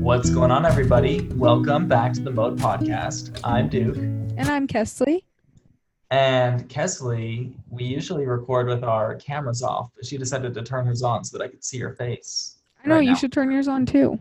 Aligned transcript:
What's 0.00 0.30
going 0.30 0.50
on, 0.50 0.64
everybody? 0.64 1.28
Welcome 1.34 1.86
back 1.86 2.14
to 2.14 2.20
the 2.20 2.30
Mode 2.30 2.58
Podcast. 2.58 3.38
I'm 3.44 3.68
Duke. 3.68 3.96
And 3.96 4.48
I'm 4.48 4.66
Kaestle. 4.66 5.22
And 6.10 6.66
Kaestle, 6.70 7.52
we 7.68 7.84
usually 7.84 8.24
record 8.24 8.68
with 8.68 8.84
our 8.84 9.16
cameras 9.16 9.62
off, 9.62 9.90
but 9.96 10.06
she 10.06 10.16
decided 10.16 10.54
to 10.54 10.62
turn 10.62 10.86
hers 10.86 11.02
on 11.02 11.24
so 11.24 11.36
that 11.36 11.44
I 11.44 11.48
could 11.48 11.62
see 11.62 11.78
her 11.80 11.92
face. 11.92 12.56
I 12.82 12.88
know 12.88 12.94
right 12.94 13.04
you 13.04 13.10
now. 13.10 13.16
should 13.16 13.32
turn 13.32 13.50
yours 13.50 13.68
on 13.68 13.84
too. 13.84 14.18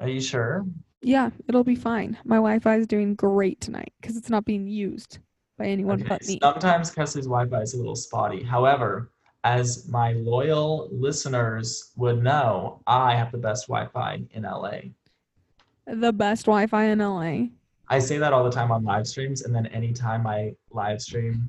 Are 0.00 0.08
you 0.08 0.22
sure? 0.22 0.64
Yeah, 1.02 1.28
it'll 1.46 1.62
be 1.62 1.76
fine. 1.76 2.16
My 2.24 2.36
Wi-Fi 2.36 2.76
is 2.76 2.86
doing 2.86 3.14
great 3.16 3.60
tonight 3.60 3.92
because 4.00 4.16
it's 4.16 4.30
not 4.30 4.46
being 4.46 4.66
used 4.66 5.18
by 5.58 5.66
anyone 5.66 6.00
Okay, 6.00 6.08
but 6.08 6.26
me. 6.26 6.38
Sometimes 6.42 6.94
Kaestle's 6.94 7.26
Wi-Fi 7.26 7.60
is 7.60 7.74
a 7.74 7.76
little 7.76 7.96
spotty. 7.96 8.42
However, 8.42 9.10
as 9.46 9.88
my 9.88 10.12
loyal 10.14 10.88
listeners 10.90 11.92
would 11.94 12.20
know, 12.20 12.80
I 12.88 13.14
have 13.14 13.30
the 13.30 13.38
best 13.38 13.68
Wi-Fi 13.68 14.22
in 14.32 14.42
LA. 14.42 14.78
The 15.86 16.12
best 16.12 16.46
Wi-Fi 16.46 16.86
in 16.86 16.98
LA. 16.98 17.50
I 17.88 18.00
say 18.00 18.18
that 18.18 18.32
all 18.32 18.42
the 18.42 18.50
time 18.50 18.72
on 18.72 18.82
live 18.82 19.06
streams, 19.06 19.42
and 19.42 19.54
then 19.54 19.66
anytime 19.66 20.24
my 20.24 20.52
live 20.72 21.00
stream 21.00 21.48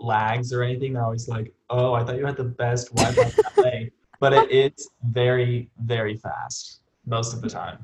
lags 0.00 0.52
or 0.52 0.64
anything, 0.64 0.94
they're 0.94 1.04
always 1.04 1.28
like, 1.28 1.54
"Oh, 1.70 1.92
I 1.94 2.02
thought 2.02 2.16
you 2.16 2.26
had 2.26 2.36
the 2.36 2.52
best 2.64 2.92
Wi-Fi 2.96 3.22
in 3.22 3.64
LA," 3.64 3.90
but 4.18 4.32
it 4.32 4.50
is 4.50 4.88
very, 5.04 5.70
very 5.78 6.16
fast 6.16 6.80
most 7.06 7.32
of 7.32 7.42
the 7.42 7.48
time. 7.48 7.78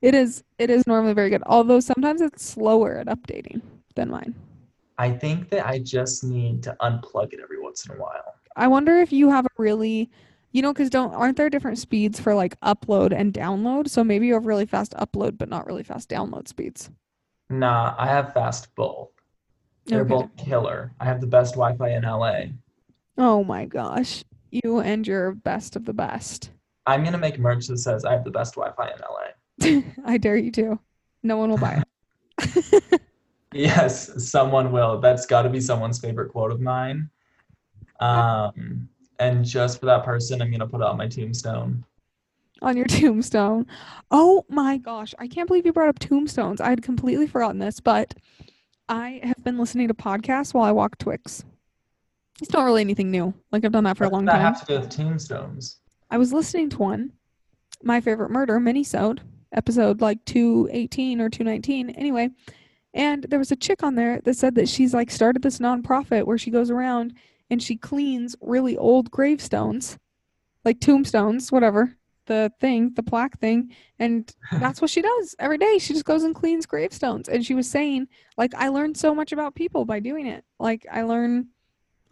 It 0.00 0.14
is. 0.14 0.44
It 0.60 0.70
is 0.70 0.86
normally 0.86 1.14
very 1.14 1.30
good. 1.30 1.42
Although 1.44 1.80
sometimes 1.80 2.20
it's 2.20 2.44
slower 2.44 2.98
at 2.98 3.08
updating 3.08 3.62
than 3.96 4.10
mine. 4.10 4.36
I 4.96 5.10
think 5.10 5.48
that 5.50 5.66
I 5.66 5.80
just 5.80 6.22
need 6.22 6.62
to 6.62 6.76
unplug 6.80 7.32
it 7.32 7.40
every 7.42 7.60
once 7.60 7.84
in 7.86 7.96
a 7.96 7.98
while. 7.98 8.37
I 8.58 8.66
wonder 8.68 8.98
if 9.00 9.12
you 9.12 9.30
have 9.30 9.46
a 9.46 9.50
really, 9.58 10.10
you 10.52 10.62
know, 10.62 10.72
because 10.72 10.90
don't 10.90 11.14
aren't 11.14 11.36
there 11.38 11.50
different 11.50 11.78
speeds 11.78 12.20
for 12.20 12.34
like 12.34 12.58
upload 12.60 13.12
and 13.18 13.32
download? 13.32 13.88
So 13.88 14.04
maybe 14.04 14.26
you 14.26 14.34
have 14.34 14.46
really 14.46 14.66
fast 14.66 14.92
upload 14.94 15.38
but 15.38 15.48
not 15.48 15.66
really 15.66 15.82
fast 15.84 16.10
download 16.10 16.48
speeds. 16.48 16.90
Nah, 17.50 17.94
I 17.98 18.06
have 18.06 18.32
fast 18.34 18.74
both. 18.74 19.10
They're 19.90 20.02
Okay. 20.02 20.08
both 20.08 20.36
killer. 20.36 20.92
I 21.00 21.06
have 21.06 21.20
the 21.20 21.26
best 21.26 21.54
Wi-Fi 21.54 21.90
in 21.90 22.04
LA. 22.04 22.52
Oh 23.16 23.44
my 23.44 23.64
gosh, 23.66 24.24
you 24.50 24.80
and 24.80 25.06
your 25.06 25.32
best 25.32 25.76
of 25.76 25.84
the 25.84 25.92
best. 25.94 26.50
I'm 26.86 27.04
gonna 27.04 27.18
make 27.18 27.38
merch 27.38 27.66
that 27.68 27.78
says 27.78 28.04
I 28.04 28.12
have 28.12 28.24
the 28.24 28.30
best 28.30 28.54
Wi-Fi 28.54 28.90
in 28.92 29.00
LA. 29.00 29.82
I 30.04 30.18
dare 30.18 30.36
you 30.36 30.50
to. 30.52 30.78
No 31.22 31.36
one 31.36 31.50
will 31.50 31.58
buy 31.58 31.82
it. 32.38 33.00
Yes, 33.52 34.30
someone 34.30 34.72
will. 34.72 35.00
That's 35.00 35.24
got 35.26 35.42
to 35.42 35.48
be 35.48 35.60
someone's 35.60 35.98
favorite 35.98 36.30
quote 36.30 36.52
of 36.52 36.60
mine. 36.60 37.08
Um, 38.00 38.88
and 39.18 39.44
just 39.44 39.80
for 39.80 39.86
that 39.86 40.04
person, 40.04 40.40
I'm 40.40 40.50
gonna 40.50 40.66
put 40.66 40.80
it 40.80 40.86
on 40.86 40.96
my 40.96 41.08
tombstone. 41.08 41.84
on 42.62 42.76
your 42.76 42.86
tombstone. 42.88 43.66
Oh 44.10 44.44
my 44.48 44.78
gosh, 44.78 45.14
I 45.18 45.26
can't 45.28 45.46
believe 45.48 45.66
you 45.66 45.72
brought 45.72 45.88
up 45.88 45.98
tombstones. 45.98 46.60
I 46.60 46.70
had 46.70 46.82
completely 46.82 47.26
forgotten 47.26 47.58
this, 47.58 47.80
but 47.80 48.14
I 48.88 49.20
have 49.22 49.42
been 49.44 49.58
listening 49.58 49.88
to 49.88 49.94
podcasts 49.94 50.54
while 50.54 50.64
I 50.64 50.72
walk 50.72 50.98
Twix. 50.98 51.44
It's 52.40 52.52
not 52.52 52.64
really 52.64 52.80
anything 52.82 53.10
new. 53.10 53.34
Like 53.50 53.64
I've 53.64 53.72
done 53.72 53.84
that 53.84 53.96
for 53.96 54.04
a 54.04 54.08
long 54.08 54.24
that 54.26 54.32
time. 54.32 54.40
have 54.40 54.64
to 54.66 54.74
do 54.74 54.80
with 54.80 54.90
tombstones? 54.90 55.80
I 56.10 56.18
was 56.18 56.32
listening 56.32 56.70
to 56.70 56.78
one, 56.78 57.12
My 57.82 58.00
Favorite 58.00 58.30
Murder 58.30 58.58
minisode, 58.60 59.18
episode 59.52 60.00
like 60.00 60.24
218 60.24 61.20
or 61.20 61.28
219. 61.28 61.90
Anyway, 61.90 62.30
and 62.94 63.24
there 63.24 63.38
was 63.40 63.50
a 63.50 63.56
chick 63.56 63.82
on 63.82 63.96
there 63.96 64.20
that 64.22 64.34
said 64.36 64.54
that 64.54 64.68
she's 64.68 64.94
like 64.94 65.10
started 65.10 65.42
this 65.42 65.58
nonprofit 65.58 66.24
where 66.24 66.38
she 66.38 66.50
goes 66.50 66.70
around 66.70 67.14
and 67.50 67.62
she 67.62 67.76
cleans 67.76 68.36
really 68.40 68.76
old 68.76 69.10
gravestones, 69.10 69.98
like 70.64 70.80
tombstones, 70.80 71.50
whatever, 71.50 71.96
the 72.26 72.52
thing, 72.60 72.92
the 72.94 73.02
plaque 73.02 73.38
thing, 73.40 73.74
and 73.98 74.32
that's 74.52 74.80
what 74.80 74.90
she 74.90 75.02
does 75.02 75.34
every 75.38 75.58
day. 75.58 75.78
She 75.78 75.94
just 75.94 76.04
goes 76.04 76.22
and 76.22 76.34
cleans 76.34 76.66
gravestones. 76.66 77.28
And 77.28 77.44
she 77.44 77.54
was 77.54 77.68
saying, 77.68 78.08
like, 78.36 78.54
I 78.54 78.68
learned 78.68 78.96
so 78.96 79.14
much 79.14 79.32
about 79.32 79.54
people 79.54 79.84
by 79.84 79.98
doing 80.00 80.26
it. 80.26 80.44
Like, 80.58 80.86
I 80.90 81.02
learn 81.02 81.48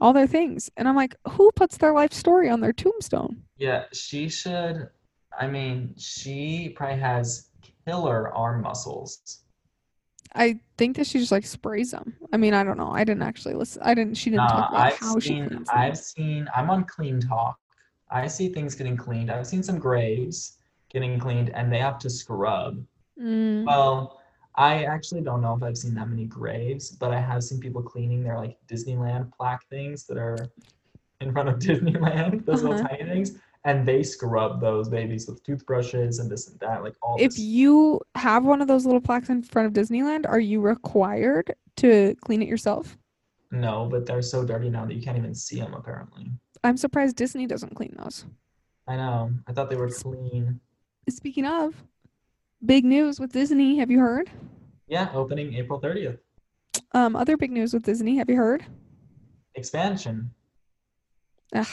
all 0.01 0.13
their 0.13 0.27
things. 0.27 0.71
And 0.77 0.89
I'm 0.89 0.97
like, 0.97 1.15
who 1.31 1.51
puts 1.53 1.77
their 1.77 1.93
life 1.93 2.13
story 2.13 2.51
on 2.51 2.61
their 2.61 2.73
tombstone? 2.73 3.43
Yeah, 3.57 3.85
she 3.93 4.29
should. 4.29 4.89
I 5.39 5.47
mean, 5.47 5.95
she 5.97 6.71
probably 6.71 6.99
has 6.99 7.51
killer 7.87 8.35
arm 8.35 8.63
muscles. 8.63 9.43
I 10.37 10.59
think 10.77 10.97
that 10.97 11.07
she 11.07 11.19
just 11.19 11.33
like 11.33 11.47
sprays 11.47 11.91
them. 11.91 12.15
I 12.33 12.37
mean, 12.37 12.55
I 12.55 12.63
don't 12.65 12.77
know. 12.77 12.91
I 12.91 13.05
didn't 13.05 13.23
actually 13.23 13.55
listen. 13.55 13.83
I 13.83 13.95
didn't. 13.95 14.15
She 14.17 14.31
didn't 14.31 14.47
Nah, 14.47 14.63
talk 14.63 14.69
about 14.71 14.81
I've 14.87 14.93
how 14.93 15.19
she 15.19 15.29
seen. 15.29 15.45
them. 15.49 15.65
I've 15.69 15.97
seen. 15.99 16.49
I'm 16.55 16.71
on 16.71 16.85
Clean 16.85 17.21
Talk. 17.21 17.59
I 18.11 18.27
see 18.29 18.49
things 18.51 18.75
getting 18.75 18.97
cleaned. 18.97 19.31
I've 19.31 19.47
seen 19.47 19.63
some 19.63 19.79
graves 19.79 20.59
getting 20.91 21.19
cleaned, 21.19 21.51
and 21.51 21.73
they 21.73 21.79
have 21.79 21.99
to 22.01 22.11
scrub. 22.11 22.85
Mm, 23.21 23.65
Well, 23.67 24.21
I 24.57 24.85
actually 24.85 25.23
don't 25.23 25.41
know 25.43 25.55
if 25.57 25.63
I've 25.63 25.77
seen 25.79 25.95
that 25.95 26.09
many 26.09 26.27
graves, 26.27 26.91
but 26.91 27.13
I 27.13 27.21
have 27.21 27.43
seen 27.43 27.61
people 27.61 27.83
cleaning 27.83 28.23
their 28.23 28.37
like 28.39 28.57
Disneyland 28.69 29.33
plaque 29.33 29.65
things 29.71 30.05
that 30.07 30.17
are 30.19 30.51
in 31.21 31.33
front 31.33 31.49
of 31.49 31.59
Disneyland, 31.61 32.45
those 32.45 32.63
little 32.63 32.77
Uh-huh. 32.79 32.89
tiny 32.89 33.05
things, 33.11 33.33
and 33.67 33.85
they 33.85 34.03
scrub 34.05 34.61
those 34.61 34.89
babies 34.89 35.27
with 35.27 35.43
toothbrushes 35.43 36.21
and 36.21 36.31
this 36.31 36.49
and 36.49 36.59
that, 36.61 36.85
like 36.85 36.95
all 37.03 37.17
if 37.19 37.33
this. 37.33 37.41
you 37.41 38.01
have 38.15 38.45
one 38.45 38.63
of 38.63 38.69
those 38.69 38.87
little 38.87 39.01
plaques 39.01 39.29
in 39.29 39.43
front 39.43 39.67
of 39.67 39.73
Disneyland, 39.75 40.25
are 40.27 40.39
you 40.39 40.61
required 40.61 41.53
to 41.79 42.15
clean 42.23 42.41
it 42.41 42.49
yourself? 42.49 42.97
No, 43.51 43.89
but 43.91 44.07
they're 44.07 44.23
so 44.23 44.45
dirty 44.45 44.71
now 44.71 44.87
that 44.87 44.95
you 44.95 45.03
can't 45.03 45.19
even 45.19 45.35
see 45.35 45.59
them. 45.59 45.75
Apparently, 45.75 46.31
I'm 46.63 46.77
surprised 46.77 47.17
Disney 47.17 47.47
doesn't 47.47 47.75
clean 47.75 47.95
those. 47.99 48.25
I 48.87 48.97
know. 48.97 49.33
I 49.49 49.53
thought 49.53 49.69
they 49.69 49.77
were 49.77 49.91
clean. 49.91 50.61
Speaking 51.09 51.45
of, 51.45 51.75
big 52.65 52.85
news 52.85 53.19
with 53.19 53.33
Disney. 53.33 53.79
Have 53.79 53.91
you 53.91 53.99
heard? 53.99 54.31
Yeah, 54.87 55.11
opening 55.13 55.55
April 55.55 55.81
30th. 55.81 56.19
Um, 56.93 57.17
other 57.17 57.37
big 57.37 57.51
news 57.51 57.75
with 57.75 57.83
Disney. 57.83 58.17
Have 58.19 58.31
you 58.31 58.37
heard? 58.37 58.65
Expansion. 59.57 60.31
Ugh, 61.55 61.67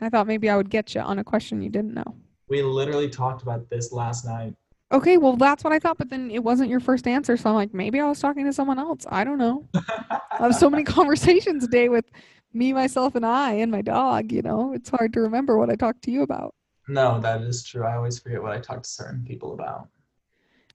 I 0.00 0.08
thought 0.08 0.26
maybe 0.26 0.48
I 0.50 0.56
would 0.56 0.70
get 0.70 0.94
you 0.94 1.00
on 1.00 1.18
a 1.18 1.24
question 1.24 1.62
you 1.62 1.70
didn't 1.70 1.94
know. 1.94 2.16
We 2.48 2.62
literally 2.62 3.08
talked 3.08 3.42
about 3.42 3.68
this 3.70 3.92
last 3.92 4.24
night. 4.24 4.54
Okay, 4.92 5.16
well 5.16 5.36
that's 5.36 5.64
what 5.64 5.72
I 5.72 5.78
thought, 5.80 5.98
but 5.98 6.10
then 6.10 6.30
it 6.30 6.44
wasn't 6.44 6.70
your 6.70 6.78
first 6.80 7.08
answer, 7.08 7.36
so 7.36 7.50
I'm 7.50 7.56
like, 7.56 7.74
maybe 7.74 7.98
I 7.98 8.06
was 8.06 8.20
talking 8.20 8.44
to 8.44 8.52
someone 8.52 8.78
else. 8.78 9.04
I 9.10 9.24
don't 9.24 9.38
know. 9.38 9.66
I 9.74 10.20
have 10.38 10.54
so 10.54 10.70
many 10.70 10.84
conversations 10.98 11.64
a 11.64 11.68
day 11.68 11.88
with 11.88 12.04
me, 12.52 12.72
myself, 12.72 13.16
and 13.16 13.26
I, 13.26 13.54
and 13.54 13.72
my 13.72 13.82
dog. 13.82 14.30
You 14.30 14.42
know, 14.42 14.72
it's 14.72 14.88
hard 14.88 15.12
to 15.14 15.20
remember 15.20 15.58
what 15.58 15.70
I 15.70 15.74
talked 15.74 16.02
to 16.02 16.10
you 16.12 16.22
about. 16.22 16.54
no, 16.88 17.18
that 17.20 17.40
is 17.42 17.64
true. 17.64 17.84
I 17.84 17.96
always 17.96 18.18
forget 18.20 18.40
what 18.40 18.52
I 18.52 18.60
talk 18.60 18.82
to 18.82 18.88
certain 18.88 19.24
people 19.24 19.54
about. 19.54 19.88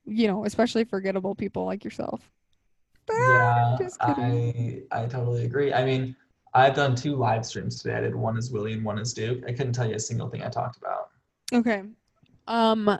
You 0.04 0.28
know, 0.28 0.44
especially 0.46 0.84
forgettable 0.84 1.36
people 1.36 1.64
like 1.66 1.86
yourself. 1.86 2.30
Yeah, 3.10 3.76
just 3.80 3.98
kidding. 4.02 4.84
I 4.92 5.04
I 5.04 5.06
totally 5.06 5.46
agree. 5.46 5.72
I 5.74 5.86
mean, 5.86 6.16
I've 6.54 6.76
done 6.76 6.96
two 6.96 7.16
live 7.16 7.46
streams 7.46 7.82
today. 7.82 7.96
I 7.96 8.02
did 8.02 8.16
one 8.16 8.38
as 8.38 8.52
Willie 8.52 8.74
and 8.74 8.84
one 8.84 9.00
as 9.00 9.14
Duke. 9.14 9.44
I 9.48 9.54
couldn't 9.54 9.74
tell 9.74 9.88
you 9.88 9.96
a 9.96 10.00
single 10.00 10.30
thing 10.30 10.44
I 10.44 10.50
talked 10.50 10.78
about. 10.78 11.10
Okay, 11.54 11.84
um, 12.48 13.00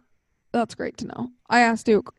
that's 0.52 0.76
great 0.76 0.98
to 0.98 1.08
know. 1.08 1.32
I 1.50 1.62
asked 1.62 1.86
Duke. 1.86 2.14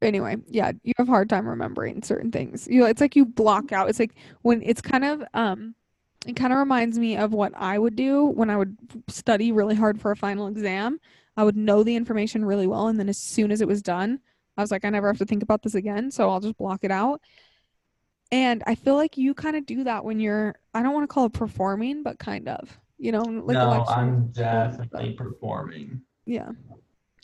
Anyway, 0.00 0.36
yeah, 0.46 0.72
you 0.84 0.92
have 0.98 1.08
a 1.08 1.10
hard 1.10 1.28
time 1.28 1.48
remembering 1.48 2.02
certain 2.02 2.30
things. 2.30 2.68
You, 2.70 2.86
it's 2.86 3.00
like 3.00 3.16
you 3.16 3.24
block 3.24 3.72
out. 3.72 3.88
It's 3.88 3.98
like 3.98 4.14
when 4.42 4.62
it's 4.62 4.80
kind 4.80 5.04
of 5.04 5.24
um, 5.34 5.74
it 6.26 6.36
kind 6.36 6.52
of 6.52 6.58
reminds 6.58 6.98
me 6.98 7.16
of 7.16 7.32
what 7.32 7.52
I 7.56 7.78
would 7.78 7.96
do 7.96 8.26
when 8.26 8.50
I 8.50 8.56
would 8.56 8.76
study 9.08 9.52
really 9.52 9.74
hard 9.74 10.00
for 10.00 10.10
a 10.10 10.16
final 10.16 10.46
exam. 10.48 11.00
I 11.36 11.44
would 11.44 11.56
know 11.56 11.82
the 11.82 11.96
information 11.96 12.44
really 12.44 12.66
well, 12.66 12.88
and 12.88 12.98
then 12.98 13.08
as 13.08 13.18
soon 13.18 13.50
as 13.52 13.60
it 13.60 13.68
was 13.68 13.82
done, 13.82 14.20
I 14.56 14.60
was 14.60 14.70
like, 14.70 14.84
I 14.84 14.90
never 14.90 15.06
have 15.06 15.18
to 15.18 15.24
think 15.24 15.42
about 15.42 15.62
this 15.62 15.76
again, 15.76 16.10
so 16.10 16.28
I'll 16.28 16.40
just 16.40 16.56
block 16.56 16.80
it 16.82 16.90
out. 16.90 17.20
And 18.30 18.62
I 18.66 18.74
feel 18.74 18.94
like 18.96 19.16
you 19.16 19.32
kind 19.34 19.56
of 19.56 19.64
do 19.66 19.84
that 19.84 20.04
when 20.04 20.20
you're, 20.20 20.54
I 20.74 20.82
don't 20.82 20.92
want 20.92 21.04
to 21.08 21.12
call 21.12 21.26
it 21.26 21.32
performing, 21.32 22.02
but 22.02 22.18
kind 22.18 22.48
of, 22.48 22.78
you 22.98 23.10
know, 23.12 23.22
like 23.22 23.54
no, 23.56 23.70
lecture. 23.70 23.90
I'm 23.92 24.26
but- 24.26 24.34
definitely 24.34 25.12
performing. 25.12 26.02
Yeah. 26.26 26.50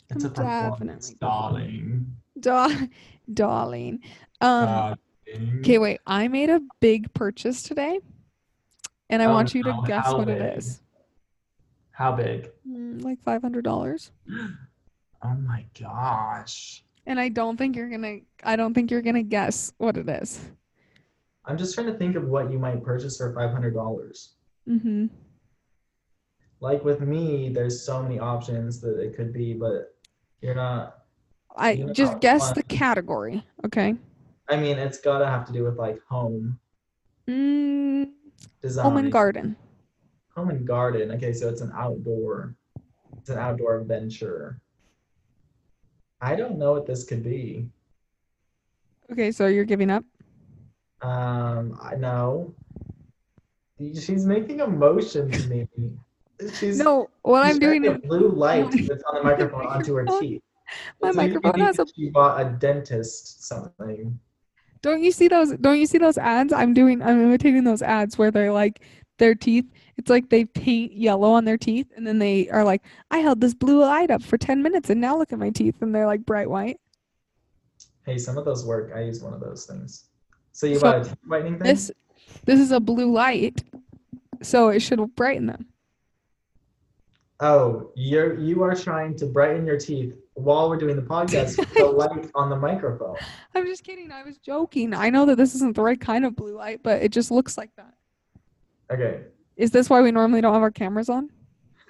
It's 0.09 0.23
a 0.23 0.27
I'm 0.27 0.33
performance, 0.33 1.09
definitely 1.09 1.17
darling. 1.19 2.15
Da- 2.39 2.87
darling. 3.33 3.99
Um, 4.41 4.65
Darling. 4.65 5.59
okay, 5.59 5.77
wait. 5.77 5.99
I 6.07 6.27
made 6.27 6.49
a 6.49 6.61
big 6.79 7.11
purchase 7.13 7.63
today, 7.63 7.99
and 9.09 9.21
I 9.21 9.25
Oh, 9.25 9.31
want 9.33 9.55
you 9.55 9.63
to 9.63 9.69
no, 9.69 9.81
guess 9.81 10.05
how 10.05 10.17
what 10.17 10.29
it 10.29 10.39
big? 10.39 10.57
is. 10.57 10.81
How 11.91 12.11
big? 12.15 12.51
Mm, 12.67 13.03
like 13.03 13.19
five 13.23 13.41
hundred 13.41 13.63
dollars. 13.63 14.11
Oh 15.23 15.33
my 15.33 15.65
gosh. 15.79 16.83
And 17.07 17.19
I 17.19 17.29
don't 17.29 17.57
think 17.57 17.75
you're 17.75 17.89
gonna. 17.89 18.17
I 18.43 18.55
don't 18.55 18.75
think 18.75 18.91
you're 18.91 19.01
gonna 19.01 19.23
guess 19.23 19.73
what 19.77 19.97
it 19.97 20.07
is. 20.07 20.39
I'm 21.47 21.57
just 21.57 21.75
trying 21.75 21.87
to 21.87 21.93
think 21.93 22.15
of 22.15 22.25
what 22.25 22.51
you 22.51 22.57
might 22.59 22.83
purchase 22.83 23.17
for 23.17 23.33
$500. 23.33 24.27
Mm-hmm. 24.67 25.05
Like 26.59 26.83
with 26.83 27.01
me, 27.01 27.49
there's 27.49 27.85
so 27.85 28.01
many 28.01 28.19
options 28.19 28.79
that 28.81 28.99
it 28.99 29.15
could 29.15 29.31
be, 29.33 29.53
but 29.53 29.95
you're 30.41 30.55
not. 30.55 31.03
I 31.55 31.71
You 31.71 31.85
know, 31.87 31.93
just 31.93 32.19
guess 32.19 32.45
fun. 32.47 32.53
the 32.55 32.63
category. 32.63 33.45
Okay. 33.65 33.95
I 34.49 34.55
mean, 34.57 34.77
it's 34.77 34.99
gotta 34.99 35.25
have 35.27 35.45
to 35.47 35.53
do 35.53 35.63
with 35.63 35.77
like 35.77 35.99
home 36.09 36.59
Mm, 37.27 38.11
design. 38.61 38.83
home 38.83 38.97
and 38.97 39.11
garden. 39.11 39.55
home 40.35 40.49
and 40.51 40.65
garden. 40.67 41.11
Okay, 41.11 41.33
so 41.33 41.49
it's 41.49 41.61
an 41.61 41.71
outdoor. 41.75 42.55
It's 43.17 43.29
an 43.29 43.39
outdoor 43.39 43.81
venture. 43.83 44.59
I 46.21 46.35
don't 46.35 46.57
know 46.59 46.71
what 46.73 46.85
this 46.85 47.03
could 47.03 47.23
be. 47.23 47.67
Okay, 49.11 49.31
so 49.31 49.47
you're 49.47 49.65
giving 49.65 49.89
up? 49.89 50.03
Um, 51.05 51.77
I 51.81 51.95
know. 51.95 52.53
She's 53.77 54.25
making 54.25 54.61
a 54.61 54.67
motion 54.67 55.29
to 55.29 55.43
me. 55.43 55.67
She's 56.57 56.77
No, 56.77 57.09
what 57.21 57.45
I'm 57.45 57.59
doing 57.59 57.85
is 57.85 57.95
a 57.95 57.99
blue 57.99 58.29
light 58.29 58.71
that's 58.87 59.03
on 59.03 59.15
the 59.15 59.23
microphone 59.23 59.67
onto 59.67 59.93
her 59.93 60.05
teeth. 60.19 60.41
my 61.01 61.09
It's 61.09 61.17
like 61.17 61.31
microphone 61.31 61.61
has 61.61 61.77
a 61.77 61.85
She 61.95 62.09
bought 62.09 62.41
a 62.41 62.45
dentist 62.49 63.43
something. 63.43 64.19
Don't 64.81 65.03
you 65.03 65.11
see 65.11 65.27
those 65.27 65.51
don't 65.57 65.79
you 65.79 65.85
see 65.85 65.97
those 65.99 66.17
ads? 66.17 66.51
I'm 66.51 66.73
doing 66.73 67.03
I'm 67.03 67.21
imitating 67.21 67.65
those 67.65 67.81
ads 67.81 68.17
where 68.17 68.31
they're 68.31 68.53
like 68.53 68.81
their 69.19 69.35
teeth 69.35 69.65
it's 69.97 70.09
like 70.09 70.29
they 70.29 70.45
paint 70.45 70.93
yellow 70.93 71.31
on 71.31 71.45
their 71.45 71.57
teeth 71.57 71.91
and 71.95 72.05
then 72.07 72.19
they 72.19 72.49
are 72.49 72.63
like, 72.63 72.81
I 73.11 73.19
held 73.19 73.41
this 73.41 73.53
blue 73.53 73.81
light 73.81 74.09
up 74.09 74.23
for 74.23 74.37
ten 74.37 74.63
minutes 74.63 74.89
and 74.89 74.99
now 74.99 75.17
look 75.17 75.31
at 75.31 75.39
my 75.39 75.51
teeth 75.51 75.81
and 75.81 75.93
they're 75.93 76.07
like 76.07 76.25
bright 76.25 76.49
white. 76.49 76.79
Hey, 78.05 78.17
some 78.17 78.37
of 78.37 78.45
those 78.45 78.65
work. 78.65 78.91
I 78.95 79.01
use 79.01 79.21
one 79.21 79.33
of 79.33 79.39
those 79.39 79.65
things. 79.65 80.05
So 80.55 80.67
you 80.67 80.75
So, 80.75 80.83
bought 80.83 81.01
a 81.01 81.03
teeth 81.03 81.17
whitening 81.27 81.59
thing? 81.59 81.67
This 81.67 81.91
this 82.45 82.61
is 82.61 82.71
a 82.71 82.79
blue 82.79 83.11
light, 83.11 83.61
so 84.41 84.69
it 84.69 84.79
should 84.79 85.01
brighten 85.13 85.47
them. 85.47 85.65
Oh, 87.41 87.91
you're 87.97 88.39
you 88.39 88.63
are 88.63 88.73
trying 88.73 89.17
to 89.17 89.25
brighten 89.25 89.67
your 89.67 89.77
teeth 89.77 90.15
while 90.35 90.69
we're 90.69 90.77
doing 90.77 90.95
the 90.95 91.01
podcast 91.01 91.57
with 91.57 91.73
the 91.73 91.83
light 92.01 92.31
on 92.35 92.49
the 92.49 92.55
microphone. 92.55 93.17
I'm 93.53 93.65
just 93.65 93.83
kidding, 93.83 94.13
I 94.13 94.23
was 94.23 94.37
joking. 94.37 94.93
I 94.93 95.09
know 95.09 95.25
that 95.25 95.35
this 95.35 95.55
isn't 95.55 95.75
the 95.75 95.81
right 95.81 95.99
kind 95.99 96.23
of 96.23 96.37
blue 96.37 96.55
light, 96.55 96.79
but 96.81 97.01
it 97.01 97.11
just 97.11 97.31
looks 97.31 97.57
like 97.57 97.71
that. 97.75 97.93
Okay. 98.89 99.23
Is 99.57 99.71
this 99.71 99.89
why 99.89 100.01
we 100.01 100.11
normally 100.11 100.39
don't 100.39 100.53
have 100.53 100.63
our 100.63 100.71
cameras 100.71 101.09
on? 101.09 101.29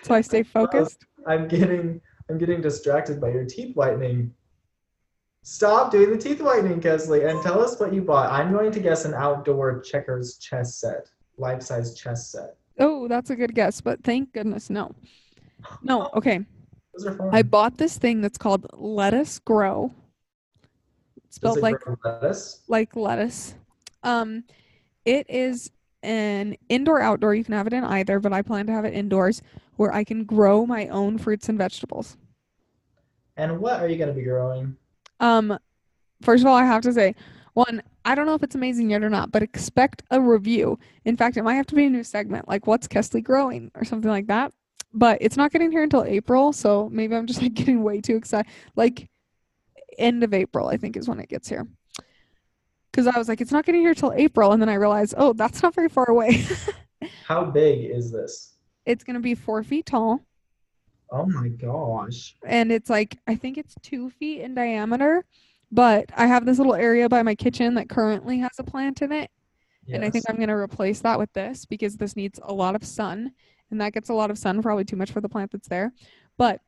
So 0.02 0.16
I 0.16 0.22
stay 0.22 0.42
focused? 0.58 1.06
I'm 1.28 1.48
getting 1.48 2.02
I'm 2.32 2.40
getting 2.40 2.62
distracted 2.62 3.22
by 3.22 3.30
your 3.30 3.46
teeth 3.46 3.76
whitening. 3.76 4.34
Stop 5.48 5.92
doing 5.92 6.10
the 6.10 6.18
teeth 6.18 6.42
whitening, 6.42 6.82
Kaestle, 6.82 7.30
and 7.30 7.40
tell 7.44 7.64
us 7.64 7.80
what 7.80 7.94
you 7.94 8.02
bought. 8.02 8.32
I'm 8.32 8.52
going 8.52 8.72
to 8.72 8.80
guess 8.80 9.06
an 9.06 9.14
outdoor 9.14 9.80
checkers 9.80 10.40
chess 10.40 10.78
set, 10.78 11.08
life-size 11.38 11.94
chess 11.94 12.32
set. 12.32 12.58
Oh, 12.80 13.08
that's 13.08 13.30
a 13.30 13.36
good 13.36 13.54
guess, 13.54 13.80
but 13.80 14.04
thank 14.04 14.34
goodness 14.34 14.72
no. 14.72 14.96
No, 15.84 16.10
okay. 16.16 16.44
Those 16.96 17.06
are 17.06 17.16
fun. 17.16 17.30
I 17.32 17.44
bought 17.44 17.78
this 17.78 17.96
thing 17.96 18.22
that's 18.22 18.40
called 18.40 18.66
Lettuce 18.74 19.38
Grow. 19.38 19.94
It's 21.26 21.36
spelled 21.36 21.62
like 21.62 21.78
lettuce? 22.04 22.62
like 22.68 22.96
lettuce. 22.96 23.54
Um, 24.02 24.46
it 25.06 25.30
is 25.30 25.70
an 26.02 26.58
indoor 26.70 27.02
outdoor. 27.02 27.36
You 27.36 27.44
can 27.44 27.54
have 27.54 27.68
it 27.68 27.74
in 27.74 27.84
either, 27.84 28.20
but 28.20 28.34
I 28.34 28.42
plan 28.42 28.66
to 28.66 28.74
have 28.74 28.86
it 28.86 28.96
indoors 28.96 29.44
where 29.76 29.94
I 29.94 30.06
can 30.06 30.24
grow 30.24 30.66
my 30.66 30.88
own 30.88 31.20
fruits 31.20 31.50
and 31.50 31.58
vegetables. 31.60 32.18
And 33.38 33.60
what 33.60 33.80
are 33.80 33.88
you 33.88 33.98
going 34.00 34.10
to 34.10 34.16
be 34.16 34.24
growing? 34.24 34.76
Um, 35.20 35.58
first 36.22 36.44
of 36.44 36.48
all, 36.48 36.56
I 36.56 36.66
have 36.66 36.82
to 36.84 36.94
say, 36.94 37.16
one, 37.54 37.82
I 38.04 38.16
don't 38.16 38.26
know 38.26 38.34
if 38.34 38.44
it's 38.44 38.56
amazing 38.56 38.90
yet 38.90 39.04
or 39.04 39.10
not, 39.10 39.32
but 39.32 39.42
expect 39.42 40.04
a 40.12 40.20
review. 40.20 40.78
In 41.06 41.16
fact, 41.16 41.38
it 41.38 41.44
might 41.44 41.56
have 41.56 41.68
to 41.68 41.76
be 41.76 41.86
a 41.86 41.90
new 41.90 42.04
segment, 42.04 42.48
like 42.48 42.68
what's 42.68 42.88
Kaestle 42.88 43.24
growing 43.24 43.72
or 43.76 43.86
something 43.86 44.12
like 44.12 44.28
that. 44.28 44.54
But 44.94 45.18
it's 45.22 45.38
not 45.38 45.52
getting 45.52 45.72
here 45.72 45.84
until 45.84 46.04
April, 46.04 46.54
so 46.54 46.90
maybe 46.92 47.16
I'm 47.16 47.28
just 47.28 47.42
like 47.42 47.54
getting 47.54 47.84
way 47.84 48.02
too 48.02 48.16
excited. 48.16 48.52
Like 48.76 49.10
end 49.98 50.24
of 50.24 50.34
April, 50.34 50.68
I 50.68 50.78
think 50.78 50.98
is 50.98 51.08
when 51.08 51.20
it 51.20 51.30
gets 51.30 51.48
here. 51.48 51.68
Because 52.92 53.08
I 53.08 53.18
was 53.18 53.28
like, 53.28 53.42
it's 53.42 53.52
not 53.52 53.66
getting 53.66 53.82
here 53.82 53.94
till 53.94 54.14
April, 54.14 54.52
and 54.52 54.62
then 54.62 54.70
I 54.70 54.76
realized, 54.76 55.16
oh, 55.18 55.34
that's 55.34 55.62
not 55.62 55.76
very 55.76 55.90
far 55.90 56.10
away. 56.10 56.46
How 57.26 57.44
big 57.44 57.92
is 57.92 58.12
this? 58.12 58.56
it's 58.86 59.04
gonna 59.04 59.20
be 59.20 59.36
four 59.36 59.64
feet 59.64 59.86
tall, 59.86 60.22
Oh 61.12 61.26
my 61.26 61.50
gosh. 61.50 62.36
and 62.46 62.72
it's 62.72 62.90
like 62.90 63.18
I 63.28 63.36
think 63.36 63.58
it's 63.58 63.76
two 63.82 64.10
feet 64.10 64.42
in 64.42 64.56
diameter. 64.56 65.26
But 65.72 66.10
I 66.16 66.28
have 66.28 66.46
this 66.46 66.58
little 66.58 66.76
area 66.76 67.10
by 67.10 67.24
my 67.24 67.36
kitchen 67.36 67.74
that 67.74 67.90
currently 67.90 68.38
has 68.40 68.52
a 68.60 68.64
plant 68.64 69.02
in 69.02 69.12
it, 69.12 69.30
and 69.92 70.06
I 70.06 70.10
think 70.10 70.26
I'm 70.30 70.38
going 70.38 70.50
to 70.50 70.56
replace 70.56 71.02
that 71.02 71.20
with 71.20 71.34
this 71.34 71.66
because 71.66 71.98
this 71.98 72.16
needs 72.16 72.40
a 72.44 72.54
lot 72.54 72.76
of 72.76 72.84
sun 72.84 73.32
and 73.72 73.82
that 73.82 73.94
gets 73.94 74.10
a 74.10 74.14
lot 74.14 74.32
of 74.32 74.38
sun 74.38 74.62
probably 74.62 74.86
too 74.86 74.96
much 74.96 75.12
for 75.12 75.22
the 75.22 75.30
plant 75.30 75.52
that's 75.52 75.68
there. 75.68 75.94
But 76.38 76.62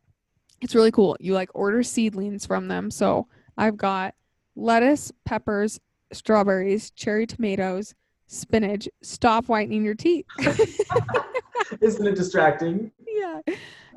it's 0.61 0.75
really 0.75 0.91
cool. 0.91 1.15
You 1.19 1.33
like 1.33 1.49
order 1.53 1.83
seedlings 1.83 2.45
from 2.45 2.67
them. 2.67 2.89
So 2.91 3.27
I've 3.57 3.77
got 3.77 4.15
lettuce 4.55 5.11
peppers 5.25 5.79
strawberries 6.11 6.91
cherry 6.91 7.27
tomatoes 7.27 7.93
spinach. 8.27 8.89
Stop 9.03 9.47
whitening 9.47 9.83
your 9.83 9.95
teeth. 9.95 10.25
Isn't 11.81 12.07
it 12.07 12.15
distracting? 12.15 12.91
yeah 13.07 13.41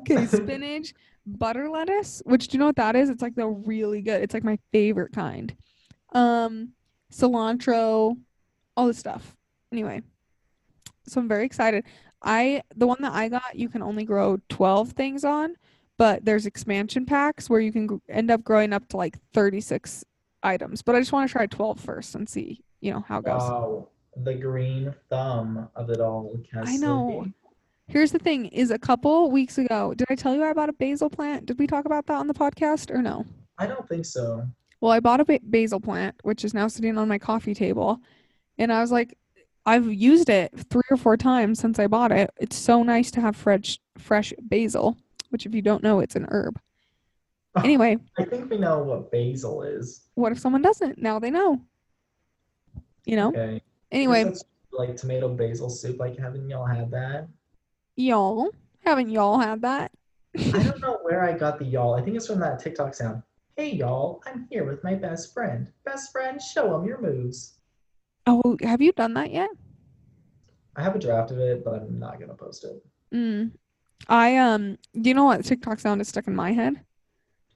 okay 0.01 0.25
spinach 0.27 0.93
butter 1.25 1.69
lettuce 1.69 2.21
which 2.25 2.47
do 2.47 2.55
you 2.55 2.59
know 2.59 2.65
what 2.65 2.75
that 2.75 2.95
is 2.95 3.09
it's 3.09 3.21
like 3.21 3.35
the 3.35 3.47
really 3.47 4.01
good 4.01 4.21
it's 4.21 4.33
like 4.33 4.43
my 4.43 4.57
favorite 4.71 5.13
kind 5.13 5.55
um 6.13 6.69
cilantro 7.13 8.17
all 8.75 8.87
this 8.87 8.97
stuff 8.97 9.35
anyway 9.71 10.01
so 11.07 11.19
i'm 11.21 11.27
very 11.27 11.45
excited 11.45 11.83
i 12.23 12.61
the 12.75 12.87
one 12.87 12.97
that 13.01 13.13
i 13.13 13.29
got 13.29 13.55
you 13.55 13.69
can 13.69 13.81
only 13.81 14.03
grow 14.03 14.39
12 14.49 14.91
things 14.91 15.23
on 15.23 15.55
but 15.97 16.25
there's 16.25 16.45
expansion 16.47 17.05
packs 17.05 17.49
where 17.49 17.59
you 17.59 17.71
can 17.71 17.85
gr- 17.85 17.97
end 18.09 18.31
up 18.31 18.43
growing 18.43 18.73
up 18.73 18.87
to 18.87 18.97
like 18.97 19.17
36 19.33 20.03
items 20.41 20.81
but 20.81 20.95
i 20.95 20.99
just 20.99 21.11
want 21.11 21.27
to 21.27 21.31
try 21.31 21.45
12 21.45 21.79
first 21.79 22.15
and 22.15 22.27
see 22.27 22.63
you 22.79 22.91
know 22.91 23.01
how 23.07 23.19
it 23.19 23.25
goes 23.25 23.41
Wow. 23.41 23.87
The 24.17 24.33
green 24.33 24.93
thumb 25.09 25.69
of 25.73 25.89
it 25.89 26.01
all, 26.01 26.37
Kaestle. 26.51 26.79
know. 26.81 27.25
Here's 27.91 28.13
the 28.13 28.19
thing 28.19 28.45
is 28.45 28.71
a 28.71 28.79
couple 28.79 29.29
weeks 29.31 29.57
ago, 29.57 29.93
did 29.93 30.07
I 30.09 30.15
tell 30.15 30.33
you 30.33 30.45
I 30.45 30.53
bought 30.53 30.69
a 30.69 30.73
basil 30.73 31.09
plant? 31.09 31.45
Did 31.45 31.59
we 31.59 31.67
talk 31.67 31.83
about 31.83 32.05
that 32.07 32.13
on 32.15 32.27
the 32.27 32.33
podcast 32.33 32.89
or 32.89 33.01
no? 33.01 33.25
I 33.57 33.67
don't 33.67 33.85
think 33.87 34.05
so. 34.05 34.47
Well, 34.79 34.93
I 34.93 35.01
bought 35.01 35.19
a 35.19 35.25
ba- 35.25 35.41
basil 35.43 35.81
plant, 35.81 36.15
which 36.23 36.45
is 36.45 36.53
now 36.53 36.69
sitting 36.69 36.97
on 36.97 37.09
my 37.09 37.17
coffee 37.19 37.53
table, 37.53 37.99
and 38.57 38.71
I 38.71 38.79
was 38.79 38.93
like, 38.93 39.17
I've 39.65 39.91
used 39.91 40.29
it 40.29 40.53
three 40.69 40.81
or 40.89 40.95
four 40.95 41.17
times 41.17 41.59
since 41.59 41.79
I 41.79 41.87
bought 41.87 42.13
it. 42.13 42.31
It's 42.39 42.55
so 42.55 42.81
nice 42.81 43.11
to 43.11 43.21
have 43.21 43.35
fresh 43.35 43.77
fresh 43.97 44.33
basil, 44.39 44.97
which 45.29 45.45
if 45.45 45.53
you 45.53 45.61
don't 45.61 45.83
know, 45.83 45.99
it's 45.99 46.15
an 46.15 46.27
herb. 46.29 46.59
Anyway, 47.65 47.97
I 48.17 48.23
think 48.23 48.49
we 48.49 48.57
know 48.57 48.79
what 48.79 49.11
basil 49.11 49.63
is. 49.63 50.03
what 50.15 50.31
if 50.31 50.39
someone 50.39 50.61
doesn't? 50.61 50.97
Now 50.97 51.19
they 51.19 51.29
know. 51.29 51.59
You 53.05 53.17
know? 53.17 53.27
Okay. 53.27 53.61
Anyway, 53.91 54.33
like 54.71 54.95
tomato 54.95 55.27
basil 55.27 55.69
soup. 55.69 55.99
Like, 55.99 56.17
haven't 56.17 56.49
y'all 56.49 56.65
had 56.65 56.89
that? 56.91 57.27
Y'all, 57.95 58.49
haven't 58.83 59.09
y'all 59.09 59.39
had 59.39 59.61
that? 59.61 59.91
I 60.37 60.63
don't 60.63 60.79
know 60.81 60.99
where 61.01 61.23
I 61.23 61.37
got 61.37 61.59
the 61.59 61.65
y'all. 61.65 61.95
I 61.95 62.01
think 62.01 62.15
it's 62.15 62.27
from 62.27 62.39
that 62.39 62.59
TikTok 62.59 62.93
sound. 62.93 63.23
Hey 63.55 63.71
y'all, 63.71 64.21
I'm 64.25 64.47
here 64.49 64.65
with 64.65 64.83
my 64.83 64.95
best 64.95 65.33
friend. 65.33 65.67
Best 65.85 66.11
friend, 66.11 66.41
show 66.41 66.71
them 66.71 66.85
your 66.85 67.01
moves. 67.01 67.59
Oh, 68.25 68.57
have 68.61 68.81
you 68.81 68.91
done 68.93 69.13
that 69.15 69.31
yet? 69.31 69.49
I 70.75 70.83
have 70.83 70.95
a 70.95 70.99
draft 70.99 71.31
of 71.31 71.39
it, 71.39 71.65
but 71.65 71.81
I'm 71.81 71.99
not 71.99 72.19
gonna 72.19 72.33
post 72.33 72.63
it. 72.63 72.83
Mm. 73.13 73.51
I 74.07 74.37
um 74.37 74.77
do 74.99 75.09
you 75.09 75.13
know 75.13 75.25
what 75.25 75.43
TikTok 75.43 75.79
sound 75.79 76.01
is 76.01 76.07
stuck 76.07 76.27
in 76.27 76.35
my 76.35 76.53
head? 76.53 76.81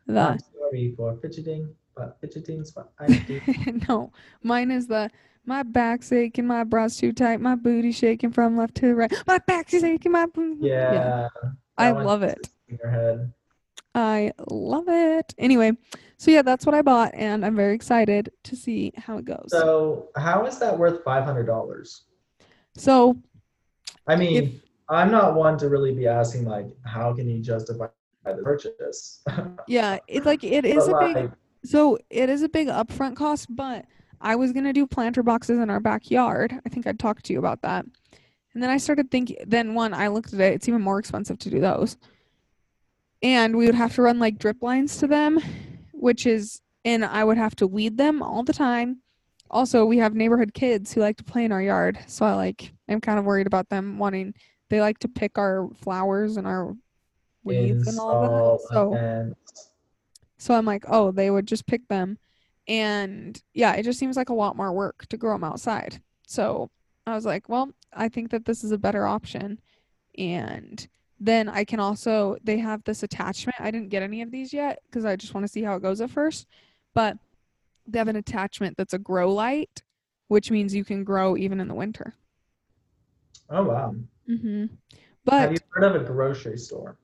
The 0.05 0.19
I'm 0.19 0.39
sorry 0.39 0.93
for 0.95 1.15
fidgeting, 1.21 1.73
but 1.95 2.17
fidgeting's 2.21 2.75
what 2.75 2.91
I 2.99 3.07
do. 3.07 3.41
no, 3.87 4.11
mine 4.43 4.71
is 4.71 4.87
the 4.87 5.09
my 5.45 5.63
back's 5.63 6.11
aching, 6.11 6.47
my 6.47 6.63
bra's 6.63 6.97
too 6.97 7.13
tight, 7.13 7.39
my 7.39 7.55
booty 7.55 7.91
shaking 7.91 8.31
from 8.31 8.57
left 8.57 8.75
to 8.75 8.95
right. 8.95 9.13
My 9.27 9.37
back's 9.45 9.73
aching, 9.75 10.11
my 10.11 10.25
booty. 10.25 10.67
Yeah. 10.67 11.27
I 11.77 11.91
love 11.91 12.23
it. 12.23 12.49
Your 12.67 12.89
head. 12.89 13.33
I 13.93 14.31
love 14.49 14.85
it. 14.87 15.33
Anyway, 15.37 15.73
so 16.17 16.31
yeah, 16.31 16.41
that's 16.41 16.65
what 16.65 16.73
I 16.75 16.81
bought 16.81 17.13
and 17.13 17.45
I'm 17.45 17.55
very 17.55 17.75
excited 17.75 18.31
to 18.43 18.55
see 18.55 18.91
how 18.97 19.17
it 19.17 19.25
goes. 19.25 19.47
So 19.49 20.09
how 20.15 20.45
is 20.45 20.57
that 20.59 20.77
worth 20.77 21.03
five 21.03 21.23
hundred 21.23 21.45
dollars? 21.45 22.05
So, 22.75 23.17
I 24.07 24.15
mean, 24.15 24.61
I'm 24.89 25.11
not 25.11 25.35
one 25.35 25.57
to 25.59 25.69
really 25.69 25.93
be 25.93 26.07
asking 26.07 26.45
like, 26.45 26.67
how 26.85 27.13
can 27.13 27.29
you 27.29 27.39
justify 27.39 27.87
the 28.25 28.41
purchase? 28.43 29.23
yeah, 29.67 29.99
it's 30.07 30.25
like 30.25 30.43
it 30.43 30.65
is 30.65 30.87
But, 30.87 30.95
a 30.95 31.07
big 31.07 31.15
like, 31.15 31.31
So 31.65 31.97
it 32.09 32.29
is 32.29 32.43
a 32.43 32.49
big 32.49 32.67
upfront 32.67 33.15
cost, 33.15 33.47
but 33.49 33.85
I 34.21 34.35
was 34.35 34.51
gonna 34.51 34.73
do 34.73 34.87
planter 34.87 35.23
boxes 35.23 35.59
in 35.59 35.69
our 35.69 35.79
backyard. 35.79 36.53
I 36.65 36.69
think 36.69 36.87
I 36.87 36.93
talked 36.93 37.25
to 37.25 37.33
you 37.33 37.39
about 37.39 37.61
that. 37.63 37.85
And 38.53 38.63
then 38.63 38.69
I 38.69 38.77
started 38.77 39.11
thinking 39.11 39.37
then 39.45 39.73
one, 39.73 39.93
I 39.93 40.07
looked 40.07 40.33
at 40.33 40.39
it, 40.39 40.53
it's 40.53 40.69
even 40.69 40.81
more 40.81 40.99
expensive 40.99 41.37
to 41.39 41.49
do 41.49 41.59
those. 41.59 41.97
And 43.21 43.57
we 43.57 43.65
would 43.65 43.75
have 43.75 43.93
to 43.95 44.01
run 44.01 44.19
like 44.19 44.37
drip 44.37 44.61
lines 44.61 44.97
to 44.97 45.07
them, 45.07 45.39
which 45.91 46.25
is 46.25 46.61
and 46.85 47.03
I 47.03 47.23
would 47.23 47.37
have 47.37 47.55
to 47.57 47.67
weed 47.67 47.97
them 47.97 48.21
all 48.21 48.43
the 48.43 48.53
time. 48.53 49.01
Also, 49.49 49.85
we 49.85 49.97
have 49.97 50.15
neighborhood 50.15 50.53
kids 50.53 50.93
who 50.93 51.01
like 51.01 51.17
to 51.17 51.23
play 51.23 51.45
in 51.45 51.51
our 51.51 51.61
yard. 51.61 51.99
So 52.07 52.25
I 52.25 52.33
like 52.33 52.71
I'm 52.87 53.01
kind 53.01 53.19
of 53.19 53.25
worried 53.25 53.47
about 53.47 53.69
them 53.69 53.97
wanting 53.97 54.33
they 54.69 54.81
like 54.81 54.99
to 54.99 55.07
pick 55.07 55.37
our 55.37 55.69
flowers 55.81 56.37
and 56.37 56.47
our 56.47 56.75
weeds 57.43 57.87
and 57.87 57.99
all 57.99 58.23
of 58.23 58.59
that. 58.61 58.67
So 58.73 59.33
so 60.37 60.53
I'm 60.53 60.65
like, 60.65 60.85
oh, 60.87 61.11
they 61.11 61.29
would 61.31 61.47
just 61.47 61.65
pick 61.67 61.87
them. 61.87 62.17
And 62.67 63.41
yeah, 63.53 63.73
it 63.73 63.83
just 63.83 63.99
seems 63.99 64.17
like 64.17 64.29
a 64.29 64.33
lot 64.33 64.55
more 64.57 64.73
work 64.73 65.05
to 65.07 65.17
grow 65.17 65.33
them 65.35 65.43
outside. 65.43 66.01
So 66.27 66.69
I 67.07 67.13
was 67.15 67.25
like, 67.25 67.47
well, 67.49 67.71
I 67.93 68.09
think 68.09 68.31
that 68.31 68.45
this 68.45 68.63
is 68.63 68.71
a 68.71 68.77
better 68.77 69.05
option. 69.05 69.59
and 70.17 70.87
then 71.19 71.47
I 71.47 71.63
can 71.63 71.79
also 71.79 72.37
they 72.43 72.57
have 72.59 72.83
this 72.83 73.01
attachment. 73.03 73.55
I 73.59 73.71
didn't 73.71 73.89
get 73.89 74.03
any 74.03 74.21
of 74.21 74.31
these 74.31 74.51
yet 74.53 74.79
because 74.85 75.05
I 75.05 75.15
just 75.15 75.33
want 75.33 75.45
to 75.45 75.51
see 75.51 75.63
how 75.63 75.75
it 75.75 75.81
goes 75.81 76.01
at 76.01 76.09
first. 76.09 76.45
But 76.93 77.17
they 77.87 77.99
have 77.99 78.09
an 78.09 78.17
attachment 78.17 78.75
that's 78.77 78.93
a 78.93 78.99
grow 78.99 79.33
light, 79.33 79.83
which 80.27 80.51
means 80.51 80.75
you 80.75 80.83
can 80.83 81.03
grow 81.05 81.37
even 81.37 81.59
in 81.61 81.67
the 81.69 81.73
winter. 81.75 82.15
Oh 83.49 83.63
wow. 83.63 83.95
Mm-hmm. 84.29 84.65
But 85.23 85.39
Have 85.41 85.51
you 85.53 85.59
heard 85.69 85.95
of 85.95 86.01
a 86.01 86.05
grocery 86.05 86.57
store? 86.57 86.97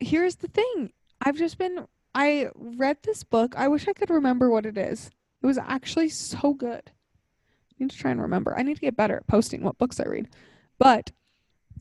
here's 0.00 0.36
the 0.36 0.48
thing. 0.48 0.92
I've 1.22 1.38
just 1.38 1.56
been 1.56 1.86
I 2.16 2.48
read 2.54 2.96
this 3.02 3.22
book. 3.22 3.54
I 3.56 3.68
wish 3.68 3.86
I 3.86 3.92
could 3.92 4.10
remember 4.10 4.48
what 4.50 4.64
it 4.66 4.78
is. 4.78 5.10
It 5.42 5.46
was 5.46 5.58
actually 5.58 6.08
so 6.08 6.54
good. 6.54 6.82
I 6.86 7.74
need 7.78 7.90
to 7.90 7.96
try 7.96 8.10
and 8.10 8.22
remember. 8.22 8.56
I 8.58 8.62
need 8.62 8.74
to 8.74 8.80
get 8.80 8.96
better 8.96 9.16
at 9.18 9.26
posting 9.26 9.62
what 9.62 9.78
books 9.78 10.00
I 10.00 10.04
read. 10.04 10.28
But 10.78 11.12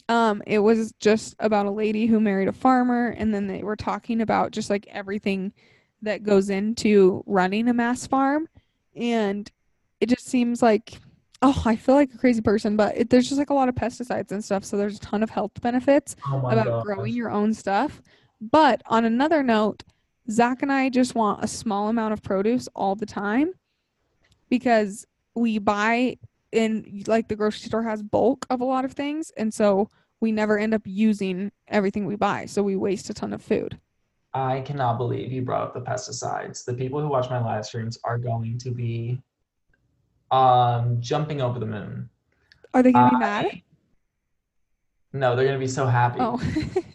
um 0.09 0.43
it 0.45 0.59
was 0.59 0.93
just 0.99 1.35
about 1.39 1.65
a 1.65 1.71
lady 1.71 2.05
who 2.05 2.19
married 2.19 2.49
a 2.49 2.53
farmer 2.53 3.15
and 3.17 3.33
then 3.33 3.47
they 3.47 3.63
were 3.63 3.77
talking 3.77 4.19
about 4.21 4.51
just 4.51 4.69
like 4.69 4.85
everything 4.91 5.53
that 6.01 6.21
goes 6.21 6.49
into 6.49 7.23
running 7.25 7.69
a 7.69 7.73
mass 7.73 8.05
farm 8.05 8.47
and 8.95 9.49
it 10.01 10.09
just 10.09 10.27
seems 10.27 10.61
like 10.61 10.99
oh, 11.41 11.61
I 11.65 11.75
feel 11.75 11.95
like 11.95 12.13
a 12.13 12.17
crazy 12.17 12.41
person, 12.41 12.75
but 12.75 12.97
it, 12.97 13.09
there's 13.09 13.29
just 13.29 13.37
like 13.37 13.51
a 13.51 13.53
lot 13.53 13.69
of 13.69 13.75
pesticides 13.75 14.31
and 14.31 14.43
stuff, 14.43 14.63
so 14.65 14.77
there's 14.77 14.97
a 14.97 15.01
ton 15.01 15.21
of 15.21 15.29
health 15.29 15.61
benefits 15.61 16.15
Oh 16.27 16.39
about 16.39 16.65
gosh. 16.65 16.83
growing 16.83 17.13
your 17.13 17.29
own 17.29 17.53
stuff. 17.53 18.01
But 18.41 18.81
on 18.87 19.05
another 19.05 19.43
note, 19.43 19.83
Zach 20.29 20.61
and 20.61 20.71
I 20.71 20.89
just 20.89 21.15
want 21.15 21.43
a 21.43 21.47
small 21.47 21.89
amount 21.89 22.13
of 22.13 22.23
produce 22.23 22.67
all 22.75 22.95
the 22.95 23.05
time 23.05 23.53
because 24.49 25.05
we 25.35 25.59
buy 25.59 26.17
in 26.51 27.03
like 27.07 27.27
the 27.27 27.35
grocery 27.35 27.67
store 27.67 27.83
has 27.83 28.01
bulk 28.01 28.45
of 28.49 28.61
a 28.61 28.65
lot 28.65 28.85
of 28.85 28.93
things 28.93 29.31
and 29.37 29.53
so 29.53 29.89
we 30.21 30.31
never 30.31 30.57
end 30.57 30.73
up 30.73 30.81
using 30.85 31.51
everything 31.67 32.05
we 32.05 32.15
buy 32.15 32.45
so 32.45 32.63
we 32.63 32.75
waste 32.75 33.09
a 33.09 33.13
ton 33.13 33.33
of 33.33 33.41
food 33.41 33.77
I 34.33 34.61
cannot 34.61 34.97
believe 34.97 35.31
you 35.31 35.43
brought 35.43 35.61
up 35.61 35.73
the 35.73 35.79
pesticides. 35.79 36.65
The 36.65 36.73
people 36.73 36.99
who 36.99 37.07
watch 37.07 37.29
my 37.29 37.41
live 37.41 37.65
streams 37.65 37.97
are 38.03 38.17
going 38.17 38.57
to 38.57 38.69
be 38.69 39.21
um 40.31 40.97
jumping 40.99 41.39
over 41.41 41.57
the 41.57 41.65
moon. 41.65 42.09
are 42.73 42.83
they 42.83 42.91
gonna 42.91 43.11
be 43.11 43.17
mad 43.17 43.61
No, 45.13 45.35
they're 45.35 45.45
gonna 45.45 45.59
be 45.59 45.67
so 45.67 45.85
happy 45.85 46.17
oh 46.19 46.41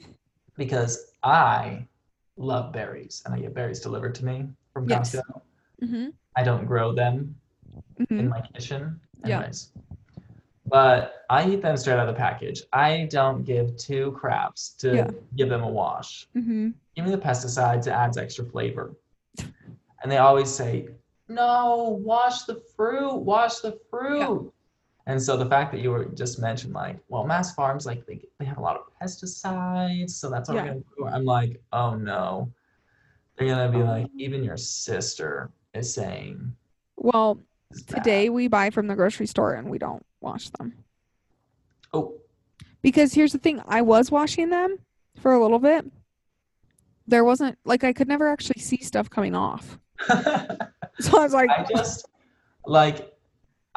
because 0.58 1.12
I 1.22 1.87
love 2.40 2.73
berries 2.73 3.23
and 3.26 3.35
I 3.35 3.38
get 3.40 3.54
berries 3.54 3.80
delivered 3.80 4.14
to 4.16 4.25
me 4.25 4.49
from 4.73 4.88
Yes. 4.88 5.14
Costco. 5.14 5.42
hmm 5.80 6.09
I 6.37 6.42
don't 6.42 6.64
grow 6.64 6.92
them 6.92 7.35
hmm 7.99 8.18
in 8.18 8.28
my 8.28 8.40
kitchen. 8.40 8.99
Yeah. 9.25 9.37
Anyways. 9.38 9.73
But 10.66 11.25
I 11.28 11.49
eat 11.49 11.62
them 11.62 11.76
straight 11.76 11.94
out 11.99 12.09
of 12.09 12.14
the 12.14 12.18
package. 12.18 12.62
I 12.73 13.09
don't 13.11 13.44
give 13.44 13.76
two 13.76 14.12
craps 14.12 14.70
to 14.78 14.97
Yeah. 14.97 15.11
give 15.37 15.49
them 15.49 15.62
a 15.62 15.68
wash. 15.68 16.26
hmm 16.32 16.70
Give 16.97 17.04
me 17.04 17.11
the 17.11 17.18
pesticides, 17.18 17.87
it 17.87 17.90
adds 17.90 18.16
extra 18.16 18.44
flavor. 18.44 18.94
And 20.02 20.11
they 20.11 20.16
always 20.18 20.49
say, 20.50 20.88
no, 21.28 22.00
wash 22.02 22.44
the 22.44 22.56
fruit, 22.75 23.14
wash 23.16 23.59
the 23.59 23.78
fruit. 23.90 24.52
And 25.10 25.20
so 25.20 25.36
the 25.36 25.46
fact 25.46 25.72
that 25.72 25.80
you 25.80 25.90
were 25.90 26.04
just 26.04 26.38
mentioned, 26.38 26.72
like, 26.72 26.96
well, 27.08 27.26
mass 27.26 27.52
farms, 27.52 27.84
like 27.84 28.06
they, 28.06 28.20
they 28.38 28.44
have 28.44 28.58
a 28.58 28.60
lot 28.60 28.76
of 28.76 28.82
pesticides, 29.02 30.10
so 30.10 30.30
that's 30.30 30.48
what 30.48 30.54
Yeah. 30.54 30.62
we're 30.62 30.68
gonna 30.68 30.82
do. 30.96 31.06
I'm 31.06 31.24
like, 31.24 31.60
oh 31.72 31.94
no. 31.96 32.52
They're 33.36 33.48
gonna 33.48 33.72
be 33.72 33.82
oh, 33.82 33.86
like, 33.86 34.06
even 34.16 34.44
your 34.44 34.56
sister 34.56 35.50
is 35.74 35.92
saying 35.92 36.52
well 36.96 37.40
is 37.70 37.84
today 37.84 38.28
we 38.28 38.48
buy 38.48 38.70
from 38.70 38.86
the 38.88 38.94
grocery 38.96 39.26
store 39.26 39.54
and 39.54 39.70
we 39.70 39.78
don't 39.78 40.04
wash 40.20 40.50
them 40.50 40.74
Oh, 41.94 42.14
because 42.82 43.14
here's 43.14 43.32
the 43.32 43.38
thing 43.38 43.62
i 43.66 43.80
was 43.80 44.10
washing 44.10 44.50
them 44.50 44.78
for 45.20 45.32
a 45.32 45.40
little 45.40 45.60
bit 45.60 45.86
there 47.06 47.24
wasn't 47.24 47.56
like 47.64 47.84
i 47.84 47.92
could 47.92 48.08
never 48.08 48.28
actually 48.28 48.60
see 48.60 48.78
stuff 48.78 49.08
coming 49.08 49.34
off 49.36 49.78
so 50.08 51.18
i 51.18 51.22
was 51.22 51.32
like 51.32 51.48
I 51.50 51.64
just 51.72 52.08
like 52.66 53.12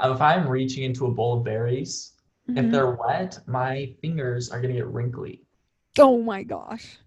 if 0.01 0.21
I'm 0.21 0.47
reaching 0.47 0.83
into 0.83 1.05
a 1.05 1.11
bowl 1.11 1.37
of 1.37 1.43
berries, 1.43 2.13
if 2.47 2.55
mhm. 2.65 2.71
they're 2.71 2.91
wet, 2.91 3.39
my 3.47 3.93
fingers 4.01 4.49
are 4.49 4.59
gonna 4.61 4.73
get 4.73 4.87
wrinkly. 4.87 5.41
oh 5.99 6.21
my 6.21 6.43
gosh 6.43 6.97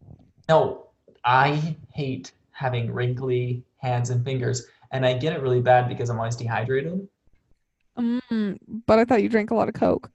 No, 0.48 0.86
I 1.24 1.76
hate 1.92 2.32
having 2.52 2.92
wrinkly 2.92 3.64
hands 3.78 4.10
and 4.10 4.24
fingers, 4.24 4.66
and 4.92 5.04
I 5.04 5.14
get 5.18 5.32
it 5.34 5.42
really 5.42 5.60
bad 5.60 5.88
because 5.88 6.08
I'm 6.08 6.18
always 6.18 6.36
dehydrated. 6.36 7.06
mm, 7.98 8.58
but 8.86 8.98
i 8.98 9.04
thought 9.04 9.22
you 9.22 9.28
drank 9.28 9.50
a 9.50 9.54
lot 9.54 9.68
of 9.68 9.74
coke 9.74 10.10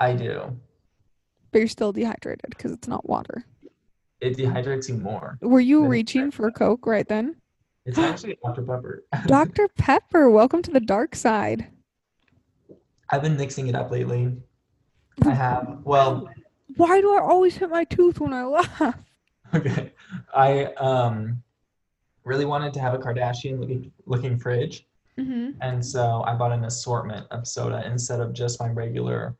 I 0.00 0.12
do. 0.14 0.56
but 1.52 1.58
you're 1.60 1.68
still 1.68 1.92
dehydrated 1.92 2.50
because 2.50 2.72
it's 2.72 2.88
not 2.88 3.08
water 3.08 3.44
It 4.20 4.36
dehydrates 4.36 4.88
you 4.88 4.96
more. 4.96 5.38
were 5.40 5.60
you 5.60 5.86
reaching 5.86 6.30
for 6.30 6.50
coke 6.50 6.86
right 6.86 7.06
then 7.08 7.36
It's 7.86 7.98
actually 7.98 8.38
Dr. 8.42 8.62
Pepper. 8.62 9.04
dr 9.26 9.68
pepper 9.76 10.30
welcome 10.30 10.62
to 10.62 10.70
the 10.70 10.80
dark 10.80 11.14
side 11.14 11.68
I've 13.10 13.22
been 13.22 13.36
mixing 13.36 13.68
it 13.68 13.74
up 13.74 13.90
lately. 13.90 14.34
I 15.24 15.30
have. 15.34 15.80
Well, 15.84 16.28
why 16.76 17.00
do 17.00 17.14
i 17.14 17.20
always 17.20 17.56
hit 17.56 17.68
my 17.70 17.84
tooth 17.84 18.18
when 18.18 18.32
i 18.32 18.44
laugh 18.44 18.98
okay. 19.54 19.92
I 20.34 20.64
um 20.74 21.42
really 22.24 22.46
wanted 22.46 22.72
to 22.74 22.80
have 22.80 22.94
a 22.94 22.98
Kardashian 22.98 23.58
looking 23.60 23.92
looking 24.06 24.38
fridge. 24.38 24.86
hmm 25.16 25.50
And 25.60 25.84
so 25.84 26.24
I 26.26 26.34
bought 26.34 26.52
an 26.52 26.64
assortment 26.64 27.26
of 27.30 27.46
soda 27.46 27.82
instead 27.86 28.20
of 28.20 28.32
just 28.32 28.60
my 28.60 28.68
regular 28.68 29.36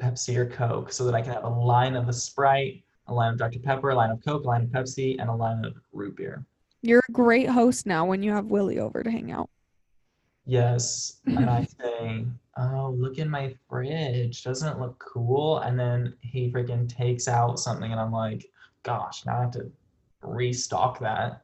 Pepsi 0.00 0.36
or 0.36 0.46
Coke 0.46 0.92
so 0.92 1.04
that 1.04 1.14
I 1.14 1.22
can 1.22 1.32
have 1.32 1.44
a 1.44 1.48
line 1.48 1.96
of 1.96 2.08
a 2.08 2.12
Sprite, 2.12 2.82
a 3.08 3.14
line 3.14 3.32
of 3.32 3.38
Dr. 3.38 3.58
Pepper, 3.58 3.90
a 3.90 3.94
line 3.94 4.10
of 4.10 4.22
Coke, 4.22 4.44
a 4.44 4.46
line 4.46 4.62
of 4.62 4.68
Pepsi, 4.68 5.16
and 5.18 5.30
a 5.30 5.34
line 5.34 5.64
of 5.64 5.74
root 5.92 6.16
beer. 6.16 6.44
You're 6.88 7.02
a 7.08 7.12
great 7.12 7.48
host 7.48 7.86
now 7.86 8.04
when 8.06 8.22
you 8.22 8.30
have 8.32 8.46
willie 8.46 8.78
over 8.78 9.02
to 9.02 9.10
hang 9.10 9.30
out 9.32 9.50
Yes. 10.48 11.18
And 11.26 11.50
I 11.50 11.64
say, 11.80 12.24
Oh, 12.56 12.94
look 12.96 13.18
in 13.18 13.28
my 13.28 13.52
fridge. 13.68 14.44
Doesn't 14.44 14.68
it 14.72 14.78
look 14.78 14.96
cool? 15.00 15.58
And 15.58 15.76
then 15.76 16.14
he 16.20 16.52
freaking 16.52 16.88
takes 16.88 17.26
out 17.26 17.58
something, 17.58 17.90
and 17.90 18.00
I'm 18.00 18.12
like, 18.12 18.46
Gosh, 18.84 19.26
now 19.26 19.38
I 19.38 19.40
have 19.42 19.50
to 19.52 19.68
restock 20.22 21.00
that. 21.00 21.42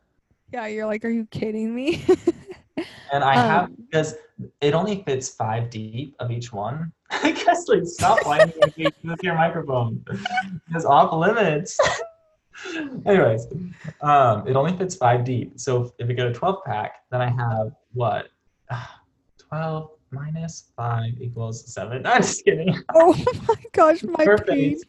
yeah 0.53 0.67
you're 0.67 0.87
like 0.87 1.05
are 1.05 1.11
you 1.11 1.27
kidding 1.33 1.75
me 1.75 2.05
And 3.13 3.23
I 3.23 3.35
have 3.35 3.65
Um, 3.65 3.77
because 3.91 4.15
it 4.61 4.73
only 4.73 5.03
fits 5.05 5.29
five 5.29 5.69
deep 5.69 6.15
of 6.19 6.31
each 6.31 6.53
one. 6.53 6.91
I 7.11 7.33
guess 7.33 7.69
like 7.69 7.83
stop 7.85 8.25
whining 8.25 8.53
with 9.05 9.23
your 9.23 9.35
microphone. 9.35 10.03
It's 10.75 10.85
off 10.87 11.13
limits. 11.13 11.77
Anyways, 13.07 13.47
um, 14.01 14.47
it 14.47 14.57
only 14.57 14.77
fits 14.77 14.97
five 14.97 15.25
deep. 15.25 15.59
So 15.59 15.93
if 15.99 16.09
we 16.09 16.15
go 16.15 16.29
to 16.29 16.33
12 16.33 16.65
pack, 16.65 17.03
then 17.11 17.21
I 17.21 17.31
have 17.31 17.73
what? 17.93 18.29
12 19.49 19.91
minus 20.13 20.71
five 20.77 21.15
equals 21.21 21.73
seven. 21.73 22.07
I'm 22.07 22.23
just 22.23 22.45
kidding. 22.45 22.79
oh 22.95 23.17
my 23.49 23.55
gosh 23.73 24.03
my 24.03 24.25
Her 24.25 24.39
face 24.39 24.85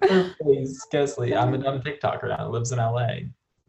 Her 0.00 0.34
face, 0.42 0.86
Kaestle. 0.92 1.36
I'm 1.36 1.54
a 1.54 1.58
dumb 1.58 1.80
TikToker 1.80 2.28
now. 2.28 2.48
Lives 2.48 2.72
in 2.72 2.78
LA. 2.78 3.08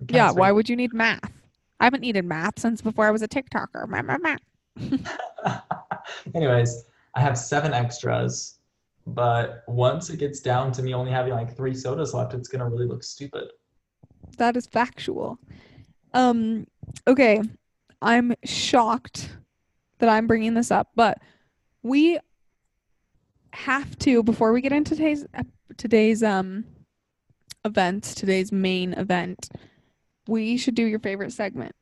Yeah, 0.10 0.32
why 0.32 0.52
would 0.52 0.70
you 0.70 0.76
need 0.76 0.94
math? 0.94 1.32
I 1.80 1.86
haven't 1.86 2.02
needed 2.02 2.26
math 2.26 2.60
since 2.60 2.82
before 2.82 3.06
I 3.06 3.12
was 3.12 3.22
a 3.22 3.28
TikToker. 3.28 3.88
Math, 3.88 4.06
math, 4.06 4.22
math. 4.22 5.64
Anyways, 6.36 6.86
I 7.16 7.22
have 7.22 7.38
seven 7.38 7.74
extras, 7.74 8.60
but 9.06 9.64
once 9.68 10.10
it 10.10 10.18
gets 10.18 10.40
down 10.40 10.72
to 10.74 10.82
me 10.82 10.94
only 10.94 11.12
having 11.12 11.34
like 11.34 11.56
three 11.56 11.76
sodas 11.76 12.14
left, 12.14 12.34
it's 12.34 12.48
gonna 12.48 12.70
really 12.70 12.88
look 12.88 13.04
stupid. 13.04 13.50
That 14.38 14.56
is 14.56 14.66
factual. 14.66 15.38
Um, 16.14 16.68
okay, 17.08 17.42
I'm 18.02 18.34
shocked 18.44 19.30
that 20.00 20.10
I'm 20.10 20.28
bringing 20.28 20.54
this 20.54 20.72
up, 20.72 20.90
but 20.96 21.18
we 21.82 22.20
have 23.52 23.98
to 24.00 24.24
before 24.24 24.52
we 24.52 24.62
get 24.62 24.72
into 24.72 24.96
today's 24.96 25.26
today's 25.78 26.24
um 26.24 26.66
events, 27.66 28.16
today's 28.16 28.52
main 28.52 28.94
event. 28.94 29.50
We 30.28 30.58
should 30.58 30.76
do 30.76 30.84
your 30.84 31.00
favorite 31.00 31.32
segment. 31.32 31.76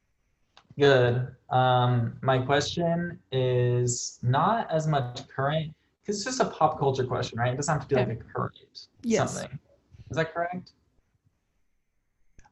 Good. 0.79 1.27
Um, 1.49 2.17
my 2.21 2.39
question 2.39 3.19
is 3.31 4.19
not 4.23 4.71
as 4.71 4.87
much 4.87 5.27
current 5.27 5.73
it's 6.08 6.24
just 6.24 6.39
a 6.39 6.46
pop 6.46 6.79
culture 6.79 7.05
question, 7.05 7.39
right? 7.39 7.53
It 7.53 7.58
doesn't 7.58 7.74
have 7.74 7.88
to 7.88 7.96
be 7.96 8.01
like 8.01 8.20
a 8.20 8.24
current 8.34 8.58
Yes. 9.03 9.34
something. 9.34 9.60
Is 10.10 10.17
that 10.17 10.34
correct? 10.34 10.72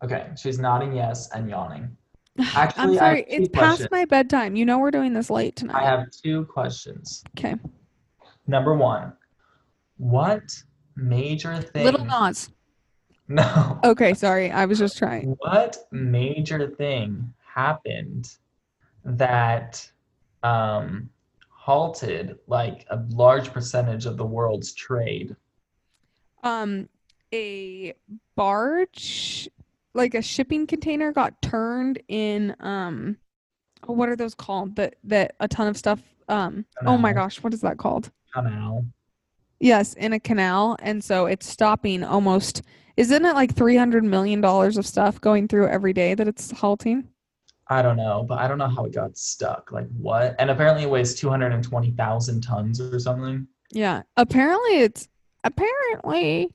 Okay, 0.03 0.29
she's 0.37 0.59
nodding 0.59 0.95
yes 0.95 1.29
and 1.33 1.49
yawning. 1.49 1.95
I'm 2.39 2.45
Actually, 2.55 2.81
I 2.81 2.85
have 2.85 2.97
sorry, 2.99 3.25
it's 3.27 3.49
past 3.49 3.87
my 3.91 4.05
bedtime. 4.05 4.55
You 4.55 4.65
know 4.65 4.79
we're 4.79 4.91
doing 4.91 5.13
this 5.13 5.29
late 5.29 5.55
tonight. 5.57 5.81
I 5.81 5.83
have 5.83 6.09
two 6.11 6.45
questions. 6.45 7.23
Okay. 7.37 7.55
Number 8.47 8.75
one, 8.75 9.13
what 9.97 10.43
major 10.95 11.61
thing? 11.61 11.83
Lil 11.83 12.05
Nas. 12.05 12.49
No. 13.27 13.79
Okay, 13.83 14.13
sorry. 14.13 14.49
I 14.49 14.65
was 14.65 14.79
just 14.79 14.97
trying. 14.97 15.35
What 15.39 15.77
major 15.91 16.67
thing 16.69 17.33
happened 17.45 18.37
that 19.03 19.87
um, 20.41 21.09
halted 21.69 22.35
like 22.47 22.83
a 22.89 22.99
large 23.09 23.53
percentage 23.53 24.07
of 24.07 24.17
the 24.17 24.25
world's 24.25 24.73
trade? 24.73 25.35
Um, 26.41 26.89
a 27.31 27.93
barge, 28.35 29.47
like 29.93 30.15
a 30.15 30.21
shipping 30.23 30.65
container, 30.65 31.11
got 31.11 31.39
turned 31.43 32.01
in. 32.07 32.55
Um, 32.59 33.17
oh, 33.87 33.93
what 33.93 34.09
are 34.09 34.15
those 34.15 34.33
called? 34.33 34.77
That 34.77 34.95
that 35.03 35.35
a 35.41 35.47
ton 35.47 35.67
of 35.67 35.77
stuff. 35.77 35.99
Um, 36.27 36.65
oh 36.87 36.97
my 36.97 37.13
gosh, 37.13 37.43
what 37.43 37.53
is 37.53 37.61
that 37.61 37.77
called? 37.77 38.09
Canal. 38.33 38.83
Yes, 39.59 39.93
in 39.93 40.13
a 40.13 40.19
canal, 40.19 40.75
and 40.79 41.03
so 41.03 41.27
it's 41.27 41.47
stopping 41.47 42.03
almost. 42.03 42.63
Isn't 42.97 43.25
it 43.25 43.35
like 43.35 43.53
three 43.53 43.77
hundred 43.77 44.03
million 44.05 44.41
dollars 44.41 44.75
of 44.75 44.87
stuff 44.87 45.21
going 45.21 45.47
through 45.47 45.67
every 45.67 45.93
day 45.93 46.15
that 46.15 46.27
it's 46.27 46.49
halting? 46.49 47.07
I 47.71 47.81
don't 47.83 47.97
know, 47.97 48.25
but 48.27 48.39
I 48.39 48.47
don't 48.47 48.57
know 48.57 48.67
how 48.67 48.85
it 48.85 48.93
got 48.93 49.17
stuck. 49.17 49.71
Like 49.71 49.87
what? 49.97 50.35
And 50.39 50.49
apparently 50.49 50.83
it 50.83 50.89
weighs 50.89 51.13
220,000 51.15 52.41
tons 52.41 52.81
or 52.81 52.99
something. 52.99 53.47
Yeah, 53.71 54.01
apparently 54.17 54.79
it's 54.79 55.07
apparently 55.43 56.51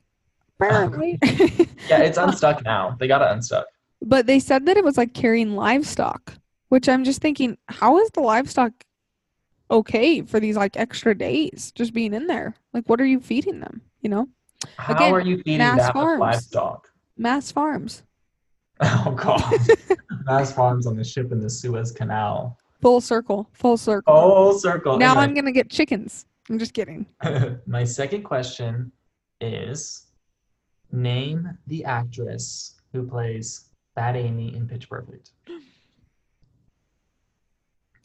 apparently. 0.59 1.19
Yeah, 1.89 1.99
it's 1.99 2.17
unstuck 2.17 2.63
now. 2.63 2.95
They 2.99 3.07
got 3.07 3.21
it 3.21 3.29
unstuck. 3.31 3.67
But 4.01 4.25
they 4.25 4.39
said 4.39 4.65
that 4.65 4.75
it 4.75 4.83
was 4.83 4.97
like 4.97 5.13
carrying 5.13 5.55
livestock, 5.55 6.33
which 6.69 6.89
I'm 6.89 7.03
just 7.03 7.21
thinking, 7.21 7.57
how 7.67 7.99
is 7.99 8.09
the 8.09 8.21
livestock 8.21 8.71
okay 9.69 10.21
for 10.21 10.39
these 10.39 10.57
like 10.57 10.75
extra 10.77 11.15
days 11.15 11.71
just 11.75 11.93
being 11.93 12.13
in 12.13 12.25
there? 12.27 12.55
Like, 12.73 12.87
what 12.89 12.99
are 12.99 13.05
you 13.05 13.19
feeding 13.19 13.59
them? 13.59 13.81
You 14.01 14.09
know, 14.09 14.27
How 14.77 14.95
Again, 14.95 15.13
are 15.13 15.21
you 15.21 15.37
feeding 15.37 15.59
mass 15.59 15.77
that 15.77 15.93
farms. 15.93 16.11
with 16.13 16.19
livestock? 16.19 16.89
mass 17.17 17.51
farms, 17.51 18.03
Oh 18.81 19.15
god. 19.17 19.53
Mass 20.25 20.51
farms 20.51 20.85
on 20.85 20.95
the 20.95 21.03
ship 21.03 21.31
in 21.31 21.39
the 21.39 21.49
Suez 21.49 21.91
Canal. 21.91 22.57
full 22.81 22.99
circle, 22.99 23.49
full 23.53 23.77
circle. 23.77 24.13
Full 24.13 24.59
circle. 24.59 24.97
now 24.97 25.11
Anyway. 25.11 25.23
I'm 25.23 25.33
gonna 25.33 25.51
get 25.51 25.69
chickens. 25.69 26.25
I'm 26.49 26.59
just 26.59 26.73
kidding. 26.73 27.05
My 27.65 27.83
second 27.83 28.23
question 28.23 28.91
is 29.41 30.07
name 30.91 31.57
the 31.67 31.85
actress 31.85 32.75
who 32.93 33.07
plays 33.07 33.69
Bad 33.95 34.15
Amy 34.15 34.55
in 34.55 34.67
Pitch 34.67 34.89
Perfect. 34.89 35.31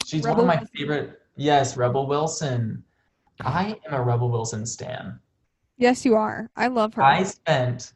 She's 0.05 0.23
Rebel 0.23 0.45
one 0.45 0.55
of 0.55 0.61
my 0.61 0.67
favorite. 0.75 1.21
Yes, 1.37 1.77
Rebel 1.77 2.07
Wilson. 2.07 2.83
I 3.41 3.77
am 3.87 3.93
a 3.93 4.01
Rebel 4.01 4.29
Wilson 4.29 4.65
stan. 4.65 5.19
Yes, 5.77 6.03
you 6.05 6.15
are. 6.15 6.49
I 6.55 6.67
love 6.67 6.93
her. 6.95 7.03
I 7.03 7.23
spent 7.23 7.93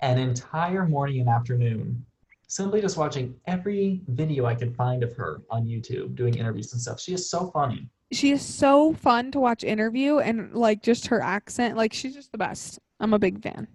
an 0.00 0.18
entire 0.18 0.86
morning 0.86 1.20
and 1.20 1.28
afternoon 1.28 2.04
simply 2.50 2.80
just 2.80 2.96
watching 2.96 3.32
every 3.46 4.00
video 4.08 4.44
I 4.44 4.56
could 4.56 4.74
find 4.74 5.04
of 5.04 5.14
her 5.16 5.40
on 5.50 5.66
YouTube 5.66 6.16
doing 6.16 6.34
interviews 6.34 6.72
and 6.72 6.82
stuff. 6.82 7.00
She 7.00 7.14
is 7.14 7.30
so 7.30 7.48
funny. 7.52 7.88
she 8.12 8.32
is 8.32 8.42
so 8.42 8.92
fun 8.92 9.30
to 9.30 9.38
watch 9.38 9.62
interview 9.62 10.18
and 10.18 10.52
like 10.52 10.82
just 10.82 11.06
her 11.06 11.22
accent. 11.22 11.76
Like 11.76 11.92
she's 11.92 12.12
just 12.12 12.32
the 12.32 12.38
best. 12.38 12.80
I'm 12.98 13.14
a 13.14 13.20
big 13.20 13.40
fan. 13.40 13.68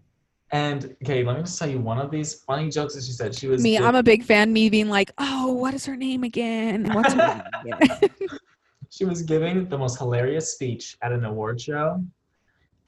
And 0.51 0.93
okay, 1.03 1.23
let 1.23 1.37
me 1.37 1.43
just 1.43 1.57
tell 1.57 1.69
you 1.69 1.79
one 1.79 1.99
of 1.99 2.11
these 2.11 2.33
funny 2.33 2.69
jokes 2.69 2.95
that 2.95 3.05
she 3.05 3.13
said. 3.13 3.33
She 3.33 3.47
was 3.47 3.63
Me, 3.63 3.77
doing- 3.77 3.87
I'm 3.87 3.95
a 3.95 4.03
big 4.03 4.23
fan. 4.23 4.51
Me 4.51 4.69
being 4.69 4.89
like, 4.89 5.09
oh, 5.19 5.53
what 5.53 5.73
is 5.73 5.85
her 5.85 5.95
name 5.95 6.23
again? 6.25 6.93
What's 6.93 7.13
her 7.13 7.43
name 7.63 7.73
again? 7.73 8.09
she 8.89 9.05
was 9.05 9.21
giving 9.21 9.69
the 9.69 9.77
most 9.77 9.97
hilarious 9.97 10.51
speech 10.53 10.97
at 11.01 11.13
an 11.13 11.23
award 11.23 11.59
show 11.61 12.03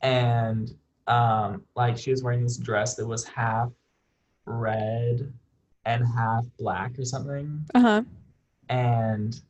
and 0.02 0.72
um 1.08 1.64
like 1.76 1.98
she 1.98 2.12
was 2.12 2.22
wearing 2.24 2.44
this 2.44 2.58
dress 2.58 2.94
that 2.96 3.06
was 3.08 3.24
half 3.26 3.70
red 4.46 5.34
and 5.88 6.06
half 6.06 6.46
black 6.60 6.98
or 7.00 7.06
something. 7.06 7.66
Uh 7.74 7.80
huh. 7.80 8.02
and 8.70 9.42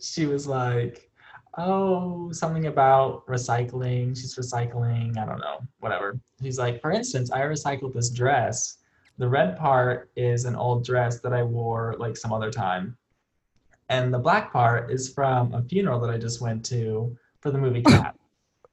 she 0.00 0.24
was 0.26 0.46
like 0.46 1.10
oh 1.58 2.30
something 2.32 2.66
about 2.66 3.26
recycling. 3.26 4.16
She's 4.16 4.36
recycling. 4.36 5.18
I 5.18 5.26
don't 5.26 5.40
know. 5.40 5.58
Whatever. 5.80 6.18
She's 6.42 6.58
like 6.58 6.80
for 6.80 6.90
instance 6.92 7.30
i 7.32 7.40
recycled 7.40 7.92
this 7.92 8.10
dress. 8.10 8.78
The 9.18 9.28
red 9.28 9.58
part 9.58 10.10
is 10.16 10.44
an 10.46 10.56
old 10.56 10.84
dress 10.84 11.20
that 11.20 11.32
i 11.32 11.42
wore 11.42 11.96
like 11.98 12.16
some 12.16 12.32
other 12.32 12.50
time. 12.50 12.96
And 13.88 14.14
the 14.14 14.18
black 14.18 14.52
part 14.52 14.90
is 14.92 15.12
from 15.12 15.52
a 15.52 15.62
funeral 15.62 15.98
that 16.00 16.10
i 16.10 16.16
just 16.18 16.40
went 16.40 16.64
to 16.66 17.16
for 17.40 17.50
the 17.50 17.58
movie 17.58 17.82
cat 17.94 18.14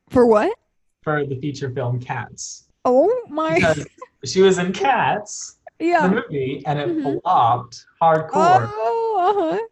For 0.10 0.26
what? 0.26 0.54
for 1.04 1.26
the 1.26 1.36
feature 1.40 1.72
film 1.72 2.00
cats. 2.00 2.68
Oh 2.86 3.10
my. 3.30 3.56
because 3.56 3.86
she 4.26 4.42
was 4.42 4.58
in 4.60 4.72
cats 4.74 5.57
the 5.80 5.86
yeah. 5.86 6.08
movie 6.10 6.64
and 6.66 6.80
it 6.80 6.90
Mhm. 6.90 7.22
flopped 7.22 7.86
hardcore 8.02 8.72
Oh, 8.76 9.18
uh 9.52 9.58
huh. 9.58 9.68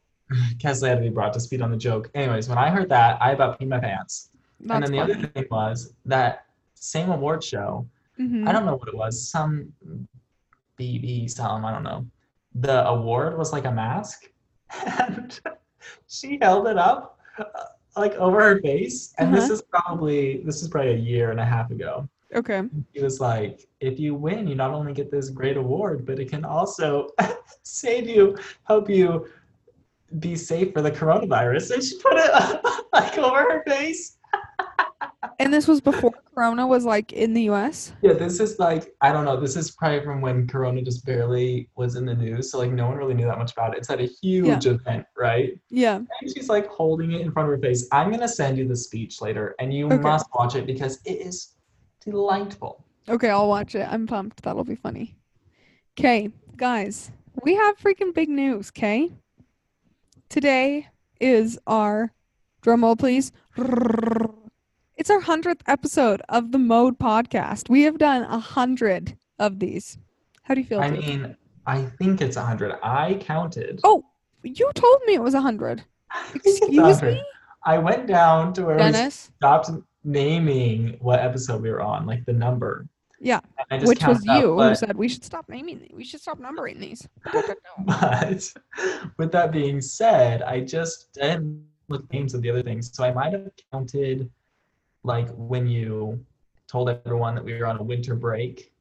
Kaestle 0.58 0.88
had 0.88 0.96
to 0.96 1.02
be 1.02 1.10
brought 1.10 1.34
to 1.34 1.40
speed 1.40 1.62
on 1.62 1.72
the 1.72 1.78
joke. 1.78 2.10
Anyways, 2.16 2.50
when 2.50 2.58
I 2.58 2.70
heard 2.72 2.90
that, 2.90 3.22
I 3.22 3.32
about 3.32 3.60
peed 3.60 3.68
my 3.68 3.80
pants. 3.80 4.30
That's 4.60 4.74
and 4.76 4.84
then 4.84 4.92
the 4.92 4.98
funny. 5.00 5.14
other 5.14 5.28
thing 5.28 5.46
was 5.52 5.94
that 6.06 6.46
same 6.74 7.12
award 7.12 7.44
show. 7.44 7.88
Mhm. 8.20 8.48
I 8.48 8.52
don't 8.52 8.66
know 8.66 8.76
what 8.76 8.88
it 8.88 8.96
was. 8.96 9.30
Some 9.30 9.72
BB 10.78 11.28
some 11.30 11.64
I 11.66 11.72
don't 11.72 11.84
know. 11.84 12.06
The 12.56 12.88
award 12.88 13.38
was 13.38 13.52
like 13.54 13.66
a 13.66 13.72
mask, 13.72 14.30
and 14.98 15.40
she 16.08 16.38
held 16.42 16.68
it 16.68 16.78
up 16.78 17.20
uh, 17.38 17.44
like 17.98 18.14
over 18.16 18.42
her 18.42 18.62
face. 18.62 19.14
And 19.20 19.34
this 19.34 19.46
Uh-huh. 19.46 19.54
is 19.56 19.62
probably 19.62 20.42
this 20.44 20.62
is 20.62 20.68
probably 20.70 20.94
a 20.94 20.98
year 20.98 21.32
and 21.32 21.40
a 21.40 21.46
half 21.46 21.70
ago. 21.72 22.10
Okay. 22.34 22.64
He 22.94 23.02
was 23.02 23.20
like, 23.20 23.68
if 23.80 24.00
you 24.00 24.16
win, 24.16 24.48
you 24.48 24.56
not 24.56 24.72
only 24.72 24.94
get 24.94 25.12
this 25.12 25.30
great 25.30 25.58
award, 25.58 26.06
but 26.06 26.20
it 26.20 26.30
can 26.30 26.44
also 26.44 27.10
save 27.64 28.08
you, 28.10 28.38
help 28.68 28.90
you 28.90 29.28
be 30.20 30.36
safe 30.36 30.74
for 30.74 30.82
the 30.82 30.92
coronavirus. 30.92 31.72
And 31.76 31.84
she 31.84 31.98
put 32.00 32.14
it 32.16 32.62
like 32.94 33.18
over 33.18 33.42
her 33.42 33.64
face. 33.68 34.18
And 35.40 35.54
this 35.54 35.68
was 35.68 35.82
before 35.82 36.12
Corona 36.34 36.66
was 36.66 36.86
like 36.86 37.12
in 37.12 37.34
the 37.34 37.44
U.S. 37.44 37.92
Yeah, 38.02 38.14
this 38.14 38.40
is 38.40 38.58
like, 38.60 38.94
I 39.02 39.12
don't 39.12 39.26
know, 39.26 39.40
this 39.40 39.56
is 39.56 39.72
probably 39.72 40.02
from 40.02 40.22
when 40.22 40.48
Corona 40.48 40.82
just 40.82 41.06
barely 41.06 41.68
was 41.76 41.96
in 41.96 42.06
the 42.06 42.14
news. 42.14 42.52
So 42.52 42.60
like 42.60 42.72
no 42.72 42.88
one 42.88 42.96
really 42.96 43.16
knew 43.16 43.26
that 43.26 43.38
much 43.38 43.52
about 43.52 43.74
it. 43.74 43.80
It's 43.80 43.90
at 43.90 44.00
a 44.00 44.06
huge 44.22 44.66
event, 44.68 45.06
right? 45.18 45.60
Yeah. 45.70 45.96
And 45.96 46.08
she's 46.34 46.48
like 46.48 46.68
holding 46.68 47.12
it 47.12 47.22
in 47.22 47.32
front 47.32 47.50
of 47.50 47.56
her 47.56 47.62
face. 47.62 47.88
I'm 47.92 48.12
gonna 48.12 48.28
send 48.28 48.58
you 48.58 48.68
the 48.68 48.76
speech 48.78 49.20
later 49.20 49.56
and 49.60 49.74
you 49.74 49.88
Okay. 49.88 49.98
must 49.98 50.28
watch 50.34 50.56
it 50.56 50.66
because 50.68 51.00
it 51.06 51.22
is 51.26 51.55
delightful. 52.06 52.84
Okay, 53.10 53.30
I'll 53.30 53.48
watch 53.48 53.76
it. 53.76 53.88
I'm 53.90 54.08
pumped. 54.08 54.44
That'll 54.44 54.64
be 54.64 54.76
funny. 54.76 55.16
Okay, 56.00 56.30
guys, 56.58 57.12
we 57.44 57.56
have 57.56 57.78
freaking 57.78 58.14
big 58.14 58.30
news. 58.30 58.70
Okay. 58.70 59.12
Today 60.30 60.88
is 61.20 61.58
our 61.68 62.12
drum 62.62 62.84
roll, 62.84 62.96
please. 62.96 63.32
It's 64.98 65.10
our 65.10 65.20
hundredth 65.20 65.62
episode 65.68 66.22
of 66.30 66.52
the 66.52 66.58
Mode 66.58 66.98
podcast. 66.98 67.70
We 67.70 67.84
have 67.84 67.98
done 67.98 68.24
a 68.24 68.40
hundred 68.40 69.18
of 69.40 69.60
these. 69.60 69.98
How 70.44 70.54
do 70.56 70.62
you 70.62 70.68
feel? 70.68 70.80
I 70.82 70.90
Duke? 70.90 71.06
mean, 71.06 71.38
I 71.68 71.84
think 71.84 72.22
it's 72.22 72.38
a 72.38 72.42
100. 72.42 72.76
I 72.84 73.16
counted. 73.22 73.80
oh, 73.84 74.04
you 74.44 74.70
told 74.76 75.02
me 75.06 75.14
it 75.14 75.22
was 75.22 75.34
a 75.34 75.42
hundred. 75.42 75.84
I 76.12 76.26
Excuse 76.36 76.70
100. 77.02 77.14
me, 77.14 77.24
I 77.66 77.78
went 77.78 78.08
down 78.08 78.54
to 78.54 78.66
where 78.66 78.76
we 78.76 78.82
Dennis. 78.82 79.32
stopped 79.38 79.70
naming 80.06 80.98
what 81.02 81.20
episode 81.20 81.62
we 81.62 81.70
were 81.72 81.82
on, 81.82 82.06
like 82.06 82.26
the 82.26 82.34
number. 82.34 82.88
Yeah, 83.20 83.40
And 83.58 83.66
I 83.72 83.78
just 83.78 83.88
which 83.88 84.06
was 84.06 84.26
up, 84.28 84.42
you 84.42 84.60
who 84.62 84.76
said 84.76 84.96
we 84.96 85.08
should 85.08 85.24
stop 85.24 85.48
naming. 85.50 85.90
We 85.94 86.04
should 86.04 86.22
stop 86.22 86.38
numbering 86.40 86.80
these. 86.80 87.08
But 87.86 88.52
with 89.18 89.32
that 89.32 89.52
being 89.52 89.82
said, 89.82 90.42
I 90.44 90.60
just 90.62 91.14
didn't 91.14 91.66
look 91.90 92.12
names 92.12 92.34
of 92.34 92.42
the 92.42 92.50
other 92.52 92.62
things. 92.62 92.92
So 92.94 93.04
I 93.04 93.14
might 93.14 93.34
have 93.34 93.50
counted 93.72 94.30
like 95.04 95.30
when 95.36 95.66
you 95.68 96.24
told 96.68 96.90
everyone 96.90 97.36
that 97.36 97.44
we 97.44 97.54
were 97.58 97.66
on 97.68 97.78
a 97.78 97.84
winter 97.84 98.16
break 98.16 98.72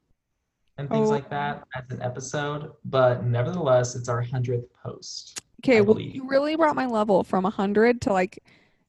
and 0.78 0.88
things 0.90 1.08
Oh. 1.08 1.12
like 1.12 1.30
that 1.30 1.64
as 1.76 1.84
an 1.90 2.02
episode. 2.02 2.72
But 2.84 3.24
nevertheless, 3.24 3.94
it's 3.94 4.08
our 4.08 4.20
hundredth 4.20 4.66
post. 4.82 5.40
Okay, 5.62 5.80
well, 5.80 5.98
you 6.00 6.26
really 6.28 6.56
brought 6.56 6.76
my 6.76 6.86
level 6.86 7.22
from 7.24 7.44
100 7.44 8.00
to 8.02 8.12
like 8.12 8.42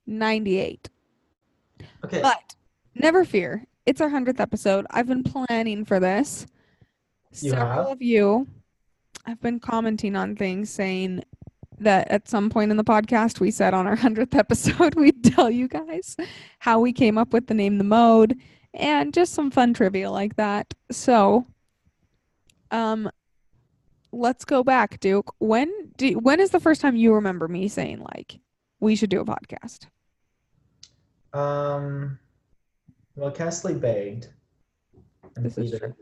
98. 0.07 0.89
Okay. 2.03 2.21
But 2.21 2.55
never 2.93 3.25
fear, 3.25 3.65
it's 3.85 4.01
our 4.01 4.09
100th 4.09 4.39
episode. 4.39 4.85
I've 4.89 5.07
been 5.07 5.23
planning 5.23 5.85
for 5.85 5.99
this. 5.99 6.45
You 7.41 7.51
Several 7.51 7.83
have? 7.83 7.87
of 7.87 8.01
you 8.01 8.47
have 9.25 9.41
been 9.41 9.59
commenting 9.59 10.15
on 10.15 10.35
things 10.35 10.69
saying 10.69 11.23
that 11.79 12.09
at 12.09 12.29
some 12.29 12.49
point 12.49 12.71
in 12.71 12.77
the 12.77 12.83
podcast 12.83 13.39
we 13.39 13.51
said 13.51 13.73
on 13.73 13.85
our 13.87 13.97
100th 13.97 14.35
episode 14.35 14.95
we'd 14.99 15.23
tell 15.23 15.49
you 15.49 15.67
guys 15.67 16.15
how 16.59 16.79
we 16.79 16.93
came 16.93 17.17
up 17.17 17.33
with 17.33 17.47
the 17.47 17.53
name 17.53 17.77
The 17.77 17.83
Mode 17.83 18.37
and 18.73 19.13
just 19.13 19.33
some 19.33 19.51
fun 19.51 19.73
trivia 19.73 20.09
like 20.11 20.35
that. 20.37 20.73
So, 20.91 21.45
um 22.71 23.09
let's 24.11 24.45
go 24.45 24.63
back, 24.63 24.99
Duke. 25.01 25.33
When 25.39 25.69
do 25.97 26.13
when 26.13 26.39
is 26.39 26.51
the 26.51 26.59
first 26.59 26.79
time 26.81 26.95
you 26.95 27.13
remember 27.13 27.47
me 27.49 27.67
saying 27.67 27.99
like 28.15 28.39
we 28.79 28.95
should 28.95 29.09
do 29.09 29.19
a 29.19 29.25
podcast? 29.25 29.87
Um, 31.35 32.17
well, 33.15 33.31
Kaestle 33.31 33.79
begged 33.79 34.29
and 35.35 35.45
This 35.45 35.57
is 35.57 35.71
pleaded. 35.71 35.93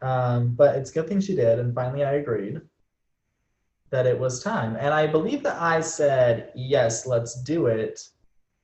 Um, 0.00 0.54
but 0.54 0.76
it's 0.76 0.90
a 0.90 0.94
good 0.94 1.08
thing 1.08 1.20
she 1.20 1.34
did, 1.36 1.58
and 1.58 1.74
finally 1.74 2.04
I 2.04 2.14
agreed 2.14 2.60
that 3.90 4.06
it 4.06 4.18
was 4.18 4.42
time. 4.42 4.76
And 4.76 4.92
I 4.92 5.06
believe 5.06 5.42
that 5.44 5.60
I 5.60 5.80
said, 5.80 6.50
yes, 6.54 7.06
let's 7.06 7.42
do 7.42 7.66
it 7.66 8.08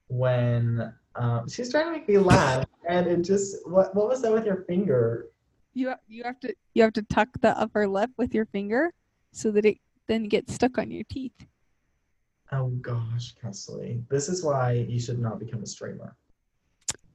when 0.09 0.93
Um, 1.17 1.49
she's 1.49 1.71
trying 1.71 1.87
to 1.87 1.93
make 1.93 2.09
me 2.09 2.19
laugh, 2.19 2.65
and 2.89 3.07
it 3.07 3.23
just 3.23 3.69
what 3.69 3.95
what 3.97 4.09
was 4.09 4.23
that 4.23 4.33
with 4.33 4.47
your 4.47 4.63
finger? 4.71 5.27
You 5.75 5.95
you 6.07 6.23
have 6.23 6.39
to 6.41 6.55
you 6.75 6.83
have 6.85 6.93
to 6.95 7.03
tuck 7.03 7.29
the 7.41 7.59
upper 7.59 7.87
lip 7.89 8.11
with 8.17 8.33
your 8.33 8.47
finger 8.47 8.93
so 9.33 9.51
that 9.51 9.65
it 9.65 9.79
then 10.07 10.29
gets 10.29 10.55
stuck 10.55 10.79
on 10.79 10.91
your 10.91 11.05
teeth. 11.11 11.47
Oh 12.53 12.69
gosh, 12.81 13.35
Kaestle, 13.43 14.03
this 14.09 14.29
is 14.29 14.43
why 14.43 14.73
you 14.73 14.99
should 14.99 15.21
not 15.21 15.39
become 15.39 15.63
a 15.63 15.67
streamer. 15.67 16.17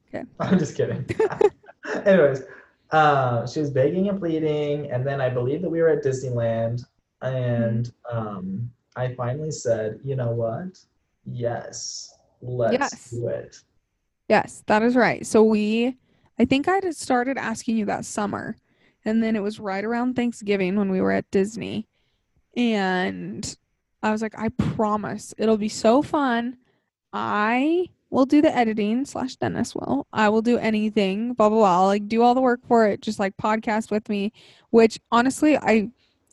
Okay. 0.08 0.24
I'm 0.39 0.58
just 0.58 0.76
kidding. 0.76 1.06
Anyways, 2.06 2.43
uh, 2.91 3.45
she 3.45 3.60
was 3.60 3.69
begging 3.69 4.08
and 4.10 4.19
pleading, 4.19 4.91
and 4.91 5.06
then 5.06 5.19
I 5.19 5.30
believe 5.30 5.62
that 5.62 5.69
we 5.69 5.82
were 5.82 5.89
at 5.89 6.04
Disneyland, 6.04 6.86
and 7.21 7.91
um, 8.10 8.69
I 8.95 9.13
finally 9.15 9.52
said, 9.52 10.00
you 10.04 10.15
know 10.15 10.32
what? 10.32 10.80
Yes, 11.26 12.13
let's 12.41 12.74
Yes. 12.74 13.10
do 13.10 13.28
it. 13.28 13.58
Yes, 14.30 14.63
that 14.67 14.84
is 14.84 14.95
right. 14.95 15.26
So 15.26 15.43
we, 15.43 15.98
I 16.39 16.45
think 16.45 16.67
I 16.67 16.76
had 16.76 16.95
started 16.95 17.38
asking 17.38 17.78
you 17.78 17.86
that 17.86 18.06
summer, 18.06 18.56
and 19.04 19.21
then 19.21 19.36
it 19.36 19.43
was 19.43 19.60
right 19.60 19.84
around 19.84 20.15
Thanksgiving 20.15 20.76
when 20.78 20.89
we 20.89 21.02
were 21.02 21.12
at 21.12 21.30
Disney, 21.30 21.88
and 22.56 23.56
I 24.05 24.11
was 24.11 24.21
like, 24.21 24.37
I 24.37 24.49
promise 24.49 25.33
it'll 25.35 25.57
be 25.57 25.67
so 25.67 26.03
fun. 26.03 26.57
I 27.11 27.89
will 28.11 28.27
do 28.27 28.39
the 28.39 28.55
editing 28.55 29.03
slash 29.03 29.35
Dennis 29.35 29.73
will. 29.73 30.05
I 30.13 30.29
will 30.29 30.43
do 30.43 30.59
anything, 30.59 31.33
blah 31.33 31.49
blah 31.49 31.57
blah. 31.57 31.81
I'll, 31.81 31.87
like 31.87 32.07
do 32.07 32.21
all 32.21 32.35
the 32.35 32.41
work 32.41 32.59
for 32.67 32.85
it, 32.85 33.01
just 33.01 33.17
like 33.17 33.35
podcast 33.37 33.89
with 33.89 34.07
me. 34.07 34.31
Which 34.69 34.99
honestly, 35.11 35.57
I 35.57 35.89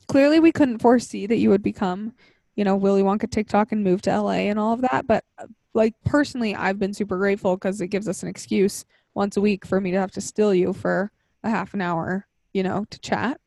clearly 0.06 0.38
we 0.38 0.52
couldn't 0.52 0.80
foresee 0.80 1.24
that 1.24 1.38
you 1.38 1.48
would 1.48 1.62
become, 1.62 2.12
you 2.56 2.64
know, 2.64 2.76
Willy 2.76 3.02
Wonka 3.02 3.30
TikTok 3.30 3.72
and 3.72 3.82
move 3.82 4.02
to 4.02 4.20
LA 4.20 4.50
and 4.50 4.58
all 4.58 4.74
of 4.74 4.82
that. 4.82 5.06
But 5.06 5.24
uh, 5.38 5.46
like 5.72 5.94
personally, 6.04 6.54
I've 6.54 6.78
been 6.78 6.92
super 6.92 7.16
grateful 7.16 7.56
because 7.56 7.80
it 7.80 7.88
gives 7.88 8.06
us 8.06 8.22
an 8.22 8.28
excuse 8.28 8.84
once 9.14 9.38
a 9.38 9.40
week 9.40 9.64
for 9.64 9.80
me 9.80 9.92
to 9.92 9.98
have 9.98 10.12
to 10.12 10.20
steal 10.20 10.52
you 10.52 10.74
for 10.74 11.10
a 11.42 11.48
half 11.48 11.72
an 11.72 11.80
hour, 11.80 12.26
you 12.52 12.64
know, 12.64 12.84
to 12.90 13.00
chat. 13.00 13.40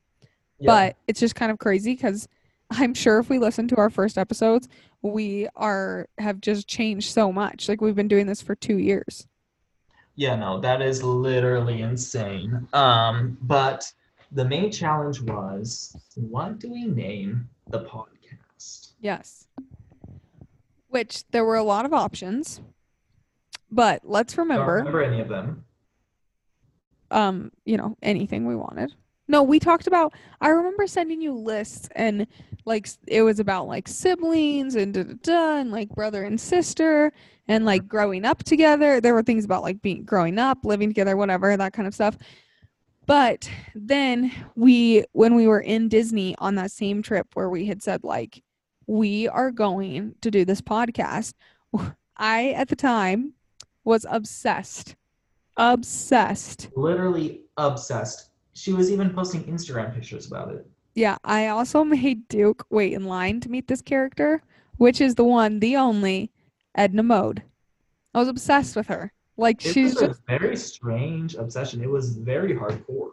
Yeah. 0.57 0.65
But 0.65 0.97
it's 1.07 1.19
just 1.19 1.35
kind 1.35 1.51
of 1.51 1.59
crazy 1.59 1.93
because 1.93 2.27
I'm 2.77 2.93
sure 2.93 3.19
if 3.19 3.29
we 3.29 3.39
listen 3.39 3.67
to 3.69 3.77
our 3.77 3.89
first 3.89 4.17
episodes, 4.17 4.67
we 5.01 5.47
are 5.55 6.07
have 6.17 6.41
just 6.41 6.67
changed 6.67 7.11
so 7.11 7.31
much. 7.31 7.69
Like 7.69 7.81
we've 7.81 7.95
been 7.95 8.07
doing 8.07 8.27
this 8.27 8.41
for 8.41 8.55
two 8.55 8.77
years. 8.77 9.27
Yeah, 10.15 10.35
no, 10.35 10.59
that 10.61 10.81
is 10.81 11.03
literally 11.03 11.81
insane. 11.81 12.67
Um, 12.73 13.37
but 13.41 13.91
the 14.31 14.45
main 14.45 14.71
challenge 14.71 15.21
was 15.21 15.95
what 16.15 16.59
do 16.59 16.71
we 16.71 16.85
name 16.85 17.47
the 17.69 17.81
podcast? 17.81 18.91
Yes. 18.99 19.47
Which 20.87 21.23
there 21.31 21.43
were 21.45 21.55
a 21.57 21.63
lot 21.63 21.85
of 21.85 21.93
options. 21.93 22.61
But 23.71 24.01
let's 24.05 24.35
Don't 24.35 24.47
remember, 24.47 24.73
remember 24.75 25.03
any 25.03 25.19
of 25.19 25.27
them. 25.27 25.65
um, 27.11 27.51
you 27.65 27.75
know, 27.77 27.97
anything 28.01 28.45
we 28.45 28.55
wanted. 28.55 28.93
No, 29.27 29.41
we 29.43 29.59
talked 29.59 29.87
about 29.87 30.13
I 30.41 30.49
remember 30.49 30.87
sending 30.87 31.21
you 31.21 31.33
lists 31.33 31.89
and 31.95 32.27
like 32.65 32.87
it 33.07 33.21
was 33.21 33.39
about 33.39 33.67
like 33.67 33.87
siblings 33.87 34.75
and 34.75 34.93
da 34.93 35.03
da 35.03 35.13
da 35.21 35.57
and 35.57 35.71
like 35.71 35.89
brother 35.89 36.23
and 36.23 36.39
sister 36.39 37.11
and 37.47 37.65
like 37.65 37.87
growing 37.87 38.25
up 38.25 38.43
together. 38.43 39.01
There 39.01 39.13
were 39.13 39.23
things 39.23 39.45
about 39.45 39.63
like 39.63 39.81
being 39.81 40.03
growing 40.03 40.37
up, 40.39 40.59
living 40.63 40.89
together, 40.89 41.17
whatever, 41.17 41.55
that 41.55 41.73
kind 41.73 41.87
of 41.87 41.93
stuff. 41.93 42.17
But 43.05 43.49
then 43.75 44.31
we 44.55 45.05
when 45.11 45.35
we 45.35 45.47
were 45.47 45.61
in 45.61 45.89
Disney 45.89 46.35
on 46.39 46.55
that 46.55 46.71
same 46.71 47.01
trip 47.01 47.27
where 47.33 47.49
we 47.49 47.65
had 47.65 47.83
said 47.83 48.03
like 48.03 48.41
we 48.87 49.27
are 49.27 49.51
going 49.51 50.15
to 50.21 50.31
do 50.31 50.45
this 50.45 50.61
podcast. 50.61 51.33
I 52.17 52.51
at 52.51 52.69
the 52.69 52.75
time 52.75 53.33
was 53.83 54.05
obsessed. 54.09 54.95
Obsessed. 55.57 56.69
Literally 56.75 57.41
obsessed. 57.57 58.29
She 58.55 58.73
was 58.73 58.89
even 58.91 59.11
posting 59.13 59.43
Instagram 59.43 59.93
pictures 59.93 60.27
about 60.27 60.51
it. 60.53 60.65
Yeah, 60.95 61.17
I 61.25 61.47
also 61.47 61.83
made 61.83 62.27
Duke 62.29 62.65
wait 62.69 62.93
in 62.93 63.05
line 63.05 63.41
to 63.41 63.49
meet 63.49 63.67
this 63.67 63.81
character, 63.81 64.41
which 64.77 65.01
is 65.01 65.15
the 65.15 65.25
one, 65.25 65.59
the 65.59 65.75
only 65.75 66.31
Edna 66.73 67.03
Mode. 67.03 67.43
I 68.13 68.19
was 68.19 68.29
obsessed 68.29 68.75
with 68.77 68.87
her. 68.87 69.11
Like 69.37 69.63
It 69.65 69.73
she's 69.73 69.95
was 69.95 70.03
a 70.03 70.15
very 70.27 70.55
strange 70.55 71.35
obsession. 71.35 71.83
It 71.83 71.89
was 71.89 72.15
very 72.15 72.53
hardcore. 72.55 73.09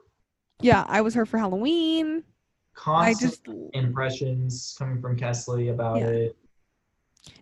yeah, 0.61 0.85
I 0.87 1.01
was 1.01 1.15
her 1.15 1.27
for 1.27 1.39
Halloween. 1.39 2.23
Constant 2.75 3.19
just 3.33 3.49
impressions 3.75 4.77
coming 4.79 5.01
from 5.01 5.17
Kaestle 5.19 5.71
about 5.73 5.99
Yeah. 5.99 6.07
it. 6.07 6.37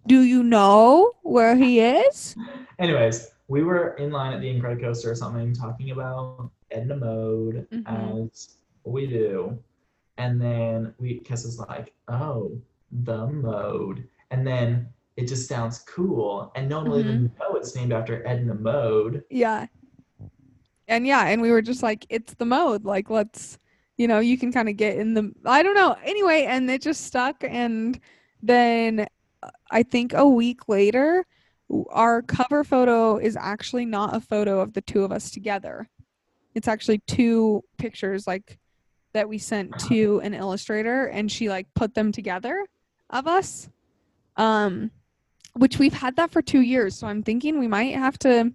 do 0.06 0.22
you 0.22 0.42
know 0.42 1.12
where 1.22 1.54
he 1.54 1.80
is? 1.80 2.34
Anyways, 2.78 3.28
we 3.48 3.62
were 3.62 3.88
in 3.96 4.10
line 4.10 4.32
at 4.32 4.40
the 4.40 4.46
Incredicoaster 4.48 5.10
or 5.10 5.14
something 5.14 5.52
talking 5.52 5.90
about 5.90 6.50
Edna 6.70 6.96
Mode 6.96 7.66
Mhm. 7.72 8.30
as 8.30 8.56
we 8.84 9.06
do. 9.06 9.58
And 10.18 10.40
then 10.40 10.94
we 10.98 11.20
Kess 11.20 11.44
was 11.44 11.58
like, 11.58 11.92
oh, 12.08 12.60
the 12.92 13.26
mode. 13.28 14.06
And 14.30 14.46
then 14.46 14.88
it 15.16 15.26
just 15.26 15.48
sounds 15.48 15.80
cool. 15.80 16.52
And 16.54 16.68
no 16.68 16.78
one 16.78 16.90
will 16.90 16.98
even 17.00 17.16
Mm-hmm. 17.28 17.38
know 17.38 17.54
it's 17.56 17.74
named 17.74 17.92
after 17.92 18.26
Edna 18.26 18.54
Mode. 18.54 19.24
Yeah. 19.30 19.66
And 20.88 21.06
yeah, 21.06 21.26
and 21.26 21.40
we 21.40 21.50
were 21.50 21.62
just 21.62 21.82
like, 21.82 22.04
it's 22.08 22.34
the 22.34 22.44
mode. 22.44 22.84
Like, 22.84 23.10
let's, 23.10 23.58
you 23.96 24.08
know, 24.08 24.18
you 24.18 24.36
can 24.36 24.52
kind 24.52 24.68
of 24.68 24.76
get 24.76 24.96
in 24.96 25.14
the, 25.14 25.32
I 25.46 25.62
don't 25.62 25.74
know. 25.74 25.96
Anyway, 26.04 26.44
and 26.48 26.68
it 26.70 26.82
just 26.82 27.04
stuck. 27.06 27.44
And 27.44 27.98
then 28.42 29.06
uh, 29.42 29.50
I 29.70 29.82
think 29.84 30.12
a 30.14 30.28
week 30.28 30.68
later, 30.68 31.24
our 31.90 32.22
cover 32.22 32.64
photo 32.64 33.18
is 33.18 33.36
actually 33.36 33.84
not 33.86 34.16
a 34.16 34.20
photo 34.20 34.60
of 34.60 34.72
the 34.72 34.80
two 34.80 35.04
of 35.04 35.12
us 35.12 35.30
together. 35.30 35.88
It's 36.54 36.68
actually 36.68 36.98
two 37.06 37.62
pictures 37.78 38.26
like 38.26 38.58
that 39.12 39.28
we 39.28 39.38
sent 39.38 39.78
to 39.88 40.20
an 40.20 40.34
illustrator 40.34 41.06
and 41.06 41.30
she 41.30 41.48
like 41.48 41.66
put 41.74 41.94
them 41.94 42.12
together 42.12 42.66
of 43.10 43.26
us. 43.26 43.68
Um 44.36 44.90
which 45.54 45.80
we've 45.80 45.92
had 45.94 46.14
that 46.14 46.30
for 46.30 46.40
2 46.40 46.60
years. 46.60 46.96
So 46.96 47.08
I'm 47.08 47.24
thinking 47.24 47.58
we 47.58 47.66
might 47.66 47.94
have 47.96 48.16
to 48.20 48.52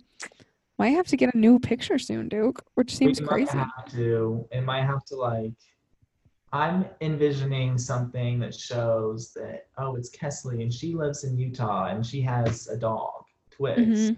might 0.77 0.89
have 0.91 1.07
to 1.07 1.17
get 1.17 1.33
a 1.33 1.37
new 1.37 1.59
picture 1.59 1.99
soon, 1.99 2.27
Duke, 2.29 2.63
which 2.75 2.95
seems 2.95 3.19
we 3.21 3.27
crazy. 3.27 3.57
might 3.57 3.67
have 3.77 3.91
to, 3.91 4.45
it 4.51 4.61
might 4.61 4.83
have 4.83 5.03
to 5.05 5.15
like, 5.15 5.53
I'm 6.51 6.85
envisioning 7.01 7.77
something 7.77 8.39
that 8.39 8.53
shows 8.53 9.33
that, 9.33 9.67
oh, 9.77 9.95
it's 9.95 10.09
Kaestle 10.09 10.61
and 10.61 10.73
she 10.73 10.93
lives 10.93 11.23
in 11.23 11.37
Utah 11.37 11.85
and 11.87 12.05
she 12.05 12.21
has 12.21 12.67
a 12.67 12.77
dog, 12.77 13.23
Twix. 13.51 13.79
Mhm. 13.79 14.17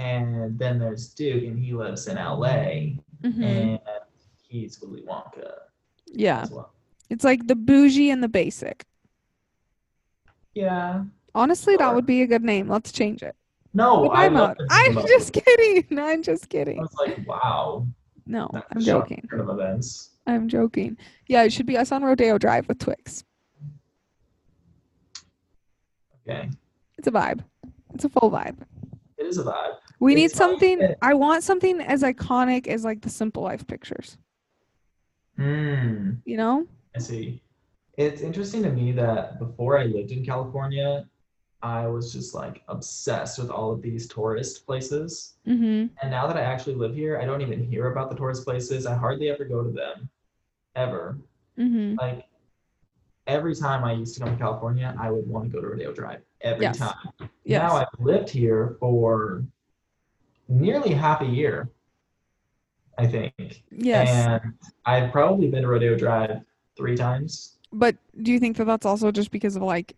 And 0.00 0.58
then 0.58 0.78
there's 0.78 1.08
Duke 1.12 1.44
and 1.44 1.58
he 1.58 1.74
lives 1.74 2.08
in 2.08 2.16
LA 2.16 2.96
Mhm. 3.22 3.42
and 3.44 3.78
he's 4.48 4.80
Willy 4.80 5.02
Wonka 5.02 5.52
Yeah. 6.06 6.46
well. 6.50 6.72
It's 7.10 7.22
like 7.22 7.46
the 7.46 7.54
bougie 7.54 8.08
and 8.10 8.22
the 8.22 8.28
basic. 8.28 8.86
Yeah. 10.54 11.04
Honestly, 11.34 11.76
that 11.76 11.94
would 11.94 12.06
be 12.06 12.22
a 12.22 12.26
good 12.26 12.42
name. 12.42 12.66
Let's 12.68 12.92
change 12.92 13.22
it. 13.22 13.36
No, 13.74 14.08
I 14.08 14.28
love 14.28 14.56
I'm 14.70 14.94
mode. 14.94 15.06
just 15.06 15.32
kidding. 15.34 15.86
I'm 15.98 16.22
just 16.22 16.44
I 16.44 16.48
kidding. 16.48 16.78
was 16.78 16.94
like, 16.94 17.26
wow. 17.28 17.86
No, 18.26 18.48
that's 18.52 18.66
I'm 18.72 18.80
joking. 18.80 19.28
events. 19.30 20.10
I'm 20.26 20.48
joking. 20.48 20.96
Yeah, 21.28 21.42
it 21.42 21.52
should 21.52 21.66
be 21.66 21.76
us 21.76 21.92
on 21.92 22.02
Rodeo 22.02 22.38
Drive 22.38 22.66
with 22.68 22.78
Twix. 22.78 23.22
Okay. 26.26 26.48
It's 26.96 27.06
a 27.06 27.10
vibe. 27.10 27.44
It's 27.94 28.04
a 28.04 28.08
full 28.08 28.30
vibe. 28.30 28.56
It 29.18 29.26
is 29.26 29.38
a 29.38 29.44
vibe. 29.44 29.76
We 30.00 30.14
need 30.14 30.30
something. 30.30 30.94
I 31.02 31.14
want 31.14 31.44
something 31.44 31.80
as 31.80 32.02
iconic 32.02 32.66
as 32.66 32.84
like 32.84 33.02
the 33.02 33.10
Simple 33.10 33.42
Life 33.42 33.66
pictures. 33.66 34.18
Hmm. 35.36 36.12
You 36.24 36.36
know? 36.36 36.66
I 36.96 36.98
see. 36.98 37.42
It's 37.96 38.22
interesting 38.22 38.62
to 38.62 38.70
me 38.70 38.92
that 38.92 39.38
before 39.38 39.78
I 39.78 39.84
lived 39.84 40.10
in 40.10 40.24
California, 40.24 41.06
I 41.62 41.86
was 41.86 42.12
just 42.12 42.34
like 42.34 42.62
obsessed 42.68 43.38
with 43.38 43.50
all 43.50 43.70
of 43.70 43.82
these 43.82 44.08
tourist 44.08 44.64
places. 44.64 45.34
Mm-hmm. 45.46 45.94
And 46.00 46.10
now 46.10 46.26
that 46.26 46.36
I 46.36 46.40
actually 46.40 46.76
live 46.76 46.94
here, 46.94 47.18
I 47.20 47.26
don't 47.26 47.42
even 47.42 47.62
hear 47.62 47.92
about 47.92 48.08
the 48.08 48.16
tourist 48.16 48.44
places. 48.44 48.86
I 48.86 48.94
hardly 48.94 49.28
ever 49.28 49.44
go 49.44 49.62
to 49.62 49.70
them. 49.70 50.08
Ever. 50.76 51.18
Mm-hmm. 51.58 51.96
Like 51.98 52.24
every 53.26 53.54
time 53.54 53.84
I 53.84 53.92
used 53.92 54.14
to 54.14 54.20
come 54.20 54.30
to 54.30 54.38
California, 54.42 54.96
I 54.98 55.10
would 55.10 55.28
want 55.28 55.44
to 55.44 55.50
go 55.50 55.60
to 55.60 55.68
Rodeo 55.68 55.92
Drive. 55.92 56.22
Every 56.40 56.62
Yes. 56.62 56.78
time. 56.78 56.94
Yes. 57.44 57.60
Now 57.60 57.76
I've 57.76 57.88
lived 57.98 58.30
here 58.30 58.76
for 58.80 59.44
nearly 60.54 60.92
half 60.92 61.22
a 61.22 61.26
year, 61.26 61.70
I 62.98 63.06
think. 63.06 63.62
yes. 63.70 64.08
And 64.42 64.52
I've 64.84 65.10
probably 65.12 65.48
been 65.48 65.62
to 65.62 65.68
Rodeo 65.68 65.96
Drive 65.96 66.40
three 66.76 66.96
times. 66.96 67.56
But 67.72 67.96
do 68.20 68.32
you 68.32 68.40
think 68.40 68.56
that 68.56 68.64
that's 68.64 68.84
also 68.84 69.10
just 69.12 69.30
because 69.30 69.56
of 69.56 69.62
like, 69.62 69.96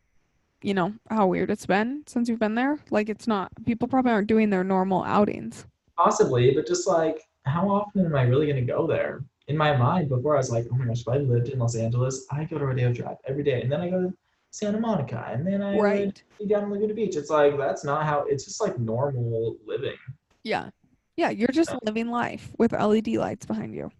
you 0.62 0.74
know, 0.74 0.92
how 1.10 1.26
weird 1.26 1.50
it's 1.50 1.66
been 1.66 2.04
since 2.06 2.28
you've 2.28 2.38
been 2.38 2.54
there? 2.54 2.78
Like, 2.90 3.08
it's 3.08 3.26
not, 3.26 3.50
people 3.64 3.88
probably 3.88 4.12
aren't 4.12 4.28
doing 4.28 4.50
their 4.50 4.62
normal 4.62 5.02
outings. 5.04 5.66
Possibly, 5.96 6.52
but 6.54 6.66
just 6.66 6.86
like, 6.86 7.22
how 7.44 7.68
often 7.68 8.04
am 8.04 8.14
I 8.14 8.22
really 8.22 8.46
going 8.46 8.64
to 8.64 8.72
go 8.72 8.86
there? 8.86 9.24
In 9.48 9.56
my 9.56 9.76
mind, 9.76 10.08
before 10.08 10.34
I 10.34 10.38
was 10.38 10.52
like, 10.52 10.66
oh 10.70 10.76
my 10.76 10.84
gosh, 10.86 11.00
if 11.00 11.08
I 11.08 11.16
lived 11.16 11.48
in 11.48 11.58
Los 11.58 11.74
Angeles, 11.74 12.26
I 12.30 12.44
go 12.44 12.58
to 12.58 12.66
Rodeo 12.66 12.92
Drive 12.92 13.16
every 13.26 13.42
day. 13.42 13.62
And 13.62 13.72
then 13.72 13.80
I 13.80 13.90
go 13.90 14.02
to 14.02 14.14
Santa 14.50 14.78
Monica, 14.78 15.26
and 15.30 15.44
then 15.46 15.62
I 15.62 15.78
Right. 15.78 16.06
would 16.06 16.22
be 16.38 16.46
down 16.46 16.64
in 16.64 16.70
Laguna 16.70 16.94
Beach. 16.94 17.16
It's 17.16 17.30
like 17.30 17.56
that's 17.58 17.84
not 17.84 18.04
how. 18.04 18.24
It's 18.28 18.44
just 18.44 18.60
like 18.60 18.78
normal 18.78 19.56
living. 19.66 19.96
Yeah. 20.44 20.70
Yeah, 21.16 21.30
you're 21.30 21.48
just 21.48 21.74
living 21.82 22.08
life 22.10 22.50
with 22.58 22.72
LED 22.72 23.18
lights 23.18 23.46
behind 23.46 23.74
you. 23.74 23.90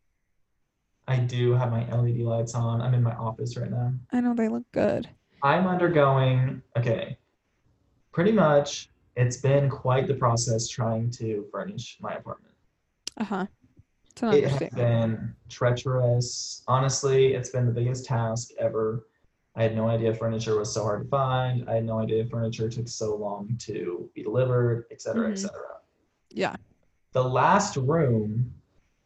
I 1.06 1.18
do 1.18 1.52
have 1.52 1.70
my 1.70 1.84
LED 1.90 2.18
lights 2.24 2.54
on. 2.54 2.80
I'm 2.80 2.94
in 2.94 3.02
my 3.02 3.14
office 3.14 3.56
right 3.56 3.70
now. 3.70 3.92
I 4.12 4.20
know 4.20 4.34
they 4.34 4.48
look 4.48 4.64
good. 4.72 5.08
I'm 5.42 5.66
undergoing, 5.66 6.62
okay, 6.76 7.18
pretty 8.12 8.32
much 8.32 8.88
it's 9.16 9.36
been 9.36 9.68
quite 9.68 10.06
the 10.06 10.14
process 10.14 10.68
trying 10.68 11.10
to 11.10 11.46
furnish 11.52 11.98
my 12.00 12.14
apartment. 12.14 12.54
Uh 13.18 13.24
huh. 13.24 13.46
It 14.30 14.48
has 14.48 14.70
been 14.70 15.34
treacherous. 15.50 16.62
Honestly, 16.68 17.34
it's 17.34 17.50
been 17.50 17.66
the 17.66 17.72
biggest 17.72 18.06
task 18.06 18.50
ever. 18.58 19.06
I 19.56 19.64
had 19.64 19.74
no 19.76 19.88
idea 19.88 20.14
furniture 20.14 20.56
was 20.58 20.72
so 20.72 20.82
hard 20.84 21.02
to 21.02 21.08
find. 21.08 21.68
I 21.68 21.74
had 21.74 21.84
no 21.84 21.98
idea 21.98 22.24
furniture 22.24 22.70
took 22.70 22.88
so 22.88 23.16
long 23.16 23.54
to 23.62 24.08
be 24.14 24.22
delivered, 24.22 24.86
et 24.90 25.02
cetera, 25.02 25.26
et 25.28 25.32
Mhm. 25.32 25.38
cetera. 25.38 25.68
Yeah. 26.34 26.56
The 27.12 27.22
last 27.22 27.76
room 27.76 28.52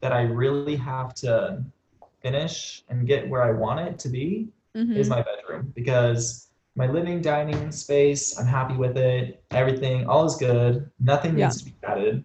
that 0.00 0.12
I 0.12 0.22
really 0.22 0.76
have 0.76 1.14
to 1.16 1.62
finish 2.22 2.84
and 2.88 3.06
get 3.06 3.28
where 3.28 3.42
I 3.42 3.52
want 3.52 3.80
it 3.80 3.98
to 4.00 4.08
be 4.08 4.48
hmm 4.74 4.92
is 4.96 5.08
my 5.08 5.22
bedroom 5.22 5.72
because 5.74 6.48
my 6.74 6.86
living 6.86 7.22
dining 7.22 7.72
space 7.72 8.38
i'm 8.38 8.46
happy 8.46 8.74
with 8.76 8.96
it. 8.98 9.42
Everything 9.50 10.06
all 10.06 10.24
is 10.26 10.36
good. 10.36 10.90
Nothing 11.00 11.38
Yeah. 11.38 11.46
needs 11.46 11.58
to 11.62 11.64
be 11.66 11.74
added. 11.82 12.24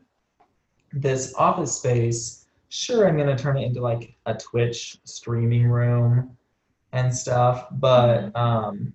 This 0.94 1.34
office 1.36 1.78
space 1.78 2.46
sure 2.70 3.08
i'm 3.08 3.18
going 3.18 3.28
to 3.36 3.42
turn 3.42 3.58
it 3.58 3.66
into 3.66 3.82
like 3.82 4.16
a 4.26 4.34
twitch 4.34 4.98
streaming 5.04 5.68
room 5.68 6.38
and 6.94 7.14
stuff 7.14 7.68
but 7.72 8.34
um 8.36 8.94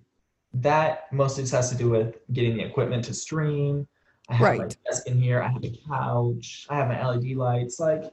that 0.53 1.11
mostly 1.13 1.43
just 1.43 1.53
has 1.53 1.69
to 1.69 1.75
do 1.77 1.89
with 1.89 2.15
getting 2.33 2.57
the 2.57 2.63
equipment 2.63 3.03
to 3.03 3.13
stream 3.13 3.87
i 4.29 4.33
have 4.33 4.41
my 4.57 4.63
Right. 4.63 4.77
desk 4.85 5.07
in 5.07 5.19
here 5.21 5.41
i 5.41 5.47
have 5.47 5.63
a 5.63 5.71
couch 5.87 6.65
i 6.69 6.75
have 6.75 6.87
my 6.87 7.05
led 7.07 7.23
lights 7.35 7.79
like 7.79 8.03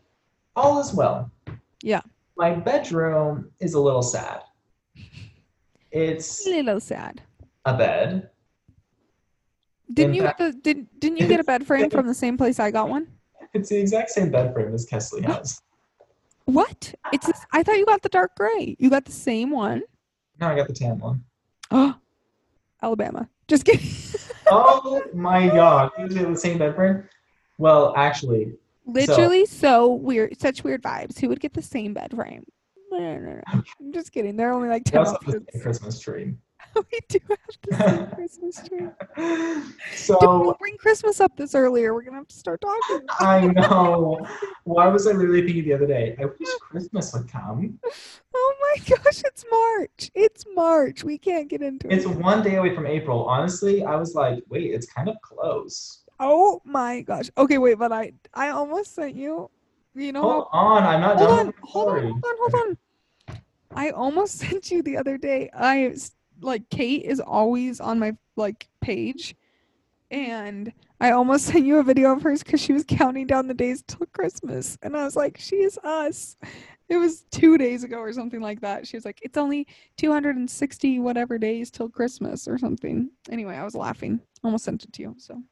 all 0.57 0.79
is 0.81 0.93
well 0.95 1.31
Yeah. 1.83 2.03
my 2.37 2.55
bedroom 2.55 3.51
is 3.61 3.75
a 3.75 3.81
little 3.81 4.03
sad 4.03 4.41
it's 5.91 6.45
A 6.47 6.51
little 6.51 6.81
sad. 6.81 7.23
a 7.65 7.77
bed. 7.77 8.29
Didn't 9.93 10.11
In 10.11 10.15
you 10.17 10.23
fact- 10.23 10.39
get 10.39 10.53
the 10.55 10.59
did 10.61 11.01
didn't 11.01 11.19
you 11.19 11.29
get 11.29 11.39
a 11.41 11.45
bed 11.45 11.65
frame 11.67 11.89
from 11.89 12.07
the 12.09 12.15
same 12.15 12.37
place 12.37 12.59
I 12.59 12.71
got 12.73 12.89
one? 12.89 13.07
It's 13.53 13.69
the 13.69 13.79
exact 13.79 14.11
same 14.11 14.31
bed 14.33 14.53
frame 14.53 14.75
as 14.75 14.87
Kaestle 14.87 15.25
has. 15.25 15.61
What? 16.47 16.93
It's 17.13 17.27
this, 17.27 17.41
I 17.53 17.63
thought 17.63 17.79
you 17.79 17.87
got 17.87 18.03
the 18.03 18.09
dark 18.09 18.35
gray. 18.37 18.75
You 18.81 18.91
got 18.91 19.05
the 19.05 19.13
same 19.13 19.51
one. 19.51 19.83
No, 20.41 20.49
I 20.49 20.57
got 20.57 20.67
the 20.67 20.75
tan 20.75 20.99
one. 20.99 21.23
Oh, 21.71 21.95
Alabama. 22.83 23.29
Just 23.47 23.65
kidding. 23.65 23.87
Oh 24.57 25.03
my 25.13 25.49
god, 25.49 25.91
you 25.99 26.05
have 26.17 26.31
the 26.31 26.37
same 26.39 26.59
bed 26.59 26.77
frame? 26.77 27.09
Well, 27.59 27.93
actually, 27.97 28.55
Literally 28.87 29.47
so 29.47 29.89
weird, 29.95 30.39
such 30.41 30.63
weird 30.63 30.83
vibes. 30.83 31.19
Who 31.19 31.29
would 31.29 31.41
get 31.41 31.55
the 31.55 31.63
same 31.63 31.95
bed 31.95 32.13
frame? 32.15 32.45
No, 32.93 32.99
no, 33.19 33.33
no. 33.35 33.43
I'm 33.53 33.93
just 33.93 34.13
kidding. 34.13 34.37
They're 34.37 34.53
only 34.53 34.69
like 34.69 34.85
ten 34.85 35.03
the 35.03 35.45
Christmas 35.61 35.99
tree. 35.99 36.35
we 36.93 36.99
do 37.09 37.19
have 37.29 37.39
the 37.63 38.09
Christmas 38.15 38.63
tree. 38.69 38.89
So 39.95 40.57
bring 40.59 40.77
Christmas 40.77 41.21
up 41.21 41.37
this 41.37 41.55
earlier? 41.55 41.95
We're 41.95 42.03
gonna 42.03 42.19
have 42.19 42.29
to 42.29 42.37
start 42.37 42.61
talking. 42.61 43.07
I 43.21 43.47
know. 43.49 44.27
Why 44.65 44.89
was 44.89 45.07
I 45.07 45.13
literally 45.13 45.45
thinking 45.45 45.65
the 45.65 45.75
other 45.75 45.87
day? 45.87 46.17
I 46.21 46.25
wish 46.25 46.49
Christmas 46.61 47.13
would 47.13 47.29
come. 47.31 47.79
Oh 48.35 48.55
my 48.61 48.85
gosh, 48.85 49.23
it's 49.25 49.45
March. 49.51 50.11
It's 50.15 50.45
March. 50.55 51.05
We 51.05 51.19
can't 51.19 51.49
get 51.49 51.63
into 51.63 51.87
It's 51.93 52.05
it. 52.05 52.11
It's 52.11 52.19
one 52.19 52.43
day 52.43 52.57
away 52.57 52.75
from 52.75 52.87
April. 52.87 53.25
Honestly, 53.25 53.85
I 53.85 53.97
was 53.97 54.15
like, 54.15 54.43
wait, 54.49 54.73
it's 54.73 54.87
kind 54.87 55.09
of 55.09 55.17
close. 55.23 56.03
Oh 56.21 56.61
my 56.65 57.03
gosh. 57.03 57.31
Okay, 57.37 57.59
wait, 57.59 57.79
but 57.79 57.93
I 57.93 58.13
I 58.33 58.51
almost 58.51 58.95
sent 58.95 59.15
you. 59.15 59.51
You 59.97 60.13
know 60.13 60.23
Hold 60.23 60.49
on, 60.53 60.83
I'm 60.83 61.01
not 61.01 61.17
hold 61.19 61.29
done 61.29 61.47
on, 61.47 61.55
hold 61.63 61.89
on, 61.89 62.03
hold 62.03 62.25
on, 62.25 62.37
hold 62.39 62.55
on. 62.55 62.79
I 63.77 63.91
almost 63.91 64.39
sent 64.39 64.71
you 64.71 64.83
the 64.83 64.97
other 64.97 65.19
day. 65.19 65.51
I 65.55 65.95
like 66.41 66.69
Kate 66.71 67.03
is 67.05 67.21
always 67.21 67.81
on 67.81 67.99
my 67.99 68.17
like 68.37 68.69
page, 68.81 69.35
and 70.11 70.73
I 71.01 71.11
almost 71.13 71.47
sent 71.53 71.65
you 71.67 71.79
a 71.79 71.83
video 71.83 72.13
of 72.13 72.23
hers 72.23 72.43
because 72.43 72.61
she 72.61 72.73
was 72.73 72.85
counting 72.87 73.27
down 73.27 73.47
the 73.47 73.55
days 73.55 73.83
till 73.87 74.07
Christmas, 74.07 74.79
and 74.83 74.97
I 74.97 75.05
was 75.05 75.17
like, 75.17 75.39
she 75.39 75.57
is 75.57 75.79
us. 75.79 76.37
It 76.89 76.99
was 76.99 77.23
two 77.31 77.57
days 77.57 77.83
ago 77.83 77.97
or 77.99 78.13
something 78.13 78.43
like 78.43 78.61
that. 78.61 78.87
She 78.87 78.97
was 78.99 79.07
like, 79.07 79.19
it's 79.23 79.39
only 79.39 79.67
260 79.97 80.99
whatever 80.99 81.39
days 81.39 81.71
till 81.71 81.89
Christmas 81.89 82.47
or 82.47 82.59
something. 82.59 83.11
Anyway, 83.31 83.57
I 83.57 83.65
was 83.65 83.75
laughing. 83.75 84.21
Almost 84.43 84.65
sent 84.65 84.85
it 84.85 84.93
to 84.93 85.03
you. 85.03 85.15
So, 85.17 85.43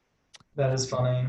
That 0.55 0.71
is 0.71 0.87
funny. 0.87 1.25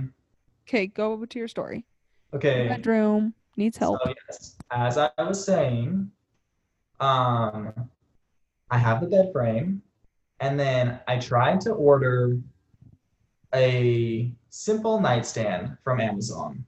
okay, 0.69 0.89
go 0.89 1.13
over 1.13 1.25
to 1.27 1.39
your 1.39 1.49
story. 1.49 1.87
Okay. 2.35 2.69
Bedroom 2.69 3.33
needs 3.57 3.79
help. 3.79 3.99
So 4.05 4.13
yes, 4.29 4.57
as 4.71 4.99
I 4.99 5.11
was 5.19 5.43
saying, 5.43 6.11
um, 7.01 7.73
I 8.71 8.79
have 8.79 9.01
the 9.01 9.07
bed 9.07 9.31
frame, 9.33 9.83
and 10.41 10.59
then 10.59 11.01
I 11.07 11.19
tried 11.19 11.61
to 11.63 11.73
order 11.73 12.39
a 13.55 14.33
simple 14.51 15.01
nightstand 15.01 15.77
from 15.85 16.01
Amazon. 16.01 16.65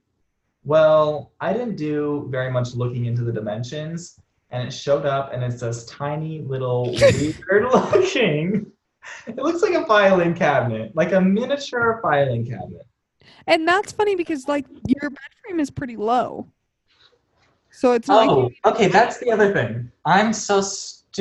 Well, 0.63 1.31
I 1.39 1.53
didn't 1.53 1.75
do 1.75 2.27
very 2.29 2.51
much 2.51 2.75
looking 2.75 3.05
into 3.05 3.23
the 3.23 3.31
dimensions, 3.31 4.19
and 4.51 4.67
it 4.67 4.71
showed 4.71 5.05
up, 5.05 5.33
and 5.33 5.43
it's 5.43 5.61
this 5.61 5.85
tiny 5.85 6.41
little 6.41 6.91
weird 7.49 7.71
looking. 7.73 8.71
It 9.25 9.37
looks 9.37 9.61
like 9.61 9.73
a 9.73 9.85
filing 9.85 10.33
cabinet, 10.33 10.95
like 10.95 11.13
a 11.13 11.21
miniature 11.21 11.99
filing 12.01 12.45
cabinet. 12.45 12.85
And 13.47 13.67
that's 13.67 13.91
funny 13.91 14.15
because 14.15 14.47
like 14.47 14.65
your 14.85 15.09
bed 15.09 15.29
frame 15.43 15.59
is 15.59 15.69
pretty 15.69 15.95
low. 15.95 16.47
So 17.71 17.93
it's 17.93 18.09
Oh, 18.09 18.15
like 18.15 18.73
okay, 18.73 18.87
that's 18.87 19.19
the 19.19 19.31
other 19.31 19.53
thing. 19.53 19.91
I'm 20.05 20.33
so 20.33 20.61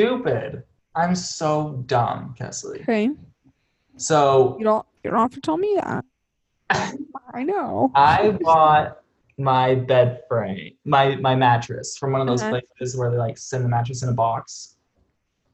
stupid. 0.01 0.63
I'm 0.95 1.15
so 1.15 1.83
dumb, 1.87 2.35
Kaestle. 2.39 2.81
okay. 2.83 3.11
So 3.97 4.57
You 4.59 4.65
don't 4.65 4.87
you 5.03 5.11
don't 5.11 5.21
have 5.21 5.33
to 5.33 5.41
tell 5.41 5.57
me 5.57 5.75
that. 5.83 6.05
I 7.33 7.43
know. 7.43 7.91
I 7.95 8.31
bought 8.43 8.99
my 9.39 9.75
bed 9.75 10.23
frame, 10.29 10.75
my 10.85 11.17
my 11.17 11.35
mattress 11.35 11.97
from 11.97 12.13
one 12.13 12.21
of 12.21 12.27
those 12.27 12.43
Uh-huh. 12.43 12.61
places 12.79 12.97
where 12.97 13.11
they 13.11 13.17
like 13.17 13.39
send 13.39 13.65
the 13.65 13.69
mattress 13.71 14.03
in 14.03 14.09
a 14.11 14.13
box, 14.13 14.77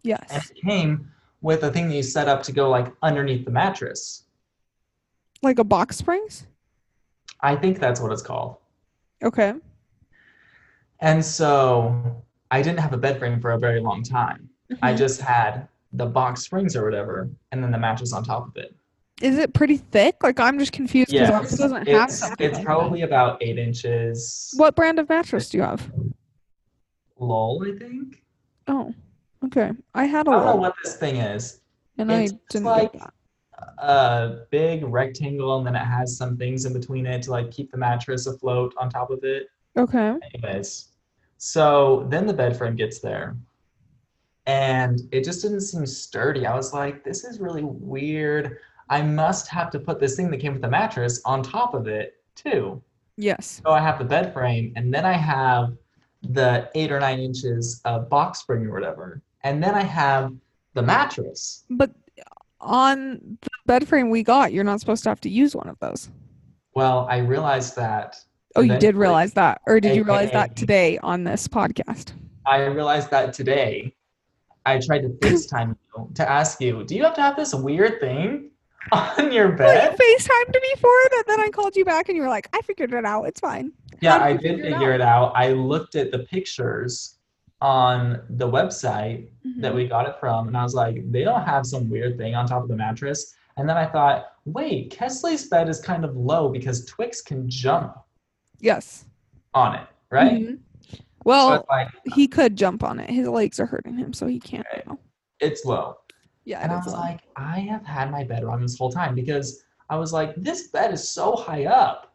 Yes. 0.03 0.27
and 0.31 0.43
it 0.43 0.57
came 0.69 1.11
with 1.41 1.63
a 1.63 1.71
thing 1.71 1.89
that 1.89 1.95
you 1.95 2.03
set 2.03 2.29
up 2.29 2.43
to 2.45 2.53
go 2.53 2.69
like 2.69 2.93
underneath 3.03 3.45
the 3.45 3.51
mattress. 3.53 4.25
Like 5.43 5.59
a 5.61 5.65
box 5.65 5.97
springs? 5.97 6.47
I 7.41 7.55
think 7.57 7.79
that's 7.81 8.01
what 8.01 8.13
it's 8.13 8.23
called. 8.23 8.57
Okay. 9.23 9.55
And 11.01 11.25
so 11.25 12.23
I 12.53 12.61
didn't 12.61 12.81
have 12.81 12.93
a 12.93 12.99
bed 12.99 13.19
frame 13.19 13.41
for 13.41 13.53
a 13.53 13.59
very 13.59 13.81
long 13.81 14.03
time. 14.03 14.51
I 14.83 14.93
Mhm. 14.93 14.99
just 14.99 15.23
had 15.23 15.69
the 15.95 16.05
box 16.05 16.43
springs 16.43 16.77
or 16.77 16.85
whatever, 16.85 17.31
and 17.51 17.65
then 17.65 17.71
the 17.73 17.79
mattress 17.79 18.13
on 18.13 18.23
top 18.25 18.47
of 18.47 18.57
it. 18.59 18.75
Is 19.23 19.39
it 19.39 19.55
pretty 19.55 19.79
thick? 19.79 20.23
Like 20.23 20.39
I'm 20.39 20.59
just 20.59 20.73
confused 20.73 21.13
because 21.13 21.29
Yes, 21.31 21.57
doesn't 21.59 21.89
have 21.89 22.11
it's, 22.11 22.19
something. 22.19 22.47
it's 22.47 22.57
like 22.59 22.65
probably 22.67 23.03
about 23.03 23.43
eight 23.43 23.59
inches. 23.59 24.53
What 24.57 24.77
brand 24.77 24.99
of 24.99 25.09
mattress 25.09 25.49
do 25.49 25.59
you 25.59 25.63
have? 25.65 25.91
Lol, 27.19 27.65
I 27.67 27.79
think. 27.79 28.23
Oh, 28.69 28.93
okay. 29.47 29.71
I 29.95 30.05
had 30.05 30.27
a 30.29 30.31
I 30.31 30.35
don't 30.35 30.45
know 30.47 30.57
what 30.57 30.75
this 30.85 30.97
thing 30.97 31.17
is. 31.17 31.61
and 31.97 32.11
it's 32.11 32.33
I 32.33 32.39
didn't 32.51 32.65
like-. 32.67 33.01
A 33.79 34.41
big 34.51 34.83
rectangle, 34.85 35.57
and 35.57 35.67
then 35.67 35.77
it 35.77 35.85
has 35.85 36.17
some 36.17 36.37
things 36.37 36.65
in 36.65 36.73
between 36.73 37.07
it 37.07 37.23
to 37.23 37.31
like 37.31 37.51
keep 37.51 37.71
the 37.71 37.79
mattress 37.79 38.27
afloat 38.27 38.75
on 38.77 38.91
top 38.91 39.11
of 39.11 39.23
it. 39.25 39.49
Okay. 39.77 40.17
Anyways, 40.35 40.89
so 41.45 42.07
then 42.09 42.25
the 42.25 42.33
bed 42.33 42.57
frame 42.57 42.77
gets 42.77 43.01
there, 43.01 43.35
and 44.47 45.01
it 45.11 45.25
just 45.25 45.43
didn't 45.43 45.63
seem 45.63 45.85
sturdy. 45.87 46.47
I 46.47 46.55
was 46.55 46.73
like, 46.73 47.03
this 47.03 47.25
is 47.25 47.41
really 47.41 47.65
weird. 47.65 48.59
I 48.89 49.03
must 49.03 49.49
have 49.49 49.69
to 49.73 49.81
put 49.81 49.99
this 49.99 50.15
thing 50.15 50.31
that 50.31 50.37
came 50.37 50.53
with 50.53 50.63
the 50.63 50.71
mattress 50.71 51.21
on 51.25 51.43
top 51.43 51.75
of 51.75 51.89
it 51.89 52.23
too. 52.37 52.81
Yes. 53.17 53.61
So 53.67 53.73
I 53.73 53.81
have 53.81 53.99
the 53.99 54.05
bed 54.05 54.33
frame, 54.33 54.73
and 54.77 54.95
then 54.95 55.05
I 55.05 55.15
have 55.15 55.73
the 56.23 56.71
eight 56.77 56.93
or 56.93 57.01
nine 57.01 57.19
inches 57.19 57.81
of 57.85 58.09
box 58.09 58.39
spring 58.39 58.65
or 58.65 58.73
whatever, 58.73 59.21
and 59.43 59.61
then 59.61 59.75
I 59.75 59.83
have 59.83 60.33
the 60.75 60.83
mattress. 60.83 61.65
But 61.71 61.91
on 62.61 63.39
the 63.43 63.51
bed 63.67 63.89
frame 63.89 64.11
we 64.11 64.23
got, 64.23 64.53
you're 64.53 64.63
not 64.63 64.79
supposed 64.79 65.03
to 65.03 65.09
have 65.09 65.21
to 65.23 65.29
use 65.29 65.57
one 65.57 65.69
of 65.69 65.77
those. 65.81 66.09
Well, 66.75 67.09
I 67.11 67.19
realized 67.19 67.75
that. 67.75 68.21
Oh, 68.57 68.61
you 68.61 68.79
did 68.79 68.97
realize 68.97 69.33
that, 69.35 69.61
or 69.67 69.81
did 69.81 69.97
you 69.97 70.05
realize 70.05 70.31
that 70.33 70.57
today 70.57 70.99
on 70.99 71.25
this 71.25 71.49
podcast? 71.49 72.13
I 72.47 72.65
realized 72.67 73.11
that 73.11 73.33
today. 73.33 73.95
I 74.67 74.79
tried 74.79 75.01
to 75.03 75.09
FaceTime 75.21 75.77
you 75.97 76.09
to 76.15 76.31
ask 76.31 76.61
you, 76.61 76.85
do 76.85 76.95
you 76.95 77.03
have 77.05 77.15
to 77.15 77.23
have 77.23 77.37
this 77.37 77.55
weird 77.55 77.99
thing 78.01 78.51
on 78.93 79.33
your 79.33 79.57
Well, 79.57 79.75
you 79.75 79.91
bed? 79.91 79.99
FaceTimed 79.99 80.55
me 80.55 80.75
for 80.79 80.91
it, 80.91 81.13
and 81.15 81.25
then 81.27 81.41
I 81.41 81.49
called 81.51 81.77
you 81.77 81.85
back, 81.85 82.09
and 82.09 82.17
you 82.17 82.23
were 82.23 82.29
like, 82.29 82.49
"I 82.53 82.61
figured 82.63 82.93
it 82.93 83.05
out. 83.05 83.25
It's 83.25 83.41
fine." 83.41 83.73
Yeah, 84.01 84.19
How 84.19 84.25
I 84.25 84.33
did 84.33 84.41
did 84.43 84.51
figure 84.57 84.67
it 84.69 84.73
figure 84.73 84.93
it 84.93 85.01
out. 85.01 85.33
I 85.35 85.53
looked 85.53 85.95
at 85.95 86.11
the 86.11 86.21
pictures 86.21 87.17
on 87.61 88.21
the 88.31 88.49
website 88.49 89.29
that 89.59 89.73
Mhm. 89.73 89.77
we 89.77 89.87
got 89.87 90.09
it 90.09 90.17
from, 90.19 90.49
and 90.49 90.57
I 90.57 90.65
was 90.65 90.75
like, 90.75 91.11
they 91.13 91.23
don't 91.23 91.45
have 91.45 91.65
some 91.65 91.89
weird 91.89 92.19
thing 92.19 92.35
on 92.35 92.47
top 92.47 92.63
of 92.65 92.69
the 92.69 92.75
mattress. 92.77 93.35
And 93.57 93.69
then 93.69 93.77
I 93.77 93.87
thought, 93.87 94.33
wait, 94.47 94.91
Kaestle's 94.91 95.47
bed 95.47 95.69
is 95.69 95.81
kind 95.81 96.05
of 96.05 96.17
low 96.17 96.49
because 96.49 96.85
Twix 96.87 97.21
can 97.21 97.49
jump 97.49 97.97
Yes. 98.63 99.05
on 99.55 99.75
it, 99.75 99.87
right? 100.11 100.33
Mhm. 100.41 100.59
Well, 101.25 101.53
it's 101.55 101.69
like 101.69 101.89
he 102.15 102.27
could 102.27 102.57
jump 102.57 102.83
on 102.83 102.99
it. 102.99 103.11
His 103.11 103.29
legs 103.29 103.61
are 103.61 103.67
hurting 103.67 103.97
him, 103.99 104.13
so 104.15 104.27
he 104.27 104.41
can't. 104.41 104.67
Right. 104.73 104.97
it's 105.41 105.65
low. 105.67 105.99
Yeah, 106.45 106.61
And 106.63 106.73
I 106.73 106.77
was 106.77 106.87
low. 106.87 106.99
like, 106.99 107.21
I 107.37 107.59
have 107.61 107.85
had 107.85 108.11
my 108.11 108.25
bed 108.25 108.45
wrong 108.45 108.61
this 108.63 108.79
whole 108.79 108.91
time 108.91 109.15
because 109.15 109.63
I 109.91 109.97
was 109.97 110.13
like, 110.13 110.35
this 110.37 110.69
bed 110.69 110.93
is 110.93 111.07
so 111.09 111.37
high 111.37 111.67
up. 111.67 112.15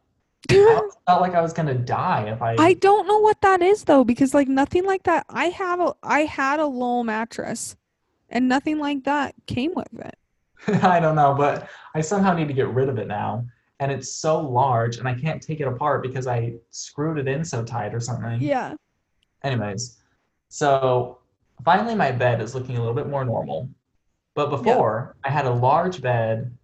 I 0.50 0.82
felt 1.06 1.22
like 1.22 1.36
I 1.36 1.42
was 1.42 1.54
gonna 1.54 1.74
die 1.76 2.24
if 2.30 2.42
I. 2.42 2.56
I 2.58 2.74
don't 2.76 3.08
know 3.08 3.20
what 3.20 3.40
that 3.42 3.62
is 3.62 3.84
though, 3.84 4.04
because 4.04 4.34
like 4.34 4.48
nothing 4.48 4.86
like 4.86 5.04
that. 5.04 5.26
I 5.30 5.46
have 5.50 5.80
a 5.80 5.94
I 6.04 6.22
had 6.22 6.60
a 6.60 6.66
low 6.66 7.04
mattress, 7.04 7.76
and 8.30 8.48
nothing 8.50 8.80
like 8.80 9.04
that 9.04 9.36
came 9.46 9.74
with 9.76 9.94
it. 9.94 10.18
I 10.84 11.00
don't 11.00 11.16
know, 11.16 11.36
but 11.38 11.70
I 11.94 12.02
somehow 12.02 12.34
need 12.34 12.48
to 12.48 12.54
get 12.54 12.70
rid 12.70 12.90
of 12.90 12.98
it 12.98 13.08
now. 13.08 13.46
And 13.80 13.92
it's 13.92 14.12
so 14.12 14.40
large, 14.40 14.98
and 14.98 15.08
I 15.08 15.14
can't 15.14 15.42
take 15.42 15.60
it 15.60 15.68
apart 15.68 16.02
because 16.02 16.26
I 16.26 16.54
screwed 16.72 17.20
it 17.20 17.28
in 17.28 17.46
so 17.46 17.64
tight 17.64 17.94
or 17.94 18.00
something. 18.00 18.42
Yeah. 18.42 18.74
Anyways, 19.44 19.98
so 20.50 21.20
finally 21.64 21.94
my 21.94 22.12
bed 22.12 22.42
is 22.42 22.56
looking 22.56 22.78
a 22.78 22.80
little 22.80 22.96
bit 22.96 23.08
more 23.08 23.24
normal. 23.24 23.70
But 24.34 24.50
before, 24.50 25.16
I 25.24 25.30
had 25.30 25.46
a 25.46 25.52
large 25.52 26.02
bed, 26.02 26.56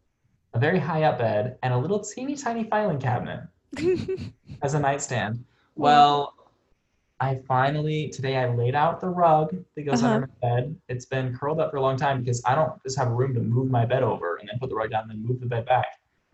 a 0.53 0.59
very 0.59 0.79
high 0.79 1.03
up 1.03 1.19
bed, 1.19 1.57
and 1.61 1.73
a 1.73 1.77
little 1.77 1.99
teeny 1.99 2.35
tiny 2.35 2.63
filing 2.63 2.99
cabinet 2.99 3.41
as 4.63 4.73
a 4.73 4.79
nightstand. 4.79 5.43
Well, 5.75 6.33
I 7.19 7.39
finally 7.47 8.09
today 8.09 8.37
I 8.37 8.53
laid 8.53 8.75
out 8.75 8.99
the 9.01 9.07
rug 9.07 9.55
that 9.75 9.83
goes 9.83 10.03
Uh-huh. 10.03 10.13
under 10.15 10.27
my 10.41 10.49
bed. 10.49 10.75
It's 10.89 11.05
been 11.05 11.35
curled 11.37 11.59
up 11.59 11.71
for 11.71 11.77
a 11.77 11.81
long 11.81 11.95
time 11.97 12.21
because 12.21 12.41
I 12.45 12.55
don't 12.55 12.81
just 12.83 12.97
have 12.97 13.07
room 13.09 13.33
to 13.35 13.39
move 13.39 13.69
my 13.69 13.85
bed 13.85 14.03
over 14.03 14.37
and 14.37 14.49
then 14.49 14.57
put 14.59 14.69
the 14.69 14.75
rug 14.75 14.89
down 14.91 15.03
and 15.03 15.11
then 15.11 15.25
move 15.25 15.39
the 15.39 15.45
bed 15.45 15.65
back. 15.65 15.85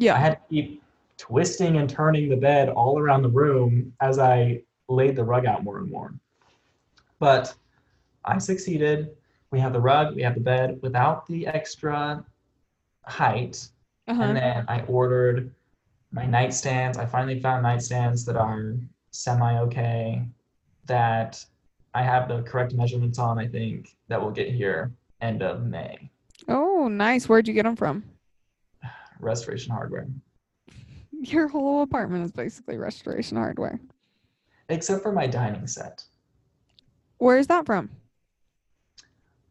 I 0.08 0.20
had 0.20 0.34
to 0.34 0.40
keep 0.50 0.84
twisting 1.18 1.78
and 1.78 1.90
turning 1.90 2.30
the 2.30 2.38
bed 2.38 2.70
all 2.70 2.98
around 2.98 3.24
the 3.24 3.30
room 3.30 3.94
as 4.02 4.18
I 4.20 4.62
laid 4.88 5.16
the 5.16 5.24
rug 5.24 5.46
out 5.46 5.64
more 5.64 5.78
and 5.78 5.92
more. 5.92 6.14
But 7.20 7.54
I 8.26 8.38
succeeded. 8.38 9.16
We 9.52 9.60
have 9.60 9.74
the 9.74 9.80
rug, 9.80 10.16
we 10.16 10.22
have 10.22 10.36
the 10.36 10.42
bed 10.42 10.80
without 10.82 11.28
the 11.28 11.48
extra 11.48 12.24
height. 13.04 13.68
Uh-huh. 14.08 14.22
And 14.22 14.38
then 14.38 14.66
I 14.68 14.82
ordered 14.84 15.54
my 16.12 16.26
nightstands. 16.26 16.98
I 16.98 17.06
finally 17.06 17.40
found 17.40 17.66
nightstands 17.66 18.26
that 18.26 18.36
are 18.36 18.76
semi 19.12 19.60
okay, 19.60 20.24
that 20.86 21.44
I 21.94 22.04
have 22.04 22.28
the 22.28 22.42
correct 22.44 22.74
measurements 22.74 23.20
on, 23.20 23.40
I 23.40 23.48
think, 23.48 23.96
that 24.08 24.22
will 24.22 24.32
get 24.32 24.52
here 24.52 24.92
end 25.22 25.42
of 25.44 25.66
May. 25.66 26.10
Oh, 26.48 26.88
nice. 26.88 27.28
Where'd 27.28 27.48
you 27.48 27.54
get 27.54 27.64
them 27.64 27.76
from? 27.76 28.04
Restoration 29.20 29.72
hardware. 29.74 30.08
Your 31.12 31.48
whole 31.50 31.82
apartment 31.82 32.24
is 32.24 32.32
basically 32.32 32.78
restoration 32.78 33.38
hardware. 33.38 33.80
Except 34.70 35.04
for 35.04 35.12
my 35.12 35.28
dining 35.28 35.68
set. 35.68 36.04
Where 37.18 37.38
is 37.38 37.48
that 37.48 37.66
from? 37.66 37.90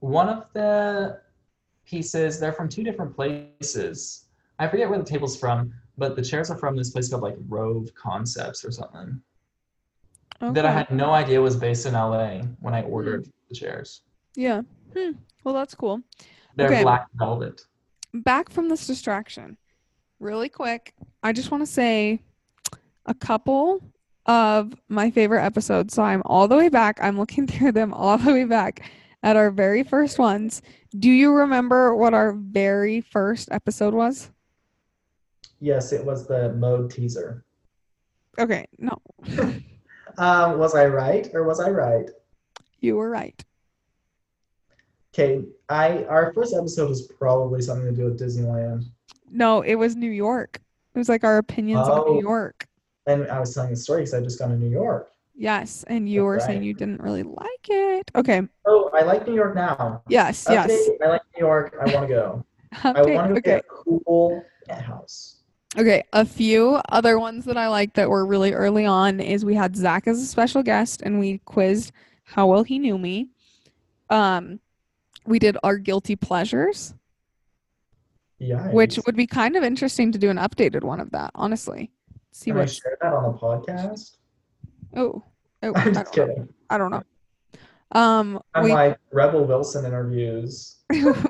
One 0.01 0.29
of 0.29 0.47
the 0.55 1.21
pieces, 1.85 2.41
they're 2.41 2.53
from 2.53 2.69
two 2.69 2.83
different 2.83 3.15
places. 3.15 4.25
I 4.59 4.69
forget 4.69 4.89
where 4.89 4.99
the 4.99 5.05
table's 5.05 5.39
from, 5.39 5.73
but 5.99 6.17
the 6.17 6.23
chairs 6.23 6.51
are 6.51 6.57
from 6.57 6.77
this 6.77 6.91
place 6.91 7.11
called 7.11 7.23
like 7.23 7.37
Rove 7.49 7.93
Concepts 7.95 8.65
or 8.65 8.71
something. 8.71 9.21
That 10.41 10.65
I 10.65 10.71
had 10.73 10.91
no 10.93 11.11
idea 11.11 11.43
was 11.43 11.57
based 11.57 11.85
in 11.85 11.95
LA 11.95 12.43
when 12.61 12.73
I 12.73 12.83
ordered 12.83 13.27
the 13.49 13.55
chairs. 13.57 14.03
Yeah. 14.37 14.63
Hmm. 14.97 15.13
Well, 15.43 15.53
that's 15.53 15.75
cool. 15.75 16.01
They're 16.55 16.69
Okay. 16.69 16.83
black 16.85 17.07
velvet. 17.15 17.67
Back 18.15 18.51
from 18.51 18.69
this 18.69 18.87
distraction, 18.87 19.57
really 20.19 20.49
quick. 20.49 20.95
I 21.23 21.33
just 21.33 21.51
want 21.51 21.63
to 21.63 21.67
say 21.71 22.21
a 23.07 23.15
couple 23.15 23.83
of 24.27 24.75
my 24.89 25.11
favorite 25.11 25.43
episodes. 25.45 25.95
So 25.95 26.03
I'm 26.03 26.23
all 26.25 26.49
the 26.49 26.57
way 26.57 26.69
back. 26.69 26.99
I'm 27.03 27.19
looking 27.19 27.47
through 27.49 27.73
them 27.73 27.93
all 27.95 28.19
the 28.19 28.33
way 28.33 28.45
back 28.45 28.91
at 29.23 29.37
our 29.37 29.51
very 29.51 29.83
first 29.83 30.19
ones. 30.19 30.63
Do 30.99 31.11
you 31.11 31.33
remember 31.33 31.95
what 31.95 32.15
our 32.15 32.33
very 32.33 33.01
first 33.01 33.49
episode 33.51 33.95
was? 33.95 34.31
Yes, 35.61 35.93
it 35.93 36.05
was 36.05 36.27
the 36.27 36.53
mode 36.55 36.91
teaser. 36.91 37.45
Okay, 38.39 38.67
no, 38.79 38.97
Um, 40.19 40.59
was 40.59 40.75
I 40.75 40.87
right 40.87 41.29
or 41.35 41.45
was 41.45 41.61
I 41.61 41.71
right? 41.71 42.09
you 42.81 42.95
were 42.97 43.11
right. 43.11 43.45
Okay, 45.15 45.45
I 45.69 46.05
our 46.05 46.33
first 46.33 46.55
episode 46.55 46.89
was 46.89 47.03
probably 47.19 47.63
something 47.63 47.87
to 47.87 47.93
do 47.93 48.05
with 48.05 48.21
Disneyland, 48.21 48.85
No, 49.31 49.63
it 49.63 49.75
was 49.75 49.97
New 49.97 50.11
York. 50.11 50.61
It 50.95 50.99
was 50.99 51.09
like 51.09 51.25
our 51.25 51.39
opinions 51.39 51.89
on 51.89 52.01
Oh. 52.07 52.15
New 52.15 52.21
York. 52.21 52.67
and 53.07 53.27
I 53.29 53.41
was 53.41 53.55
telling 53.55 53.71
the 53.71 53.77
story 53.77 54.03
because 54.03 54.15
I 54.15 54.21
just 54.21 54.39
gone 54.39 54.51
to 54.51 54.57
New 54.57 54.69
York. 54.71 55.11
Yes, 55.35 55.85
and 55.87 56.09
you 56.09 56.21
That's 56.21 56.25
were 56.25 56.41
saying 56.41 56.63
you 56.63 56.75
didn't 56.75 57.01
really 57.01 57.23
like 57.23 57.69
it. 57.71 58.11
Okay. 58.17 58.43
Oh, 58.67 58.91
I 58.93 59.03
like 59.03 59.27
New 59.27 59.35
York 59.35 59.55
now. 59.55 60.03
Yes, 60.09 60.47
yes. 60.51 60.71
I 61.03 61.07
like 61.07 61.23
New 61.37 61.47
York. 61.47 61.75
I 61.81 61.95
want 61.95 62.09
to 62.09 62.15
go. 62.15 62.45
I 62.85 62.93
want 62.93 63.07
to 63.07 63.13
go 63.13 63.23
okay. 63.35 63.41
get 63.41 63.59
a 63.61 63.63
cool 63.69 64.45
house. 64.69 65.37
Okay, 65.79 66.03
a 66.13 66.25
few 66.25 66.81
other 66.91 67.19
ones 67.19 67.45
that 67.45 67.57
I 67.57 67.69
liked 67.69 67.95
that 67.95 68.11
were 68.11 68.27
really 68.27 68.53
early 68.53 68.85
on 68.85 69.21
is 69.21 69.45
we 69.45 69.55
had 69.55 69.77
Zach 69.77 70.07
as 70.09 70.21
a 70.21 70.27
special 70.27 70.63
guest 70.63 71.03
and 71.03 71.21
we 71.21 71.39
quizzed 71.45 71.93
how 72.25 72.47
well 72.49 72.65
he 72.65 72.79
knew 72.79 72.99
me. 72.99 73.29
Um, 74.11 74.59
we 75.29 75.39
did 75.39 75.57
our 75.63 75.77
guilty 75.77 76.17
pleasures, 76.17 76.95
Yeah. 78.39 78.69
which 78.73 78.99
would 79.07 79.15
be 79.17 79.27
kind 79.27 79.57
of 79.57 79.63
interesting 79.63 80.11
to 80.13 80.19
do 80.19 80.31
an 80.31 80.39
updated 80.39 80.83
one 80.83 81.01
of 81.01 81.11
that, 81.11 81.31
honestly. 81.35 81.91
See 82.33 82.51
Can 82.51 82.57
I 82.57 82.61
what? 82.61 82.71
share 82.71 82.97
that 83.03 83.13
on 83.13 83.25
the 83.33 83.39
podcast? 83.39 84.17
Oh, 84.97 85.23
oh, 85.63 85.73
I 85.77 85.81
I'm 85.81 85.95
just 85.95 86.17
know. 86.17 86.27
kidding. 86.27 86.49
I 86.71 86.79
don't 86.79 86.91
know. 86.91 87.03
Um, 87.93 88.41
I'm 88.55 88.65
we 88.65 88.73
like 88.73 88.99
Rebel 89.13 89.45
Wilson 89.45 89.85
interviews. 89.85 90.77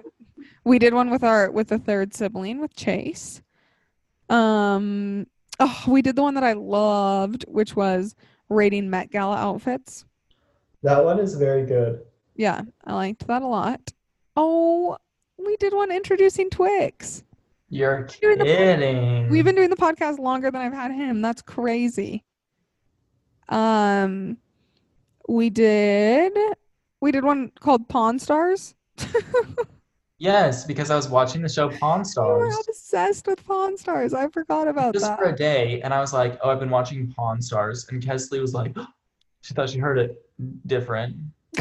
we 0.64 0.78
did 0.78 0.92
one 0.94 1.10
with 1.10 1.22
our 1.22 1.50
with 1.50 1.68
the 1.68 1.78
third 1.78 2.14
sibling 2.14 2.60
with 2.60 2.74
Chase. 2.74 3.40
Um, 4.28 5.26
oh, 5.60 5.84
we 5.86 6.02
did 6.02 6.16
the 6.16 6.22
one 6.22 6.34
that 6.34 6.42
I 6.44 6.54
loved, 6.54 7.44
which 7.48 7.76
was 7.76 8.14
rating 8.48 8.90
Met 8.90 9.10
Gala 9.10 9.36
outfits. 9.36 10.04
That 10.82 11.04
one 11.04 11.20
is 11.20 11.34
very 11.34 11.64
good. 11.64 12.02
Yeah, 12.38 12.62
I 12.84 12.94
liked 12.94 13.26
that 13.26 13.42
a 13.42 13.46
lot. 13.46 13.92
Oh, 14.36 14.96
we 15.36 15.56
did 15.56 15.74
one 15.74 15.90
introducing 15.90 16.48
Twix. 16.48 17.24
You're 17.68 18.06
the- 18.06 18.44
kidding. 18.44 19.28
We've 19.28 19.44
been 19.44 19.56
doing 19.56 19.70
the 19.70 19.76
podcast 19.76 20.18
longer 20.18 20.50
than 20.50 20.62
I've 20.62 20.72
had 20.72 20.92
him. 20.92 21.20
That's 21.20 21.42
crazy. 21.42 22.24
Um, 23.48 24.38
we 25.28 25.50
did 25.50 26.32
we 27.00 27.12
did 27.12 27.24
one 27.24 27.50
called 27.60 27.88
Pawn 27.88 28.18
Stars. 28.18 28.74
Yes, 30.20 30.64
because 30.64 30.90
I 30.90 30.96
was 30.96 31.08
watching 31.08 31.42
the 31.42 31.48
show 31.48 31.68
Pawn 31.70 32.04
Stars. 32.04 32.40
We 32.40 32.48
were 32.48 32.62
obsessed 32.68 33.28
with 33.28 33.46
Pawn 33.46 33.76
Stars. 33.76 34.12
I 34.12 34.26
forgot 34.28 34.66
about 34.66 34.92
just 34.94 35.06
that. 35.06 35.16
for 35.16 35.26
a 35.26 35.36
day, 35.36 35.80
and 35.82 35.94
I 35.94 36.00
was 36.00 36.12
like, 36.12 36.40
"Oh, 36.42 36.50
I've 36.50 36.58
been 36.58 36.70
watching 36.70 37.12
Pawn 37.12 37.40
Stars," 37.40 37.86
and 37.88 38.02
Kaestle 38.02 38.40
was 38.40 38.52
like, 38.52 38.74
"She 39.42 39.54
thought 39.54 39.70
she 39.70 39.78
heard 39.78 39.96
it 39.96 40.20
different." 40.66 41.16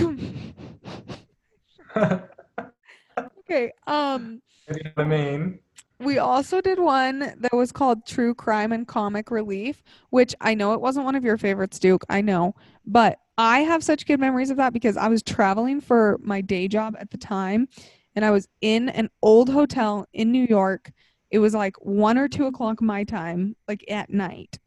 okay. 3.40 3.72
Um, 3.86 4.42
you 4.68 4.84
know 4.84 4.92
what 4.96 5.06
I 5.06 5.08
mean? 5.10 5.60
we 6.00 6.20
also 6.20 6.62
did 6.62 6.80
one 6.80 7.34
that 7.40 7.54
was 7.54 7.72
called 7.72 8.06
True 8.06 8.36
Crime 8.36 8.72
and 8.72 8.88
Comic 8.88 9.32
Relief, 9.32 9.84
which 10.12 10.36
I 10.42 10.54
know 10.54 10.74
it 10.74 10.82
wasn't 10.82 11.06
one 11.06 11.16
of 11.16 11.24
your 11.24 11.38
favorites, 11.38 11.80
Duke. 11.80 12.04
I 12.10 12.22
know, 12.22 12.56
but 12.86 13.18
I 13.38 13.62
have 13.62 13.84
such 13.84 14.06
good 14.06 14.20
memories 14.20 14.52
of 14.52 14.58
that 14.58 14.74
because 14.74 14.98
I 14.98 15.08
was 15.08 15.24
traveling 15.24 15.82
for 15.82 16.20
my 16.22 16.42
day 16.42 16.68
job 16.68 16.96
at 17.00 17.10
the 17.10 17.18
time, 17.18 17.68
and 18.16 18.24
I 18.24 18.32
was 18.32 18.48
in 18.62 18.90
an 18.90 19.10
old 19.22 19.50
hotel 19.50 20.06
in 20.14 20.32
New 20.32 20.46
York. 20.46 20.92
It 21.32 21.40
was 21.40 21.54
like 21.54 21.76
one 21.78 22.18
or 22.18 22.28
two 22.28 22.46
o'clock 22.46 22.82
my 22.82 23.04
time, 23.04 23.56
like 23.68 23.84
at 23.90 24.10
night, 24.10 24.60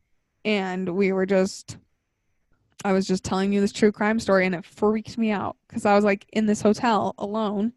and 0.45 0.89
we 0.89 1.13
were 1.13 1.27
just. 1.27 1.77
I 2.85 2.93
was 2.93 3.07
just 3.07 3.25
telling 3.25 3.53
you 3.53 3.61
this 3.61 3.73
true 3.73 3.93
crime 3.93 4.19
story, 4.19 4.47
and 4.47 4.55
it 4.55 4.65
freaked 4.65 5.19
me 5.19 5.31
out 5.31 5.57
because 5.69 5.85
I 5.85 5.95
was 5.95 6.05
like 6.05 6.27
in 6.33 6.47
this 6.47 6.63
hotel 6.63 7.15
alone, 7.19 7.73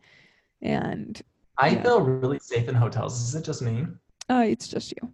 and 0.61 1.21
I 1.57 1.75
Yeah. 1.75 1.83
feel 1.83 2.01
really 2.01 2.39
safe 2.39 2.69
in 2.69 2.75
hotels. 2.75 3.21
Is 3.21 3.35
it 3.35 3.43
just 3.43 3.61
me? 3.61 3.85
uh, 4.29 4.45
it's 4.47 4.67
just 4.67 4.91
you. 4.91 5.11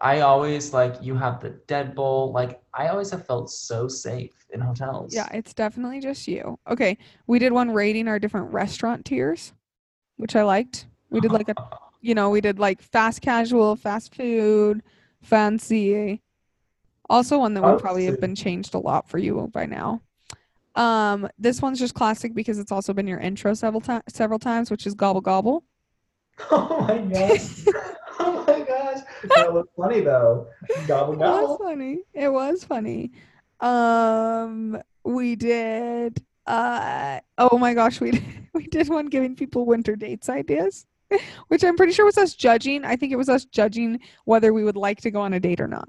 I 0.00 0.20
always 0.20 0.72
like 0.72 0.94
you 1.02 1.16
have 1.16 1.40
the 1.40 1.50
deadbolt. 1.66 2.32
Like 2.32 2.62
I 2.74 2.88
always 2.88 3.10
have 3.10 3.26
felt 3.26 3.50
so 3.50 3.88
safe 3.88 4.34
in 4.52 4.60
hotels. 4.60 5.14
Yeah, 5.14 5.28
it's 5.32 5.54
definitely 5.54 6.00
just 6.00 6.28
you. 6.28 6.58
Okay, 6.68 6.98
we 7.26 7.38
did 7.38 7.52
one 7.52 7.70
rating 7.70 8.06
our 8.06 8.18
different 8.18 8.52
restaurant 8.52 9.04
tiers, 9.04 9.52
which 10.16 10.36
I 10.36 10.42
liked. 10.42 10.86
We 11.10 11.20
did 11.20 11.32
like 11.32 11.48
a, 11.48 11.56
you 12.00 12.14
know, 12.14 12.30
we 12.30 12.40
did 12.40 12.58
like 12.58 12.80
fast 12.82 13.22
casual, 13.22 13.76
fast 13.76 14.14
food, 14.14 14.82
fancy. 15.22 16.22
Also 17.08 17.38
one 17.38 17.54
that 17.54 17.62
would 17.62 17.80
probably 17.80 18.04
have 18.04 18.20
been 18.20 18.34
changed 18.34 18.74
a 18.74 18.78
lot 18.78 19.08
for 19.08 19.18
you 19.18 19.48
by 19.52 19.66
now. 19.66 20.02
Um, 20.74 21.28
this 21.38 21.60
one's 21.60 21.78
just 21.78 21.94
classic 21.94 22.34
because 22.34 22.58
it's 22.58 22.70
also 22.70 22.92
been 22.92 23.08
your 23.08 23.18
intro 23.18 23.54
several 23.54 23.80
times, 23.80 24.04
several 24.08 24.38
times, 24.38 24.70
which 24.70 24.86
is 24.86 24.94
gobble 24.94 25.20
gobble. 25.20 25.64
Oh 26.52 26.80
my 26.86 26.98
gosh. 26.98 27.64
oh 28.20 28.44
my 28.46 28.60
gosh. 28.60 28.98
That 29.34 29.52
was 29.52 29.66
funny 29.76 30.00
though. 30.00 30.46
Gobble 30.86 31.16
gobble. 31.16 31.38
It 31.38 31.48
was 31.48 31.58
funny. 31.60 31.98
It 32.14 32.28
was 32.32 32.62
funny. 32.62 33.10
Um, 33.58 34.80
we 35.04 35.34
did. 35.34 36.24
Uh, 36.46 37.20
oh 37.38 37.58
my 37.58 37.74
gosh, 37.74 38.00
we 38.00 38.12
did, 38.12 38.24
we 38.54 38.66
did 38.68 38.88
one 38.88 39.06
giving 39.06 39.34
people 39.34 39.66
winter 39.66 39.96
dates 39.96 40.28
ideas, 40.28 40.86
which 41.48 41.64
I'm 41.64 41.76
pretty 41.76 41.92
sure 41.92 42.06
was 42.06 42.18
us 42.18 42.34
judging. 42.34 42.84
I 42.84 42.96
think 42.96 43.12
it 43.12 43.16
was 43.16 43.28
us 43.28 43.44
judging 43.44 44.00
whether 44.24 44.52
we 44.52 44.64
would 44.64 44.76
like 44.76 45.00
to 45.02 45.10
go 45.10 45.20
on 45.20 45.34
a 45.34 45.40
date 45.40 45.60
or 45.60 45.68
not, 45.68 45.88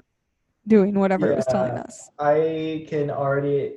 doing 0.69 0.97
whatever 0.97 1.31
it 1.31 1.35
was 1.35 1.45
telling 1.47 1.71
us. 1.71 2.09
I 2.19 2.85
can 2.87 3.09
already 3.09 3.73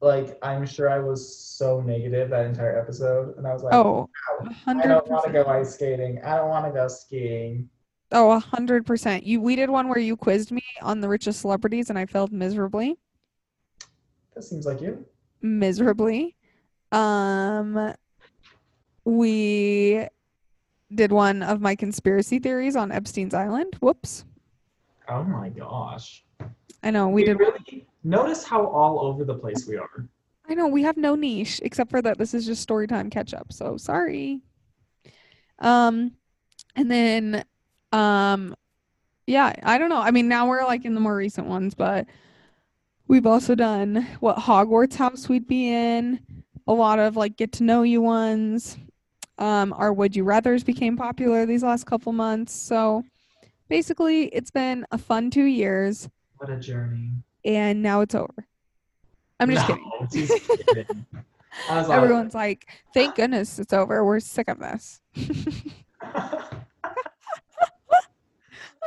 like 0.00 0.38
I'm 0.42 0.66
sure 0.66 0.90
I 0.90 0.98
was 0.98 1.36
so 1.36 1.80
negative 1.80 2.28
that 2.30 2.44
entire 2.44 2.78
episode 2.78 3.36
and 3.38 3.46
I 3.46 3.54
was 3.54 3.62
like, 3.62 3.72
Oh, 3.72 4.10
"Ow, 4.30 4.48
a 4.66 4.70
I 4.70 4.86
don't 4.86 5.08
want 5.08 5.24
to 5.26 5.32
go 5.32 5.44
ice 5.46 5.74
skating. 5.74 6.20
I 6.22 6.36
don't 6.36 6.50
want 6.50 6.66
to 6.66 6.72
go 6.72 6.86
skiing. 6.88 7.70
Oh, 8.12 8.30
a 8.32 8.38
hundred 8.38 8.84
percent. 8.84 9.24
You 9.24 9.40
we 9.40 9.56
did 9.56 9.70
one 9.70 9.88
where 9.88 9.98
you 9.98 10.16
quizzed 10.16 10.52
me 10.52 10.62
on 10.82 11.00
the 11.00 11.08
richest 11.08 11.40
celebrities 11.40 11.88
and 11.88 11.98
I 11.98 12.04
failed 12.06 12.32
miserably. 12.32 12.98
That 14.34 14.42
seems 14.42 14.66
like 14.66 14.82
you. 14.82 15.04
Miserably. 15.40 16.36
Um 16.92 17.94
we 19.04 20.06
did 20.94 21.10
one 21.10 21.42
of 21.42 21.60
my 21.60 21.74
conspiracy 21.74 22.38
theories 22.38 22.76
on 22.76 22.92
Epstein's 22.92 23.34
Island. 23.34 23.76
Whoops. 23.80 24.24
Oh 25.08 25.22
my 25.22 25.48
gosh. 25.48 26.24
I 26.82 26.90
know 26.90 27.08
we 27.08 27.24
did 27.24 27.38
really 27.38 27.86
notice 28.04 28.44
how 28.44 28.66
all 28.66 29.00
over 29.00 29.24
the 29.24 29.34
place 29.34 29.66
we 29.66 29.76
are. 29.76 30.08
I 30.48 30.54
know 30.54 30.68
we 30.68 30.82
have 30.82 30.96
no 30.96 31.14
niche 31.14 31.60
except 31.64 31.90
for 31.90 32.00
that 32.02 32.18
this 32.18 32.34
is 32.34 32.46
just 32.46 32.62
story 32.62 32.86
time 32.86 33.10
catch 33.10 33.34
up. 33.34 33.52
So 33.52 33.76
sorry. 33.76 34.40
Um 35.58 36.12
and 36.74 36.90
then 36.90 37.44
um 37.92 38.54
yeah, 39.26 39.52
I 39.62 39.78
don't 39.78 39.88
know. 39.88 40.00
I 40.00 40.10
mean 40.10 40.28
now 40.28 40.48
we're 40.48 40.64
like 40.64 40.84
in 40.84 40.94
the 40.94 41.00
more 41.00 41.16
recent 41.16 41.46
ones, 41.46 41.74
but 41.74 42.06
we've 43.08 43.26
also 43.26 43.54
done 43.54 44.06
what 44.20 44.36
Hogwarts 44.38 44.96
house 44.96 45.28
we'd 45.28 45.48
be 45.48 45.68
in, 45.72 46.20
a 46.66 46.72
lot 46.72 46.98
of 46.98 47.16
like 47.16 47.36
get 47.36 47.52
to 47.52 47.64
know 47.64 47.82
you 47.82 48.00
ones. 48.00 48.76
Um 49.38 49.72
our 49.72 49.92
would 49.92 50.14
you 50.16 50.24
rathers 50.24 50.64
became 50.64 50.96
popular 50.96 51.46
these 51.46 51.62
last 51.62 51.86
couple 51.86 52.12
months. 52.12 52.52
So 52.52 53.04
basically 53.68 54.24
it's 54.26 54.50
been 54.50 54.86
a 54.90 54.98
fun 54.98 55.30
2 55.30 55.44
years 55.44 56.08
What 56.38 56.50
a 56.50 56.56
journey. 56.56 57.10
and 57.44 57.82
now 57.82 58.00
it's 58.00 58.14
over. 58.14 58.46
I'm 59.40 59.50
just 59.50 59.68
No, 59.68 59.74
kidding. 59.74 59.92
just 60.28 60.48
kidding. 60.68 61.06
I 61.70 61.78
was 61.78 61.88
like, 61.88 61.96
Everyone's 62.02 62.34
like, 62.34 62.66
thank 62.92 63.14
goodness 63.14 63.58
it's 63.58 63.72
over. 63.72 64.04
We're 64.04 64.20
sick 64.20 64.48
of 64.48 64.58
this. 64.58 65.00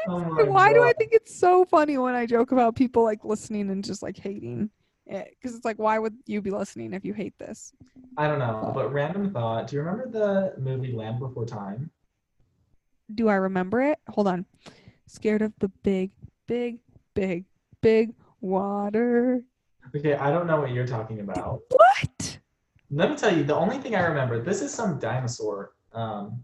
oh 0.08 0.46
Why 0.46 0.72
do 0.74 0.82
I 0.82 0.94
think 0.98 1.12
it's 1.14 1.36
so 1.36 1.66
funny 1.66 1.98
when 1.98 2.16
I 2.16 2.26
joke 2.26 2.52
about 2.52 2.76
people 2.76 3.04
like 3.04 3.24
listening 3.26 3.70
and 3.70 3.84
just 3.84 4.02
like 4.02 4.18
hating 4.18 4.70
it? 5.06 5.36
Because 5.40 5.56
it's 5.56 5.66
like, 5.66 5.78
why 5.80 6.00
would 6.00 6.16
you 6.26 6.42
be 6.42 6.52
listening 6.52 6.94
if 6.94 7.04
you 7.04 7.14
hate 7.14 7.38
this? 7.38 7.74
I 8.18 8.28
don't 8.28 8.40
know, 8.40 8.72
but 8.74 8.94
random 8.94 9.32
thought. 9.34 9.68
Do 9.68 9.76
you 9.76 9.82
remember 9.82 10.10
the 10.10 10.62
movie 10.62 10.92
Land 10.94 11.20
Before 11.20 11.46
Time? 11.46 11.90
Do 13.16 13.28
I 13.30 13.36
remember 13.36 13.82
it? 13.82 14.00
Hold 14.10 14.28
on. 14.28 14.46
Scared 15.08 15.42
of 15.42 15.54
the 15.60 15.70
big, 15.84 16.12
big, 16.48 16.80
big, 17.14 17.46
big 17.82 18.14
water. 18.42 19.42
Okay, 19.96 20.14
I 20.16 20.32
don't 20.32 20.46
know 20.48 20.60
what 20.60 20.72
you're 20.72 20.86
talking 20.88 21.20
about. 21.22 21.62
What? 21.70 22.40
Let 22.92 23.10
me 23.10 23.16
tell 23.16 23.36
you, 23.36 23.44
the 23.44 23.56
only 23.56 23.78
thing 23.80 23.96
I 23.96 24.02
remember, 24.02 24.42
this 24.42 24.62
is 24.62 24.74
some 24.74 25.00
dinosaur 25.00 25.74
um 25.94 26.44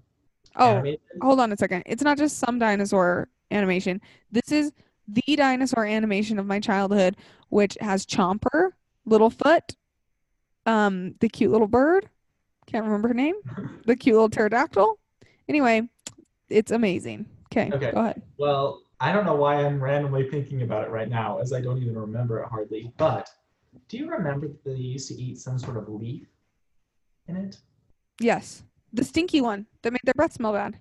Oh, 0.58 0.76
animated. 0.76 1.02
hold 1.22 1.40
on 1.42 1.52
a 1.52 1.58
second. 1.58 1.84
It's 1.86 2.02
not 2.02 2.18
just 2.18 2.38
some 2.40 2.58
dinosaur 2.60 3.28
animation. 3.52 4.00
This 4.32 4.52
is 4.54 4.72
the 5.08 5.36
dinosaur 5.36 5.86
animation 5.86 6.40
of 6.40 6.46
my 6.46 6.60
childhood, 6.62 7.18
which 7.50 7.78
has 7.82 8.06
Chomper, 8.06 8.72
Littlefoot, 9.08 9.76
um, 10.66 11.14
the 11.20 11.28
cute 11.28 11.52
little 11.52 11.68
bird. 11.68 12.10
Can't 12.68 12.86
remember 12.86 13.10
her 13.10 13.14
name. 13.14 13.36
The 13.86 13.96
cute 13.98 14.14
little 14.16 14.30
pterodactyl. 14.30 14.98
Anyway, 15.50 15.88
it's 16.56 16.72
amazing. 16.72 17.26
Okay, 17.52 17.70
Okay. 17.74 17.92
go 17.92 18.00
ahead. 18.00 18.22
Well, 18.38 18.82
I 19.02 19.12
don't 19.12 19.26
know 19.26 19.36
why 19.36 19.56
I'm 19.66 19.82
randomly 19.84 20.30
thinking 20.30 20.62
about 20.62 20.86
it 20.86 20.90
right 20.90 21.10
now, 21.10 21.40
as 21.40 21.52
I 21.52 21.60
don't 21.60 21.78
even 21.82 21.98
remember 21.98 22.40
it 22.42 22.48
hardly. 22.48 22.92
But 22.98 23.30
do 23.90 23.98
you 23.98 24.10
remember 24.10 24.48
that 24.48 24.64
they 24.64 24.72
used 24.74 25.10
to 25.10 25.16
eat 25.16 25.38
some 25.38 25.60
sort 25.60 25.76
of 25.76 25.90
leaf 25.90 26.28
in 27.28 27.36
it? 27.36 27.58
Yes, 28.20 28.64
the 28.94 29.04
stinky 29.04 29.42
one 29.42 29.66
that 29.82 29.92
made 29.92 30.00
their 30.06 30.14
breath 30.14 30.34
smell 30.34 30.54
bad. 30.54 30.80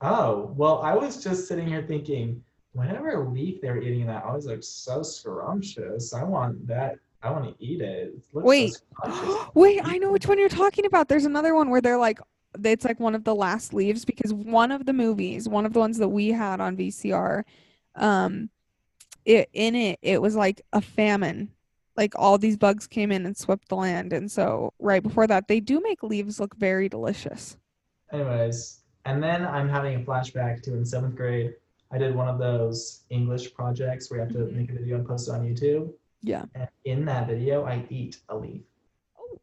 Oh, 0.00 0.52
well, 0.56 0.80
I 0.80 0.94
was 0.94 1.22
just 1.22 1.46
sitting 1.46 1.66
here 1.66 1.82
thinking, 1.86 2.42
whatever 2.72 3.28
leaf 3.28 3.60
they're 3.60 3.80
eating 3.80 4.06
that 4.06 4.24
always 4.24 4.46
looks 4.46 4.66
so 4.66 5.02
scrumptious. 5.02 6.14
I 6.14 6.24
want 6.24 6.66
that. 6.66 6.96
I 7.22 7.30
want 7.30 7.44
to 7.44 7.64
eat 7.64 7.82
it. 7.82 8.14
It 8.14 8.24
looks 8.32 8.46
Wait. 8.46 8.72
so. 9.04 9.50
Wait, 9.54 9.80
I 9.84 9.98
know 9.98 10.10
which 10.10 10.26
one 10.26 10.38
you're 10.38 10.48
talking 10.48 10.86
about. 10.86 11.08
There's 11.08 11.26
another 11.26 11.54
one 11.54 11.68
where 11.68 11.82
they're 11.82 11.98
like, 11.98 12.18
it's 12.64 12.84
like 12.84 13.00
one 13.00 13.14
of 13.14 13.24
the 13.24 13.34
last 13.34 13.72
leaves 13.72 14.04
because 14.04 14.32
one 14.32 14.70
of 14.70 14.86
the 14.86 14.92
movies, 14.92 15.48
one 15.48 15.66
of 15.66 15.72
the 15.72 15.78
ones 15.78 15.98
that 15.98 16.08
we 16.08 16.28
had 16.28 16.60
on 16.60 16.76
VCR, 16.76 17.44
um, 17.96 18.50
it 19.24 19.48
in 19.52 19.74
it 19.74 19.98
it 20.02 20.20
was 20.20 20.34
like 20.34 20.62
a 20.72 20.80
famine, 20.80 21.50
like 21.96 22.12
all 22.16 22.38
these 22.38 22.56
bugs 22.56 22.86
came 22.86 23.12
in 23.12 23.24
and 23.26 23.36
swept 23.36 23.68
the 23.68 23.76
land, 23.76 24.12
and 24.12 24.30
so 24.30 24.72
right 24.78 25.02
before 25.02 25.26
that, 25.26 25.48
they 25.48 25.60
do 25.60 25.80
make 25.80 26.02
leaves 26.02 26.40
look 26.40 26.54
very 26.56 26.88
delicious. 26.88 27.56
Anyways, 28.12 28.80
and 29.04 29.22
then 29.22 29.44
I'm 29.46 29.68
having 29.68 29.96
a 30.00 30.04
flashback 30.04 30.62
to 30.62 30.74
in 30.74 30.84
seventh 30.84 31.14
grade. 31.16 31.54
I 31.90 31.98
did 31.98 32.14
one 32.14 32.28
of 32.28 32.38
those 32.38 33.02
English 33.10 33.54
projects 33.54 34.10
where 34.10 34.20
you 34.20 34.24
have 34.24 34.32
to 34.34 34.38
Mhm. 34.44 34.52
make 34.54 34.70
a 34.70 34.74
video 34.74 34.96
and 34.96 35.06
post 35.06 35.28
it 35.28 35.32
on 35.32 35.42
YouTube. 35.46 35.92
Yeah. 36.22 36.44
And 36.54 36.68
in 36.84 37.04
that 37.06 37.26
video, 37.28 37.64
I 37.64 37.84
eat 37.90 38.20
a 38.28 38.36
leaf 38.36 38.62
Oh. 39.18 39.38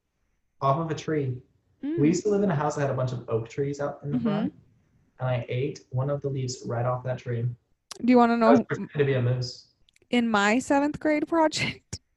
off 0.62 0.80
of 0.80 0.90
a 0.92 0.96
tree. 0.96 1.42
Mm. 1.84 1.98
We 1.98 2.08
used 2.10 2.24
to 2.24 2.30
live 2.30 2.44
in 2.44 2.52
a 2.52 2.56
house 2.56 2.76
that 2.76 2.82
had 2.82 2.90
a 2.92 2.94
bunch 2.96 3.12
of 3.14 3.28
oak 3.30 3.48
trees 3.50 3.80
out 3.80 4.00
in 4.04 4.12
the 4.12 4.18
Mhm. 4.18 4.24
front, 4.24 4.54
and 5.20 5.30
I 5.30 5.46
ate 5.50 5.86
one 5.92 6.10
of 6.10 6.22
the 6.22 6.30
leaves 6.30 6.64
right 6.66 6.86
off 6.86 7.04
that 7.04 7.20
tree. 7.20 7.42
Do 7.44 8.12
you 8.12 8.18
want 8.18 8.32
to 8.32 8.46
I 8.46 8.50
was 8.52 8.60
know 8.60 8.88
to 8.98 9.06
be 9.06 9.14
a 9.14 9.22
moose. 9.22 9.68
in 10.10 10.30
my 10.30 10.60
seventh 10.60 11.00
grade 11.00 11.28
project? 11.28 12.00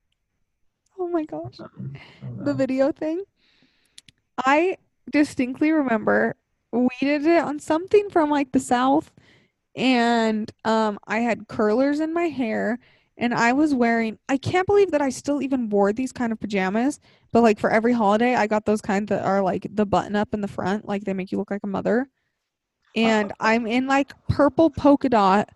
Oh 0.98 1.08
my 1.08 1.24
gosh. 1.24 1.56
Don't 1.56 2.44
the 2.44 2.54
video 2.54 2.92
thing. 2.92 3.22
I 4.44 4.76
distinctly 5.10 5.72
remember 5.72 6.36
we 6.70 6.88
did 7.00 7.26
it 7.26 7.42
on 7.42 7.58
something 7.58 8.08
from 8.08 8.30
like 8.30 8.52
the 8.52 8.60
south 8.60 9.10
and 9.74 10.50
um 10.64 10.98
I 11.06 11.18
had 11.18 11.48
curlers 11.48 11.98
in 12.00 12.14
my 12.14 12.26
hair 12.28 12.78
and 13.16 13.34
I 13.34 13.52
was 13.52 13.74
wearing 13.74 14.18
I 14.28 14.36
can't 14.36 14.66
believe 14.66 14.90
that 14.90 15.02
I 15.02 15.10
still 15.10 15.42
even 15.42 15.68
wore 15.68 15.92
these 15.92 16.12
kind 16.12 16.32
of 16.32 16.40
pajamas, 16.40 17.00
but 17.32 17.42
like 17.42 17.58
for 17.58 17.70
every 17.70 17.92
holiday 17.92 18.34
I 18.34 18.46
got 18.46 18.64
those 18.64 18.80
kind 18.80 19.06
that 19.08 19.24
are 19.24 19.42
like 19.42 19.66
the 19.70 19.86
button 19.86 20.16
up 20.16 20.34
in 20.34 20.40
the 20.40 20.48
front, 20.48 20.86
like 20.86 21.04
they 21.04 21.12
make 21.14 21.32
you 21.32 21.38
look 21.38 21.50
like 21.50 21.64
a 21.64 21.68
mother. 21.68 22.08
And 22.94 23.32
oh. 23.32 23.36
I'm 23.40 23.66
in 23.66 23.86
like 23.86 24.12
purple 24.28 24.70
polka 24.70 25.08
dot 25.08 25.48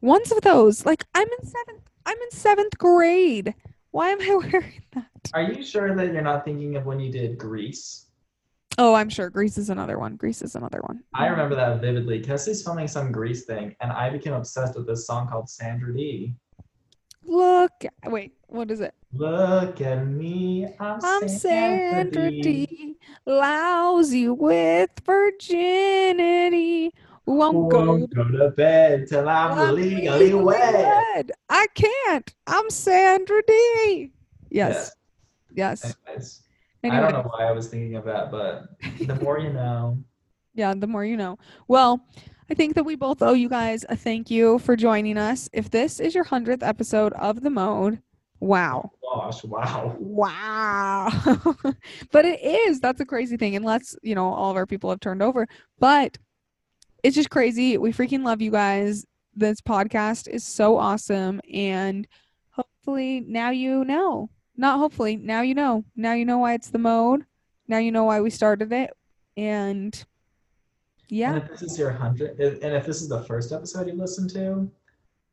ones 0.00 0.30
of 0.32 0.40
those. 0.42 0.84
Like 0.86 1.04
I'm 1.14 1.28
in 1.40 1.46
seventh 1.46 1.82
I'm 2.06 2.18
in 2.20 2.30
seventh 2.30 2.78
grade. 2.78 3.54
Why 3.92 4.10
am 4.10 4.20
I 4.20 4.34
wearing 4.52 4.82
that? 4.94 5.30
Are 5.34 5.42
you 5.42 5.62
sure 5.62 5.94
that 5.94 6.12
you're 6.12 6.22
not 6.22 6.44
thinking 6.44 6.76
of 6.76 6.86
when 6.86 7.00
you 7.00 7.12
did 7.12 7.38
Grease? 7.38 8.06
Oh, 8.78 8.94
I'm 8.94 9.10
sure. 9.10 9.28
Grease 9.28 9.58
is 9.58 9.68
another 9.68 9.98
one. 9.98 10.16
Grease 10.16 10.40
is 10.40 10.54
another 10.54 10.80
one. 10.80 11.02
I 11.14 11.26
remember 11.26 11.54
that 11.56 11.80
vividly. 11.80 12.20
Kaestle's 12.22 12.62
filming 12.62 12.88
some 12.88 13.12
Grease 13.12 13.44
thing, 13.44 13.76
and 13.80 13.92
I 13.92 14.08
became 14.08 14.32
obsessed 14.32 14.76
with 14.76 14.86
this 14.86 15.06
song 15.06 15.28
called 15.28 15.48
Sandra 15.50 15.94
Dee. 15.94 16.34
Look. 17.24 17.72
Wait, 18.06 18.32
what 18.48 18.70
is 18.70 18.80
it? 18.80 18.94
Look 19.14 19.80
at 19.80 20.06
me, 20.06 20.66
I'm, 20.80 20.98
I'm 21.04 21.28
Sandra, 21.28 22.02
Sandra 22.02 22.30
Dee. 22.30 22.66
D. 22.66 22.96
Lousy 23.26 24.28
with 24.28 24.90
virginity. 25.04 26.92
Won't 27.26 27.70
go 27.70 27.84
Won't 27.86 28.14
go 28.14 28.24
to 28.24 28.50
bed 28.50 29.06
till 29.08 29.28
I'm 29.28 29.52
I'm 29.52 29.74
legally 29.74 30.18
legally 30.18 30.42
wed. 30.44 30.74
wed. 31.14 31.32
I 31.48 31.66
can't. 31.74 32.34
I'm 32.46 32.68
Sandra 32.70 33.42
Dee. 33.46 34.10
Yes. 34.50 34.92
Yes. 35.54 35.94
Anyways, 36.06 36.42
Anyway, 36.82 36.98
I 36.98 37.10
don't 37.12 37.12
know 37.24 37.30
why 37.30 37.44
I 37.44 37.52
was 37.52 37.68
thinking 37.68 37.94
of 37.96 38.04
that, 38.06 38.30
but 38.32 38.64
the 39.06 39.14
more 39.16 39.38
you 39.38 39.52
know. 39.52 40.02
yeah, 40.54 40.74
the 40.74 40.86
more 40.88 41.04
you 41.04 41.16
know. 41.16 41.38
Well, 41.68 42.04
I 42.52 42.54
think 42.54 42.74
that 42.74 42.84
we 42.84 42.96
both 42.96 43.22
owe 43.22 43.32
you 43.32 43.48
guys 43.48 43.86
a 43.88 43.96
thank 43.96 44.30
you 44.30 44.58
for 44.58 44.76
joining 44.76 45.16
us. 45.16 45.48
If 45.54 45.70
this 45.70 45.98
is 45.98 46.14
your 46.14 46.26
100th 46.26 46.62
episode 46.62 47.14
of 47.14 47.40
The 47.40 47.48
Mode, 47.48 48.02
wow. 48.40 48.90
Gosh, 49.02 49.42
wow. 49.44 49.96
Wow. 49.98 51.08
but 52.12 52.26
it 52.26 52.42
is. 52.42 52.78
That's 52.78 53.00
a 53.00 53.06
crazy 53.06 53.38
thing. 53.38 53.56
Unless, 53.56 53.96
you 54.02 54.14
know, 54.14 54.34
all 54.34 54.50
of 54.50 54.58
our 54.58 54.66
people 54.66 54.90
have 54.90 55.00
turned 55.00 55.22
over. 55.22 55.48
But 55.78 56.18
it's 57.02 57.16
just 57.16 57.30
crazy. 57.30 57.78
We 57.78 57.90
freaking 57.90 58.22
love 58.22 58.42
you 58.42 58.50
guys. 58.50 59.06
This 59.34 59.62
podcast 59.62 60.28
is 60.28 60.44
so 60.44 60.76
awesome. 60.76 61.40
And 61.50 62.06
hopefully 62.50 63.24
now 63.26 63.48
you 63.48 63.82
know. 63.86 64.28
not 64.58 64.78
hopefully. 64.78 65.16
Now 65.16 65.40
you 65.40 65.54
know. 65.54 65.86
Now 65.96 66.12
you 66.12 66.26
know 66.26 66.36
why 66.36 66.52
it's 66.52 66.68
the 66.68 66.78
mode. 66.78 67.24
Now 67.66 67.78
you 67.78 67.90
know 67.90 68.04
why 68.04 68.20
we 68.20 68.28
started 68.28 68.74
it. 68.74 68.90
And 69.38 70.04
yeah. 71.12 71.34
And 71.34 71.42
if 71.42 71.50
this 71.50 71.62
is 71.62 71.78
your 71.78 71.90
hundred, 71.90 72.40
and 72.40 72.74
if 72.74 72.86
this 72.86 73.02
is 73.02 73.08
the 73.08 73.22
first 73.24 73.52
episode 73.52 73.86
you 73.86 73.92
listen 73.92 74.26
to, 74.28 74.70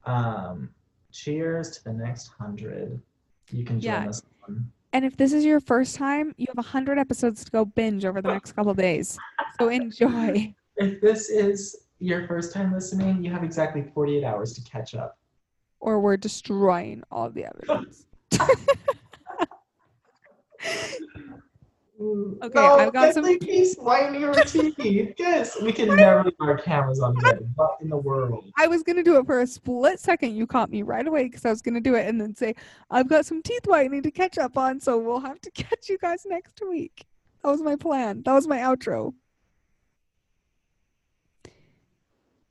um, 0.03 0.69
cheers 1.13 1.71
to 1.71 1.83
the 1.85 1.93
next 1.93 2.27
hundred. 2.27 3.01
You 3.49 3.63
can 3.63 3.79
join 3.79 3.91
Yeah. 4.03 4.09
us. 4.09 4.21
On. 4.47 4.69
And 4.91 5.05
if 5.05 5.15
this 5.15 5.31
is 5.31 5.45
your 5.45 5.61
first 5.61 5.95
time, 5.95 6.35
you 6.37 6.47
have 6.49 6.57
a 6.57 6.67
100 6.67 6.99
episodes 6.99 7.45
to 7.45 7.51
go 7.51 7.63
binge 7.63 8.03
over 8.03 8.21
the 8.21 8.27
next 8.27 8.51
couple 8.51 8.73
days. 8.73 9.17
So 9.57 9.69
enjoy. 9.69 10.53
If 10.81 11.01
this 11.01 11.29
is 11.29 11.87
your 11.99 12.25
first 12.25 12.53
time 12.53 12.73
listening, 12.73 13.21
you 13.21 13.29
have 13.31 13.43
exactly 13.43 13.83
48 13.93 14.23
hours 14.23 14.53
to 14.53 14.61
catch 14.61 14.95
up. 14.95 15.17
Or 15.81 15.99
we're 15.99 16.15
destroying 16.15 17.03
all 17.11 17.29
the 17.29 17.45
evidence. 17.45 18.05
Mm, 21.99 22.41
okay, 22.41 22.59
I've 22.59 22.93
got 22.93 23.13
some- 23.13 23.25
whitening 23.83 24.21
your 24.21 24.33
teeth. 24.45 24.75
Yes, 25.17 25.61
we 25.61 25.73
can 25.73 25.93
never 25.93 26.23
leave 26.23 26.33
our 26.39 26.57
cameras 26.57 27.01
on. 27.01 27.13
What 27.55 27.77
in 27.81 27.89
the 27.89 27.97
world? 27.97 28.45
I 28.57 28.67
was 28.67 28.83
gonna 28.83 29.03
do 29.03 29.17
it 29.17 29.25
for 29.25 29.41
a 29.41 29.47
split 29.47 29.99
second. 29.99 30.33
You 30.33 30.47
caught 30.47 30.69
me 30.69 30.81
right 30.81 31.05
away 31.05 31.25
because 31.25 31.43
I 31.43 31.49
was 31.49 31.61
gonna 31.61 31.81
do 31.81 31.95
it 31.95 32.07
and 32.07 32.19
then 32.19 32.33
say, 32.33 32.55
I've 32.89 33.09
got 33.09 33.25
some 33.25 33.41
teeth 33.41 33.65
whitening 33.65 34.01
to 34.03 34.11
catch 34.11 34.37
up 34.37 34.57
on, 34.57 34.79
so 34.79 34.97
we'll 34.97 35.19
have 35.19 35.41
to 35.41 35.51
catch 35.55 35.89
you 35.89 35.97
guys 35.97 36.25
next 36.25 36.61
week. 36.61 37.05
That 37.43 37.49
was 37.49 37.61
my 37.61 37.75
plan. 37.75 38.23
That 38.23 38.33
was 38.33 38.47
my 38.47 38.59
outro. 38.59 39.13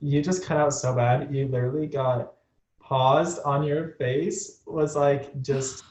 You 0.00 0.22
just 0.22 0.44
cut 0.44 0.58
out 0.58 0.74
so 0.74 0.94
bad. 0.94 1.34
You 1.34 1.48
literally 1.48 1.86
got 1.86 2.34
paused 2.80 3.40
on 3.46 3.62
your 3.64 3.92
face. 3.98 4.60
Was 4.66 4.94
like 4.94 5.40
just 5.40 5.84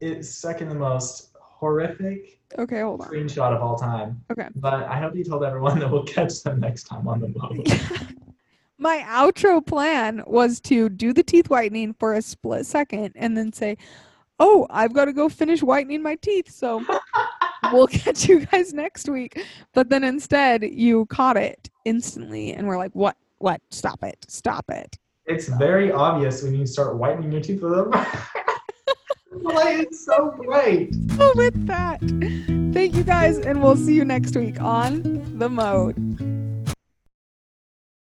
it's 0.00 0.28
second 0.28 0.68
the 0.68 0.74
most 0.74 1.30
horrific 1.40 2.40
Okay, 2.58 2.80
hold 2.80 3.00
on. 3.00 3.08
screenshot 3.08 3.54
of 3.54 3.62
all 3.62 3.76
time. 3.76 4.22
Okay. 4.30 4.48
But 4.56 4.84
I 4.84 4.98
hope 4.98 5.14
you 5.16 5.24
told 5.24 5.44
everyone 5.44 5.78
that 5.78 5.90
we'll 5.90 6.04
catch 6.04 6.42
them 6.42 6.60
next 6.60 6.84
time 6.84 7.08
on 7.08 7.20
the 7.20 7.28
boat. 7.28 7.66
my 8.78 8.98
outro 9.06 9.64
plan 9.64 10.22
was 10.26 10.60
to 10.62 10.88
do 10.88 11.12
the 11.12 11.22
teeth 11.22 11.48
whitening 11.48 11.94
for 11.94 12.14
a 12.14 12.22
split 12.22 12.66
second 12.66 13.12
and 13.14 13.36
then 13.36 13.52
say, 13.52 13.76
Oh, 14.38 14.66
I've 14.70 14.92
got 14.92 15.04
to 15.04 15.12
go 15.12 15.28
finish 15.28 15.62
whitening 15.62 16.02
my 16.02 16.16
teeth. 16.16 16.50
So 16.50 16.84
we'll 17.72 17.86
catch 17.86 18.28
you 18.28 18.44
guys 18.46 18.72
next 18.72 19.08
week. 19.08 19.40
But 19.72 19.88
then 19.88 20.02
instead, 20.02 20.64
you 20.64 21.06
caught 21.06 21.36
it 21.36 21.70
instantly 21.84 22.52
and 22.52 22.66
we're 22.66 22.78
like, 22.78 22.92
What? 22.92 23.16
What? 23.38 23.60
Stop 23.70 24.02
it. 24.02 24.24
Stop 24.28 24.64
it. 24.68 24.98
It's 25.26 25.48
very 25.48 25.92
obvious 25.92 26.42
when 26.42 26.54
you 26.54 26.66
start 26.66 26.96
whitening 26.96 27.30
your 27.30 27.40
teeth 27.40 27.62
with 27.62 27.72
them. 27.72 27.92
like, 29.40 29.78
it's 29.80 30.04
so 30.04 30.34
great. 30.38 30.94
With 31.34 31.66
that, 31.66 32.00
thank 32.72 32.94
you 32.94 33.02
guys, 33.02 33.38
and 33.38 33.62
we'll 33.62 33.76
see 33.76 33.94
you 33.94 34.04
next 34.04 34.36
week 34.36 34.60
on 34.60 35.38
The 35.38 35.48
Mode. 35.48 36.11